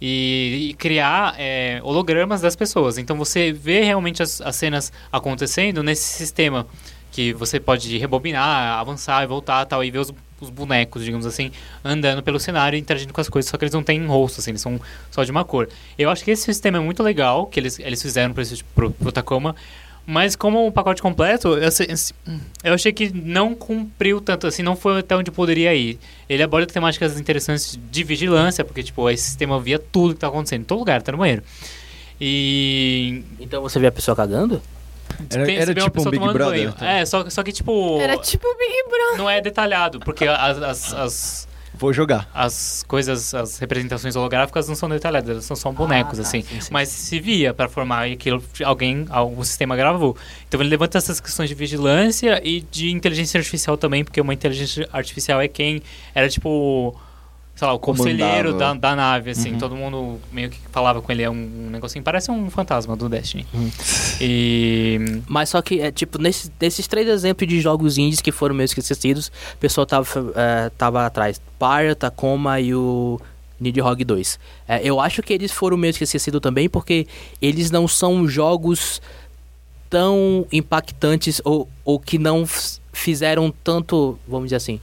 e, 0.01 0.69
e 0.69 0.73
criar 0.73 1.35
é, 1.37 1.79
hologramas 1.83 2.41
das 2.41 2.55
pessoas. 2.55 2.97
Então 2.97 3.15
você 3.15 3.51
vê 3.51 3.83
realmente 3.83 4.23
as, 4.23 4.41
as 4.41 4.55
cenas 4.55 4.91
acontecendo 5.11 5.83
nesse 5.83 6.03
sistema 6.03 6.65
que 7.11 7.33
você 7.33 7.59
pode 7.59 7.95
rebobinar, 7.97 8.79
avançar 8.79 9.23
e 9.23 9.27
voltar 9.27 9.65
tal, 9.65 9.83
e 9.83 9.91
ver 9.91 9.99
os, 9.99 10.13
os 10.39 10.49
bonecos, 10.49 11.03
digamos 11.03 11.25
assim, 11.25 11.51
andando 11.83 12.23
pelo 12.23 12.39
cenário 12.39 12.77
e 12.77 12.79
interagindo 12.79 13.13
com 13.13 13.19
as 13.19 13.27
coisas, 13.27 13.51
só 13.51 13.57
que 13.57 13.65
eles 13.65 13.73
não 13.73 13.83
têm 13.83 14.05
rosto, 14.05 14.39
assim, 14.39 14.51
eles 14.51 14.61
são 14.61 14.79
só 15.11 15.23
de 15.23 15.29
uma 15.29 15.43
cor. 15.43 15.69
Eu 15.97 16.09
acho 16.09 16.23
que 16.23 16.31
esse 16.31 16.43
sistema 16.43 16.77
é 16.77 16.81
muito 16.81 17.03
legal, 17.03 17.45
que 17.45 17.59
eles, 17.59 17.77
eles 17.79 18.01
fizeram 18.01 18.33
para 18.33 18.43
esse 18.43 18.63
pro, 18.63 18.91
pro 18.91 19.11
Tacoma, 19.11 19.55
mas 20.05 20.35
como 20.35 20.65
um 20.65 20.71
pacote 20.71 21.01
completo, 21.01 21.49
eu, 21.57 21.69
eu 22.63 22.73
achei 22.73 22.91
que 22.91 23.11
não 23.13 23.53
cumpriu 23.55 24.19
tanto 24.19 24.47
assim, 24.47 24.61
não 24.63 24.75
foi 24.75 24.99
até 24.99 25.15
onde 25.15 25.31
poderia 25.31 25.73
ir. 25.73 25.99
Ele 26.27 26.41
aborda 26.43 26.67
temáticas 26.71 27.19
interessantes 27.19 27.79
de 27.91 28.03
vigilância, 28.03 28.63
porque, 28.65 28.83
tipo, 28.83 29.09
esse 29.09 29.23
sistema 29.23 29.59
via 29.59 29.79
tudo 29.79 30.13
que 30.13 30.19
tá 30.19 30.27
acontecendo, 30.27 30.61
em 30.61 30.65
todo 30.65 30.79
lugar, 30.79 31.01
tá 31.01 31.11
no 31.11 31.17
banheiro. 31.17 31.43
E 32.19 33.23
Então 33.39 33.61
você 33.61 33.79
vê 33.79 33.87
a 33.87 33.91
pessoa 33.91 34.15
cagando? 34.15 34.61
Era, 35.29 35.45
tem- 35.45 35.57
era 35.57 35.73
tipo 35.73 35.87
um 35.87 35.89
pessoa 35.91 36.11
Big 36.11 36.19
tomando 36.21 36.33
Brother. 36.37 36.73
banho. 36.73 36.89
É, 36.89 37.05
só, 37.05 37.29
só 37.29 37.43
que, 37.43 37.51
tipo, 37.51 37.99
Era 37.99 38.17
tipo 38.17 38.47
o 38.47 38.55
Big 38.57 38.73
Brother. 38.89 39.17
não 39.17 39.29
é 39.29 39.41
detalhado, 39.41 39.99
porque 39.99 40.25
as, 40.25 40.57
as, 40.61 40.93
as, 40.93 41.47
Vou 41.82 41.91
jogar. 41.91 42.30
as 42.34 42.86
coisas, 42.88 43.34
as 43.34 43.58
representações 43.58 44.15
holográficas 44.15 44.67
não 44.70 44.76
são 44.76 44.88
detalhadas, 44.88 45.30
elas 45.30 45.46
são 45.46 45.56
só 45.56 45.72
bonecos, 45.72 46.20
Ah, 46.20 46.22
tá, 46.22 46.28
assim. 46.30 46.41
sim, 46.44 46.62
sim. 46.62 46.70
Mas 46.72 46.88
se 46.89 47.20
via 47.20 47.54
para 47.54 47.67
formar 47.67 48.08
e 48.08 48.13
aquilo, 48.13 48.41
alguém, 48.63 49.06
o 49.36 49.44
sistema 49.44 49.76
gravou. 49.76 50.15
Então 50.48 50.62
ele 50.62 50.70
levanta 50.70 50.98
essas 51.00 51.20
questões 51.20 51.50
de 51.50 51.56
vigilância 51.56 52.39
e 52.48 52.62
de 52.62 52.91
inteligência 52.91 53.38
artificial 53.39 53.76
também, 53.76 54.04
porque 54.04 54.22
uma 54.22 54.34
inteligência 54.34 54.88
artificial 54.94 55.41
é 55.41 55.48
quem 55.48 55.82
era 56.13 56.30
tipo, 56.30 56.96
sei 57.62 57.67
lá, 57.67 57.74
o 57.76 57.80
conselheiro 57.80 58.58
da, 58.58 58.74
da 58.74 58.95
nave, 58.95 59.30
assim. 59.30 59.52
Uhum. 59.52 59.60
Todo 59.60 59.76
mundo 59.76 60.19
meio 60.32 60.50
que 60.50 60.58
falava 60.71 61.00
com 61.00 61.12
ele, 61.12 61.21
é 61.21 61.30
um, 61.30 61.34
um 61.34 61.69
negocinho, 61.69 62.04
parece 62.04 62.32
um 62.32 62.50
fantasma 62.50 62.95
do 62.95 63.08
Destiny. 63.08 63.45
Uhum. 63.54 63.69
E. 64.19 65.21
Mas 65.28 65.50
só 65.50 65.62
que, 65.62 65.80
é, 65.80 65.91
tipo, 65.91 66.17
nesses, 66.19 66.52
nesses 66.60 66.88
três 66.88 67.08
exemplos 67.08 67.47
de 67.47 67.62
jogos 67.62 68.00
indies 68.00 68.19
que 68.19 68.32
foram 68.32 68.56
meio 68.56 68.67
que 68.67 68.80
esquecidos, 68.80 69.28
o 69.28 69.58
pessoal 69.60 69.86
tava, 69.86 70.08
é, 70.36 70.71
tava 70.76 71.06
atrás. 71.06 71.39
Pyre, 71.60 71.93
Tacoma 71.93 72.60
e 72.60 72.74
o 72.74 73.21
Nidhogg 73.60 74.04
2. 74.04 74.39
É, 74.67 74.82
eu 74.84 75.00
acho 75.00 75.21
que 75.21 75.32
eles 75.32 75.52
foram 75.52 75.78
meio 75.78 75.93
que 75.93 76.04
esquecidos 76.04 76.41
também 76.41 76.67
porque 76.67 77.06
eles 77.39 77.69
não 77.69 77.88
são 77.88 78.28
jogos 78.28 79.00
tão 79.88 80.47
impactantes 80.52 81.39
ou, 81.45 81.69
ou 81.86 82.00
que 82.00 82.17
não 82.17 82.43
fizeram 82.91 83.54
tanto, 83.63 84.17
vamos 84.28 84.47
dizer 84.47 84.56
assim, 84.56 84.82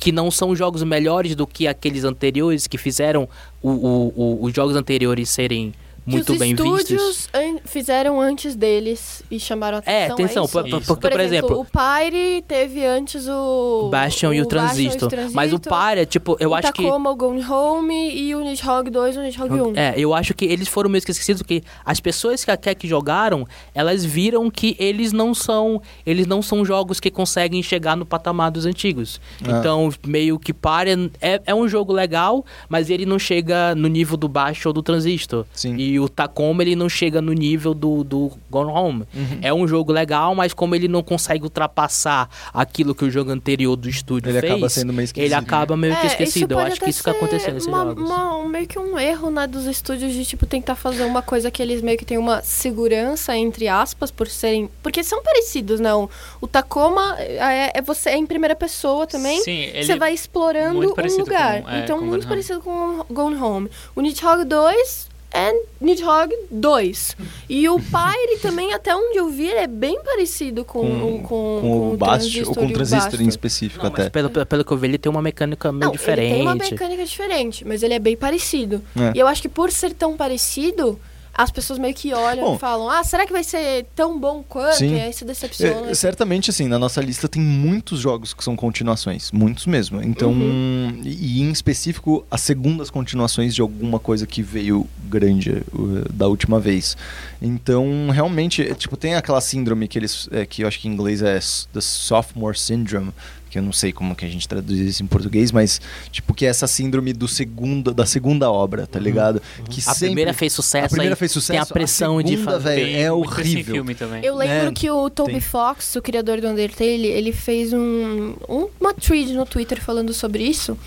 que 0.00 0.10
não 0.10 0.30
são 0.30 0.56
jogos 0.56 0.82
melhores 0.82 1.36
do 1.36 1.46
que 1.46 1.68
aqueles 1.68 2.04
anteriores 2.04 2.66
que 2.66 2.78
fizeram 2.78 3.28
o, 3.62 3.68
o- 3.70 4.12
o- 4.16 4.44
os 4.44 4.52
jogos 4.54 4.74
anteriores 4.74 5.28
serem 5.28 5.74
muito 6.10 6.26
que 6.26 6.32
os 6.32 6.38
bem 6.38 6.54
vistos. 6.54 6.80
estúdios 6.80 7.28
an- 7.34 7.58
fizeram 7.64 8.20
antes 8.20 8.54
deles 8.54 9.22
e 9.30 9.38
chamaram 9.40 9.78
a 9.78 9.90
É, 9.90 10.04
atenção. 10.06 10.14
atenção, 10.14 10.44
isso? 10.44 10.52
por- 10.52 10.62
por- 10.68 10.78
Isso. 10.80 10.86
porque, 10.94 11.08
por, 11.10 11.20
exemplo, 11.20 11.60
o 11.60 11.64
Pyre 11.64 12.42
teve 12.46 12.84
antes 12.84 13.26
o... 13.28 13.88
Bastion 13.90 14.32
e 14.32 14.40
o 14.40 14.44
Bastion 14.44 14.48
Transistor. 14.48 15.10
Mas 15.32 15.52
o 15.52 15.58
Pyre, 15.60 16.06
tipo, 16.06 16.36
eu 16.40 16.50
o 16.50 16.54
acho 16.54 16.72
que. 16.72 16.82
Tacoma, 16.82 17.10
o 17.10 17.16
Gone 17.16 17.44
Home 17.44 18.10
e 18.14 18.34
o 18.34 18.40
Nidhogg 18.40 18.90
2 18.90 19.16
e 19.16 19.18
o 19.18 19.22
Nidhogg 19.22 19.52
1. 19.52 19.76
É, 19.76 19.94
eu 19.96 20.12
acho 20.14 20.34
que 20.34 20.44
eles 20.44 20.68
foram 20.68 20.90
meio 20.90 21.02
que 21.04 21.10
esquecidos 21.10 21.42
porque 21.42 21.62
as 21.84 22.00
pessoas 22.00 22.44
que 22.44 22.50
até 22.50 22.74
que 22.74 22.88
jogaram, 22.88 23.46
elas 23.74 24.04
viram 24.04 24.50
que 24.50 24.76
eles 24.78 25.12
não 25.12 25.34
são, 25.34 25.80
eles 26.04 26.26
não 26.26 26.42
são 26.42 26.64
jogos 26.64 26.98
que 26.98 27.10
conseguem 27.10 27.62
chegar 27.62 27.96
no 27.96 28.04
patamar 28.04 28.50
dos 28.50 28.66
antigos. 28.66 29.20
Ah. 29.44 29.58
Então, 29.58 29.92
meio 30.06 30.38
que 30.38 30.52
Pyre 30.52 31.10
é, 31.20 31.40
é 31.46 31.54
um 31.54 31.68
jogo 31.68 31.92
legal, 31.92 32.44
mas 32.68 32.90
ele 32.90 33.06
não 33.06 33.18
chega 33.18 33.74
no 33.74 33.88
nível 33.88 34.16
do 34.16 34.28
baixo 34.28 34.68
ou 34.68 34.72
do 34.72 34.82
Transistor. 34.82 35.44
Sim. 35.52 35.76
E 35.76 35.99
o 36.00 36.08
Tacoma 36.08 36.62
ele 36.62 36.74
não 36.74 36.88
chega 36.88 37.20
no 37.20 37.32
nível 37.32 37.74
do, 37.74 38.02
do 38.02 38.32
Gone 38.50 38.70
Home. 38.72 39.04
Uhum. 39.14 39.38
É 39.42 39.52
um 39.54 39.66
jogo 39.68 39.92
legal, 39.92 40.34
mas 40.34 40.52
como 40.52 40.74
ele 40.74 40.88
não 40.88 41.02
consegue 41.02 41.44
ultrapassar 41.44 42.28
aquilo 42.52 42.94
que 42.94 43.04
o 43.04 43.10
jogo 43.10 43.30
anterior 43.30 43.76
do 43.76 43.88
estúdio 43.88 44.30
Ele 44.30 44.40
fez, 44.40 44.52
acaba 44.52 44.68
sendo 44.68 44.92
meio 44.92 45.04
esquisito. 45.04 45.26
ele 45.26 45.34
acaba 45.34 45.76
meio 45.76 45.94
que 45.96 46.02
É, 46.02 46.06
esquecido. 46.06 46.52
Eu 46.54 46.58
acho 46.60 46.80
que 46.80 46.90
isso 46.90 47.02
que 47.04 47.10
aconteceu 47.10 47.52
nesses 47.54 47.68
uma- 47.68 47.84
jogos. 47.84 48.04
uma- 48.10 48.36
um- 48.38 48.48
meio 48.48 48.66
que 48.66 48.78
um 48.78 48.98
erro, 48.98 49.30
né, 49.30 49.46
dos 49.46 49.66
estúdios 49.66 50.12
de, 50.12 50.24
tipo, 50.24 50.46
tentar 50.46 50.74
fazer 50.74 51.04
uma 51.04 51.22
coisa 51.22 51.50
que 51.50 51.62
eles 51.62 51.82
meio 51.82 51.96
que 51.98 52.04
têm 52.04 52.18
uma 52.18 52.42
segurança, 52.42 53.36
entre 53.36 53.68
aspas, 53.68 54.10
por 54.10 54.26
serem... 54.28 54.68
Porque 54.82 55.02
são 55.04 55.22
parecidos, 55.22 55.78
não? 55.80 56.08
O 56.40 56.46
Tacoma 56.46 57.16
é, 57.18 57.78
é 57.78 57.82
você 57.82 58.10
é 58.10 58.16
em 58.16 58.26
primeira 58.26 58.56
pessoa 58.56 59.06
também. 59.06 59.40
Sim, 59.42 59.50
ele. 59.60 59.84
Você 59.84 59.96
vai 59.96 60.12
explorando 60.14 60.78
um 60.78 60.82
lugar. 61.18 61.62
com, 61.62 61.68
é, 61.70 61.80
então, 61.84 61.98
com 61.98 62.04
muito 62.04 62.22
Gone 62.22 62.24
Home. 62.24 62.28
parecido 62.28 62.60
com 62.60 62.70
o 63.00 63.04
Gone 63.12 63.36
Home. 63.36 63.70
O 63.94 64.00
Nidhogg 64.00 64.44
2 64.44 65.08
é 65.32 65.52
Nidhogg 65.80 66.32
2. 66.50 67.16
E 67.48 67.68
o 67.68 67.78
Pyre 67.80 68.38
também, 68.42 68.72
até 68.72 68.94
onde 68.94 69.18
eu 69.18 69.28
vi, 69.30 69.46
ele 69.48 69.58
é 69.60 69.66
bem 69.66 70.00
parecido 70.02 70.64
com, 70.64 70.80
Com- 70.80 71.14
o- 71.14 71.22
com, 71.22 71.58
Com 71.60 71.90
o 71.92 71.96
Bastion, 71.96 72.44
ou 72.48 72.54
com 72.54 72.66
o 72.66 72.72
Transistor 72.72 73.10
Bastion. 73.10 73.24
em 73.24 73.28
específico 73.28 73.84
Não, 73.84 73.90
mas 73.92 74.00
até. 74.00 74.10
pelo, 74.10 74.30
pelo- 74.30 74.46
pelo 74.46 74.64
que 74.64 74.72
eu 74.72 74.76
vi, 74.76 74.86
ele 74.88 74.98
tem 74.98 75.10
uma 75.10 75.22
mecânica 75.22 75.70
meio 75.70 75.84
Não, 75.86 75.92
diferente. 75.92 76.26
ele 76.26 76.34
tem 76.34 76.42
uma 76.42 76.54
mecânica 76.54 77.04
diferente, 77.04 77.64
mas 77.66 77.82
ele 77.82 77.94
é 77.94 77.98
bem 77.98 78.16
parecido. 78.16 78.82
É. 78.96 79.12
E 79.16 79.18
eu 79.20 79.26
acho 79.26 79.40
que 79.42 79.48
por 79.48 79.70
ser 79.70 79.94
tão 79.94 80.16
parecido, 80.16 80.98
as 81.34 81.50
pessoas 81.50 81.78
meio 81.78 81.94
que 81.94 82.12
olham 82.12 82.44
Bom, 82.44 82.56
e 82.56 82.58
falam: 82.58 82.88
Ah, 82.90 83.02
será 83.04 83.26
que 83.26 83.32
vai 83.32 83.44
ser 83.44 83.86
tão 83.94 84.18
bom 84.18 84.42
quanto? 84.46 84.76
Sim. 84.76 84.94
E 84.94 85.00
aí 85.00 85.12
se 85.12 85.24
decepciona. 85.24 85.90
É, 85.90 85.94
certamente, 85.94 86.50
assim, 86.50 86.66
na 86.68 86.78
nossa 86.78 87.00
lista 87.00 87.28
tem 87.28 87.40
muitos 87.42 88.00
jogos 88.00 88.34
que 88.34 88.42
são 88.44 88.56
continuações. 88.56 89.30
Muitos 89.32 89.66
mesmo. 89.66 90.02
Então, 90.02 90.32
Uhum. 90.32 91.00
e, 91.04 91.40
em 91.40 91.50
específico, 91.50 92.26
as 92.30 92.40
segundas 92.40 92.90
continuações 92.90 93.54
de 93.54 93.60
alguma 93.60 93.98
coisa 93.98 94.26
que 94.26 94.42
veio 94.42 94.86
grande 95.04 95.62
uh, 95.72 96.12
da 96.12 96.26
última 96.28 96.58
vez. 96.60 96.96
Então, 97.40 98.10
realmente, 98.12 98.62
é, 98.62 98.74
tipo, 98.74 98.96
tem 98.96 99.14
aquela 99.14 99.40
síndrome 99.40 99.88
que 99.88 99.98
eles. 99.98 100.28
é, 100.32 100.44
que 100.44 100.62
eu 100.62 100.68
acho 100.68 100.78
que 100.78 100.88
em 100.88 100.92
inglês 100.92 101.22
é 101.22 101.38
The 101.72 101.80
Sophomore 101.80 102.58
Syndrome. 102.58 103.12
Que 103.50 103.58
eu 103.58 103.62
não 103.62 103.72
sei 103.72 103.92
como 103.92 104.14
que 104.14 104.24
a 104.24 104.28
gente 104.28 104.46
traduz 104.46 104.78
isso 104.78 105.02
em 105.02 105.06
português, 105.08 105.50
mas, 105.50 105.80
tipo, 106.12 106.32
que 106.32 106.46
é 106.46 106.48
essa 106.48 106.68
síndrome 106.68 107.12
do 107.12 107.26
segunda, 107.26 107.92
da 107.92 108.06
segunda 108.06 108.48
obra, 108.50 108.86
tá 108.86 109.00
ligado? 109.00 109.42
Que 109.68 109.80
A 109.80 109.82
sempre- 109.92 110.06
primeira 110.06 110.32
fez 110.32 110.52
sucesso, 110.52 110.86
a 110.86 110.88
primeira 110.88 111.14
aí 111.14 111.18
fez 111.18 111.32
sucesso, 111.32 111.50
tem 111.52 111.58
a 111.58 111.66
pressão 111.66 112.22
de 112.22 112.30
segunda, 112.30 112.52
fazer. 112.52 112.64
velho, 112.76 112.86
Tem 112.86 113.02
é 113.02 113.10
horrível. 113.12 113.74
filme 113.74 113.94
também. 113.96 114.24
Eu 114.24 114.36
lembro 114.36 114.68
É, 114.68 114.72
que 114.72 114.88
o 114.88 115.10
Toby 115.10 115.32
tem. 115.32 115.40
Fox, 115.40 115.96
o 115.96 116.00
criador 116.02 116.40
do 116.40 116.46
Undertale, 116.46 117.06
ele 117.06 117.32
fez 117.32 117.72
um, 117.72 118.34
um- 118.48 118.68
uma 118.80 118.94
thread 118.94 119.32
no 119.32 119.44
Twitter 119.44 119.82
falando 119.82 120.14
sobre 120.14 120.44
isso, 120.44 120.78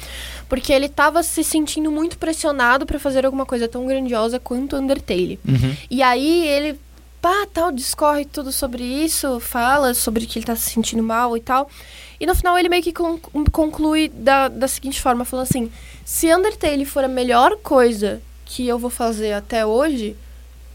porque 0.48 0.72
ele 0.72 0.88
tava 0.88 1.22
se 1.22 1.44
sentindo 1.44 1.92
muito 1.92 2.18
pressionado 2.18 2.86
pra 2.86 2.98
fazer 2.98 3.26
alguma 3.26 3.46
coisa 3.46 3.68
tão 3.68 3.86
grandiosa 3.86 4.40
quanto 4.40 4.78
Undertale. 4.78 5.38
Uhum. 5.46 5.76
E 5.92 6.02
aí 6.02 6.48
ele, 6.48 6.80
pá, 7.22 7.46
tal, 7.54 7.74
discorre 7.74 8.24
tudo 8.24 8.54
sobre 8.54 8.84
isso, 8.84 9.40
fala 9.42 9.94
sobre 9.94 10.26
que 10.26 10.40
ele 10.40 10.46
tá 10.46 10.56
se 10.56 10.70
sentindo 10.70 11.04
mal 11.04 11.36
e 11.36 11.42
tal. 11.42 11.70
E 12.24 12.26
no 12.26 12.34
final 12.34 12.58
ele 12.58 12.70
meio 12.70 12.82
que 12.82 12.94
con- 12.94 13.20
conclui 13.52 14.08
da, 14.08 14.48
da 14.48 14.66
seguinte 14.66 15.02
forma, 15.02 15.26
falando 15.26 15.44
assim: 15.44 15.70
se 16.06 16.34
Undertale 16.34 16.86
for 16.86 17.04
a 17.04 17.08
melhor 17.10 17.58
coisa 17.58 18.22
que 18.46 18.66
eu 18.66 18.80
vou 18.80 18.90
fazer 18.90 19.34
até 19.34 19.66
hoje, 19.66 20.16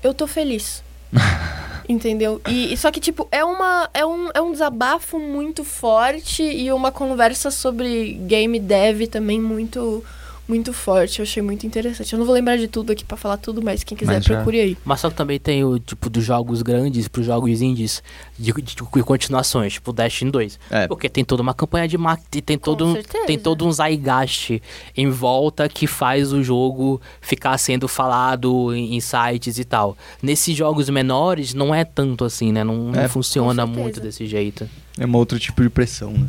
eu 0.02 0.12
tô 0.12 0.26
feliz. 0.26 0.84
Entendeu? 1.88 2.38
E, 2.46 2.74
e 2.74 2.76
só 2.76 2.90
que, 2.90 3.00
tipo, 3.00 3.26
é, 3.32 3.42
uma, 3.42 3.88
é, 3.94 4.04
um, 4.04 4.28
é 4.34 4.42
um 4.42 4.52
desabafo 4.52 5.18
muito 5.18 5.64
forte 5.64 6.42
e 6.42 6.70
uma 6.70 6.92
conversa 6.92 7.50
sobre 7.50 8.12
game 8.26 8.60
dev 8.60 9.06
também 9.06 9.40
muito 9.40 10.04
muito 10.48 10.72
forte. 10.72 11.18
Eu 11.18 11.24
achei 11.24 11.42
muito 11.42 11.66
interessante. 11.66 12.12
Eu 12.12 12.18
não 12.18 12.24
vou 12.26 12.34
lembrar 12.34 12.56
de 12.56 12.66
tudo 12.66 12.90
aqui 12.90 13.04
pra 13.04 13.16
falar 13.16 13.36
tudo, 13.36 13.60
mas 13.62 13.84
quem 13.84 13.96
quiser 13.96 14.14
Mas 14.14 14.24
já- 14.24 14.36
procure 14.36 14.58
aí. 14.60 14.76
Mas 14.84 15.00
só 15.00 15.10
que 15.10 15.16
também 15.16 15.38
tem 15.38 15.62
o 15.62 15.78
tipo 15.78 16.08
dos 16.08 16.24
jogos 16.24 16.62
grandes 16.62 17.06
pros 17.06 17.26
jogos 17.26 17.60
indies 17.60 18.02
de, 18.38 18.52
de, 18.52 18.62
de 18.74 19.02
continuações, 19.04 19.74
tipo 19.74 19.92
Destiny 19.92 20.30
2. 20.30 20.58
É. 20.70 20.86
Porque 20.88 21.08
tem 21.08 21.24
toda 21.24 21.42
uma 21.42 21.52
campanha 21.52 21.86
de 21.86 21.98
marketing, 21.98 22.40
tem 22.40 22.58
todo, 22.58 22.86
um, 22.86 22.92
certeza. 22.94 23.26
tem 23.26 23.38
todo 23.38 23.66
um 23.66 23.70
zeitgeist 23.72 24.62
em 24.96 25.10
volta 25.10 25.68
que 25.68 25.86
faz 25.86 26.32
o 26.32 26.42
jogo 26.42 27.00
ficar 27.20 27.56
sendo 27.58 27.86
falado 27.86 28.74
em, 28.74 28.96
em 28.96 29.00
sites 29.00 29.58
e 29.58 29.64
tal. 29.64 29.96
Nesses 30.22 30.56
jogos 30.56 30.88
menores 30.88 31.52
não 31.52 31.74
é 31.74 31.84
tanto 31.84 32.24
assim, 32.24 32.52
né? 32.52 32.64
Não, 32.64 32.90
não 32.92 33.00
É, 33.00 33.06
funciona 33.08 33.62
com 33.62 33.66
certeza. 33.68 33.82
muito 33.82 34.00
desse 34.00 34.26
jeito. 34.26 34.68
É 34.98 35.06
um 35.06 35.14
outro 35.14 35.38
tipo 35.38 35.62
de 35.62 35.68
pressão, 35.68 36.10
né? 36.12 36.26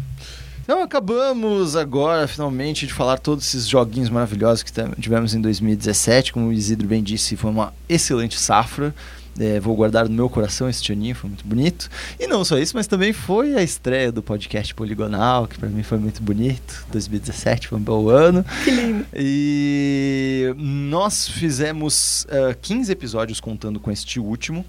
Então 0.70 0.84
acabamos 0.84 1.76
agora, 1.76 2.28
finalmente, 2.28 2.86
de 2.86 2.94
falar 2.94 3.18
todos 3.18 3.44
esses 3.48 3.68
joguinhos 3.68 4.08
maravilhosos 4.08 4.62
que 4.62 4.72
tivemos 5.02 5.34
em 5.34 5.42
2017. 5.42 6.32
Como 6.32 6.50
o 6.50 6.54
Isidro 6.54 6.88
bem 6.88 7.02
disse, 7.02 7.36
foi 7.36 7.50
uma 7.50 7.74
excelente 7.90 8.40
safra. 8.40 8.94
É, 9.40 9.60
vou 9.60 9.76
guardar 9.76 10.08
no 10.08 10.14
meu 10.14 10.30
coração 10.30 10.70
esse 10.70 10.92
aninho, 10.92 11.16
foi 11.16 11.28
muito 11.28 11.44
bonito. 11.44 11.90
E 12.20 12.28
não 12.28 12.46
só 12.46 12.56
isso, 12.60 12.78
mas 12.78 12.86
também 12.86 13.12
foi 13.12 13.56
a 13.56 13.64
estreia 13.64 14.12
do 14.12 14.22
podcast 14.22 14.76
Poligonal, 14.76 15.48
que 15.48 15.58
pra 15.58 15.68
mim 15.68 15.82
foi 15.82 15.98
muito 15.98 16.22
bonito. 16.22 16.86
2017 16.92 17.68
foi 17.68 17.80
um 17.80 17.82
bom 17.82 18.08
ano. 18.08 18.46
Que 18.64 18.70
lindo. 18.70 19.08
E 19.16 20.54
nós 20.56 21.28
fizemos 21.28 22.28
ah, 22.30 22.54
15 22.62 22.92
episódios 22.92 23.40
contando 23.40 23.80
com 23.80 23.90
este 23.90 24.20
último 24.20 24.64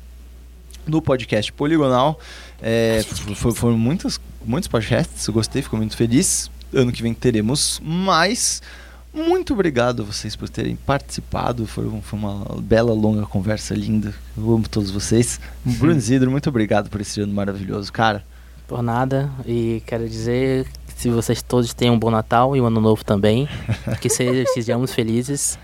no 0.86 1.02
podcast 1.02 1.52
Poligonal. 1.52 2.18
É, 2.62 3.02
foram 3.54 3.78
muitos, 3.78 4.20
muitos 4.44 4.68
podcasts, 4.68 5.26
eu 5.26 5.32
gostei, 5.34 5.62
fico 5.62 5.76
muito 5.76 5.96
feliz. 5.96 6.50
Ano 6.72 6.92
que 6.92 7.02
vem 7.02 7.12
teremos 7.14 7.80
mais. 7.84 8.62
Muito 9.12 9.54
obrigado 9.54 10.02
a 10.02 10.04
vocês 10.04 10.36
por 10.36 10.48
terem 10.48 10.76
participado. 10.76 11.66
Foi, 11.66 11.84
foi 12.02 12.18
uma 12.18 12.44
bela, 12.62 12.92
longa 12.92 13.22
conversa 13.26 13.74
linda. 13.74 14.14
Eu 14.38 14.54
amo 14.54 14.68
todos 14.68 14.90
vocês. 14.90 15.40
Bruno 15.64 15.96
Isidro, 15.98 16.30
muito 16.30 16.48
obrigado 16.48 16.88
por 16.88 17.00
esse 17.00 17.20
ano 17.20 17.32
maravilhoso, 17.32 17.92
cara. 17.92 18.22
Por 18.68 18.82
nada. 18.82 19.28
E 19.44 19.82
quero 19.84 20.08
dizer 20.08 20.64
que 20.86 20.92
se 21.02 21.10
vocês 21.10 21.42
todos 21.42 21.74
tenham 21.74 21.96
um 21.96 21.98
bom 21.98 22.08
Natal 22.10 22.54
e 22.54 22.60
um 22.60 22.66
ano 22.66 22.80
novo 22.80 23.04
também, 23.04 23.48
que 24.00 24.08
se- 24.08 24.44
sejamos 24.54 24.92
felizes. 24.94 25.58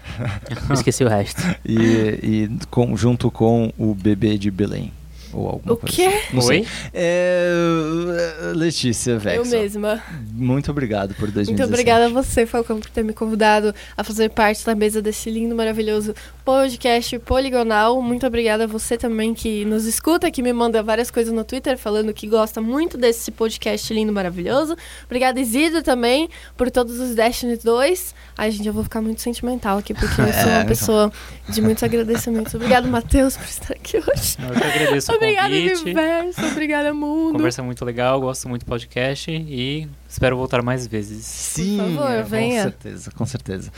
Esqueci 0.73 1.05
o 1.05 1.09
resto. 1.09 1.41
E, 1.65 1.79
e 2.21 2.51
com- 2.69 2.97
junto 2.97 3.31
com 3.31 3.73
o 3.79 3.95
bebê 3.95 4.37
de 4.37 4.51
Belém. 4.51 4.93
Ou 5.37 5.49
alguma 5.49 5.75
O 5.75 5.77
coisa 5.77 5.95
quê? 5.95 6.03
assim. 6.07 6.35
Não 6.35 6.41
sei. 6.43 6.61
Oi? 6.61 6.67
É, 6.95 8.53
Letícia 8.55 9.19
Vexa. 9.19 9.37
Eu 9.37 9.45
mesma. 9.47 10.03
Muito 10.33 10.71
obrigado 10.71 11.15
por 11.15 11.31
2017. 11.31 11.51
Muito 11.59 11.65
obrigada 11.69 12.07
a 12.07 12.09
você, 12.09 12.47
Falcão, 12.47 12.81
por 12.81 12.91
ter 12.91 13.03
me 13.05 13.13
convidado 13.13 13.75
a 13.97 14.03
fazer 14.05 14.31
parte 14.31 14.65
da 14.65 14.75
mesa 14.75 15.01
desse 15.03 15.31
lindo, 15.31 15.55
maravilhoso 15.55 16.15
podcast 16.45 17.19
poligonal. 17.21 18.01
Muito 18.01 18.27
obrigada 18.27 18.65
a 18.65 18.67
você 18.67 18.97
também 18.97 19.35
que 19.35 19.65
nos 19.65 19.85
escuta, 19.85 20.31
que 20.31 20.43
me 20.43 20.53
manda 20.53 20.83
várias 20.83 21.11
coisas 21.11 21.33
no 21.33 21.45
Twitter 21.45 21.77
falando 21.77 22.13
que 22.15 22.27
gosta 22.27 22.61
muito 22.61 22.97
desse 22.97 23.31
podcast 23.31 23.93
lindo, 23.93 24.13
maravilhoso. 24.13 24.77
Obrigada, 25.05 25.41
Isidro, 25.41 25.83
também, 25.83 26.29
por 26.57 26.71
todos 26.71 26.99
os 27.01 27.15
Destiny 27.15 27.57
2. 27.57 28.15
Ai, 28.39 28.51
gente, 28.51 28.67
eu 28.67 28.73
vou 28.73 28.85
ficar 28.85 29.01
muito 29.03 29.21
sentimental 29.21 29.79
aqui, 29.79 29.93
porque 29.95 30.21
eu 30.21 30.27
sou 30.33 30.37
É, 30.37 30.45
uma 30.47 30.57
então. 30.59 30.67
pessoa 30.69 31.13
de 31.49 31.61
muitos 31.63 31.83
agradecimentos. 31.83 32.55
Obrigado, 32.55 32.87
Matheus, 32.89 33.37
por 33.37 33.45
estar 33.47 33.73
aqui 33.75 33.97
hoje. 33.99 34.37
Eu 34.39 34.55
que 34.55 34.65
agradeço 34.65 35.11
o 35.13 35.15
Obrigada, 35.27 35.49
convite. 35.49 35.83
universo. 35.83 36.47
Obrigada, 36.47 36.95
mundo. 36.95 37.33
Conversa 37.33 37.63
muito 37.63 37.85
legal, 37.85 38.21
gosto 38.21 38.49
muito 38.49 38.65
do 38.65 38.69
podcast 38.69 39.31
e 39.31 39.89
espero 40.09 40.37
voltar 40.37 40.63
mais 40.63 40.87
vezes. 40.87 41.25
Sim, 41.25 41.79
Por 41.79 41.87
favor, 41.95 42.11
é, 42.11 42.23
venha. 42.23 42.63
com 42.65 42.71
certeza, 42.71 43.11
com 43.11 43.27
certeza. 43.27 43.73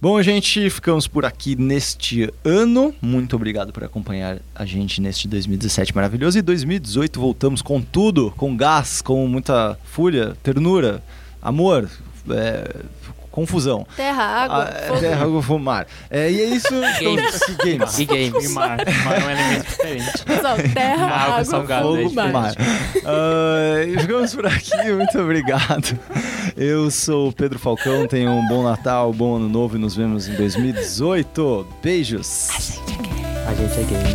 Bom, 0.00 0.20
gente, 0.20 0.68
ficamos 0.68 1.06
por 1.06 1.24
aqui 1.24 1.56
neste 1.56 2.30
ano. 2.44 2.94
Muito 3.00 3.36
obrigado 3.36 3.72
por 3.72 3.84
acompanhar 3.84 4.38
a 4.54 4.64
gente 4.66 5.00
neste 5.00 5.26
2017 5.26 5.94
maravilhoso. 5.94 6.38
E 6.38 6.42
2018 6.42 7.18
voltamos 7.18 7.62
com 7.62 7.80
tudo, 7.80 8.32
com 8.36 8.56
gás, 8.56 9.00
com 9.00 9.26
muita 9.26 9.78
fúria, 9.84 10.36
ternura, 10.42 11.02
amor, 11.40 11.88
é, 12.28 12.82
confusão. 13.34 13.84
Terra, 13.96 14.22
água, 14.22 14.70
Ah, 14.72 14.78
é, 14.78 14.86
fogo. 14.86 15.00
terra, 15.00 15.24
água, 15.24 15.42
fogo, 15.42 15.58
mar. 15.58 15.86
É, 16.08 16.30
e 16.30 16.40
é 16.40 16.44
isso. 16.44 16.68
Games. 17.02 17.40
Então, 17.48 17.66
games. 17.66 17.98
E 17.98 18.04
games. 18.04 18.44
E 18.44 18.48
mar. 18.50 18.76
Mar 19.04 19.20
é 19.20 19.24
um 19.24 19.30
elemento 19.30 19.66
diferente. 19.66 20.12
Pessoal, 20.24 20.56
terra, 20.72 21.06
Água 21.06 21.32
água, 21.34 21.44
salgada, 21.44 21.82
fogo, 21.82 21.96
é 21.96 22.02
Fogo, 22.04 22.14
mar. 22.14 22.32
mar. 22.32 22.54
E 23.88 23.98
ficamos 23.98 24.32
por 24.34 24.46
aqui, 24.46 24.76
muito 24.92 25.18
obrigado. 25.18 25.98
Eu 26.56 26.88
sou 26.90 27.28
o 27.28 27.32
Pedro 27.32 27.58
Falcão, 27.58 28.06
tenham 28.06 28.38
um 28.38 28.46
bom 28.48 28.62
Natal, 28.62 29.12
bom 29.12 29.36
ano 29.36 29.48
novo 29.48 29.76
e 29.76 29.80
nos 29.80 29.94
vemos 29.96 30.28
em 30.28 30.34
2018. 30.34 31.66
Beijos. 31.82 32.78
A 33.46 33.52
gente 33.54 33.78
é 33.78 33.82
games. 33.82 34.14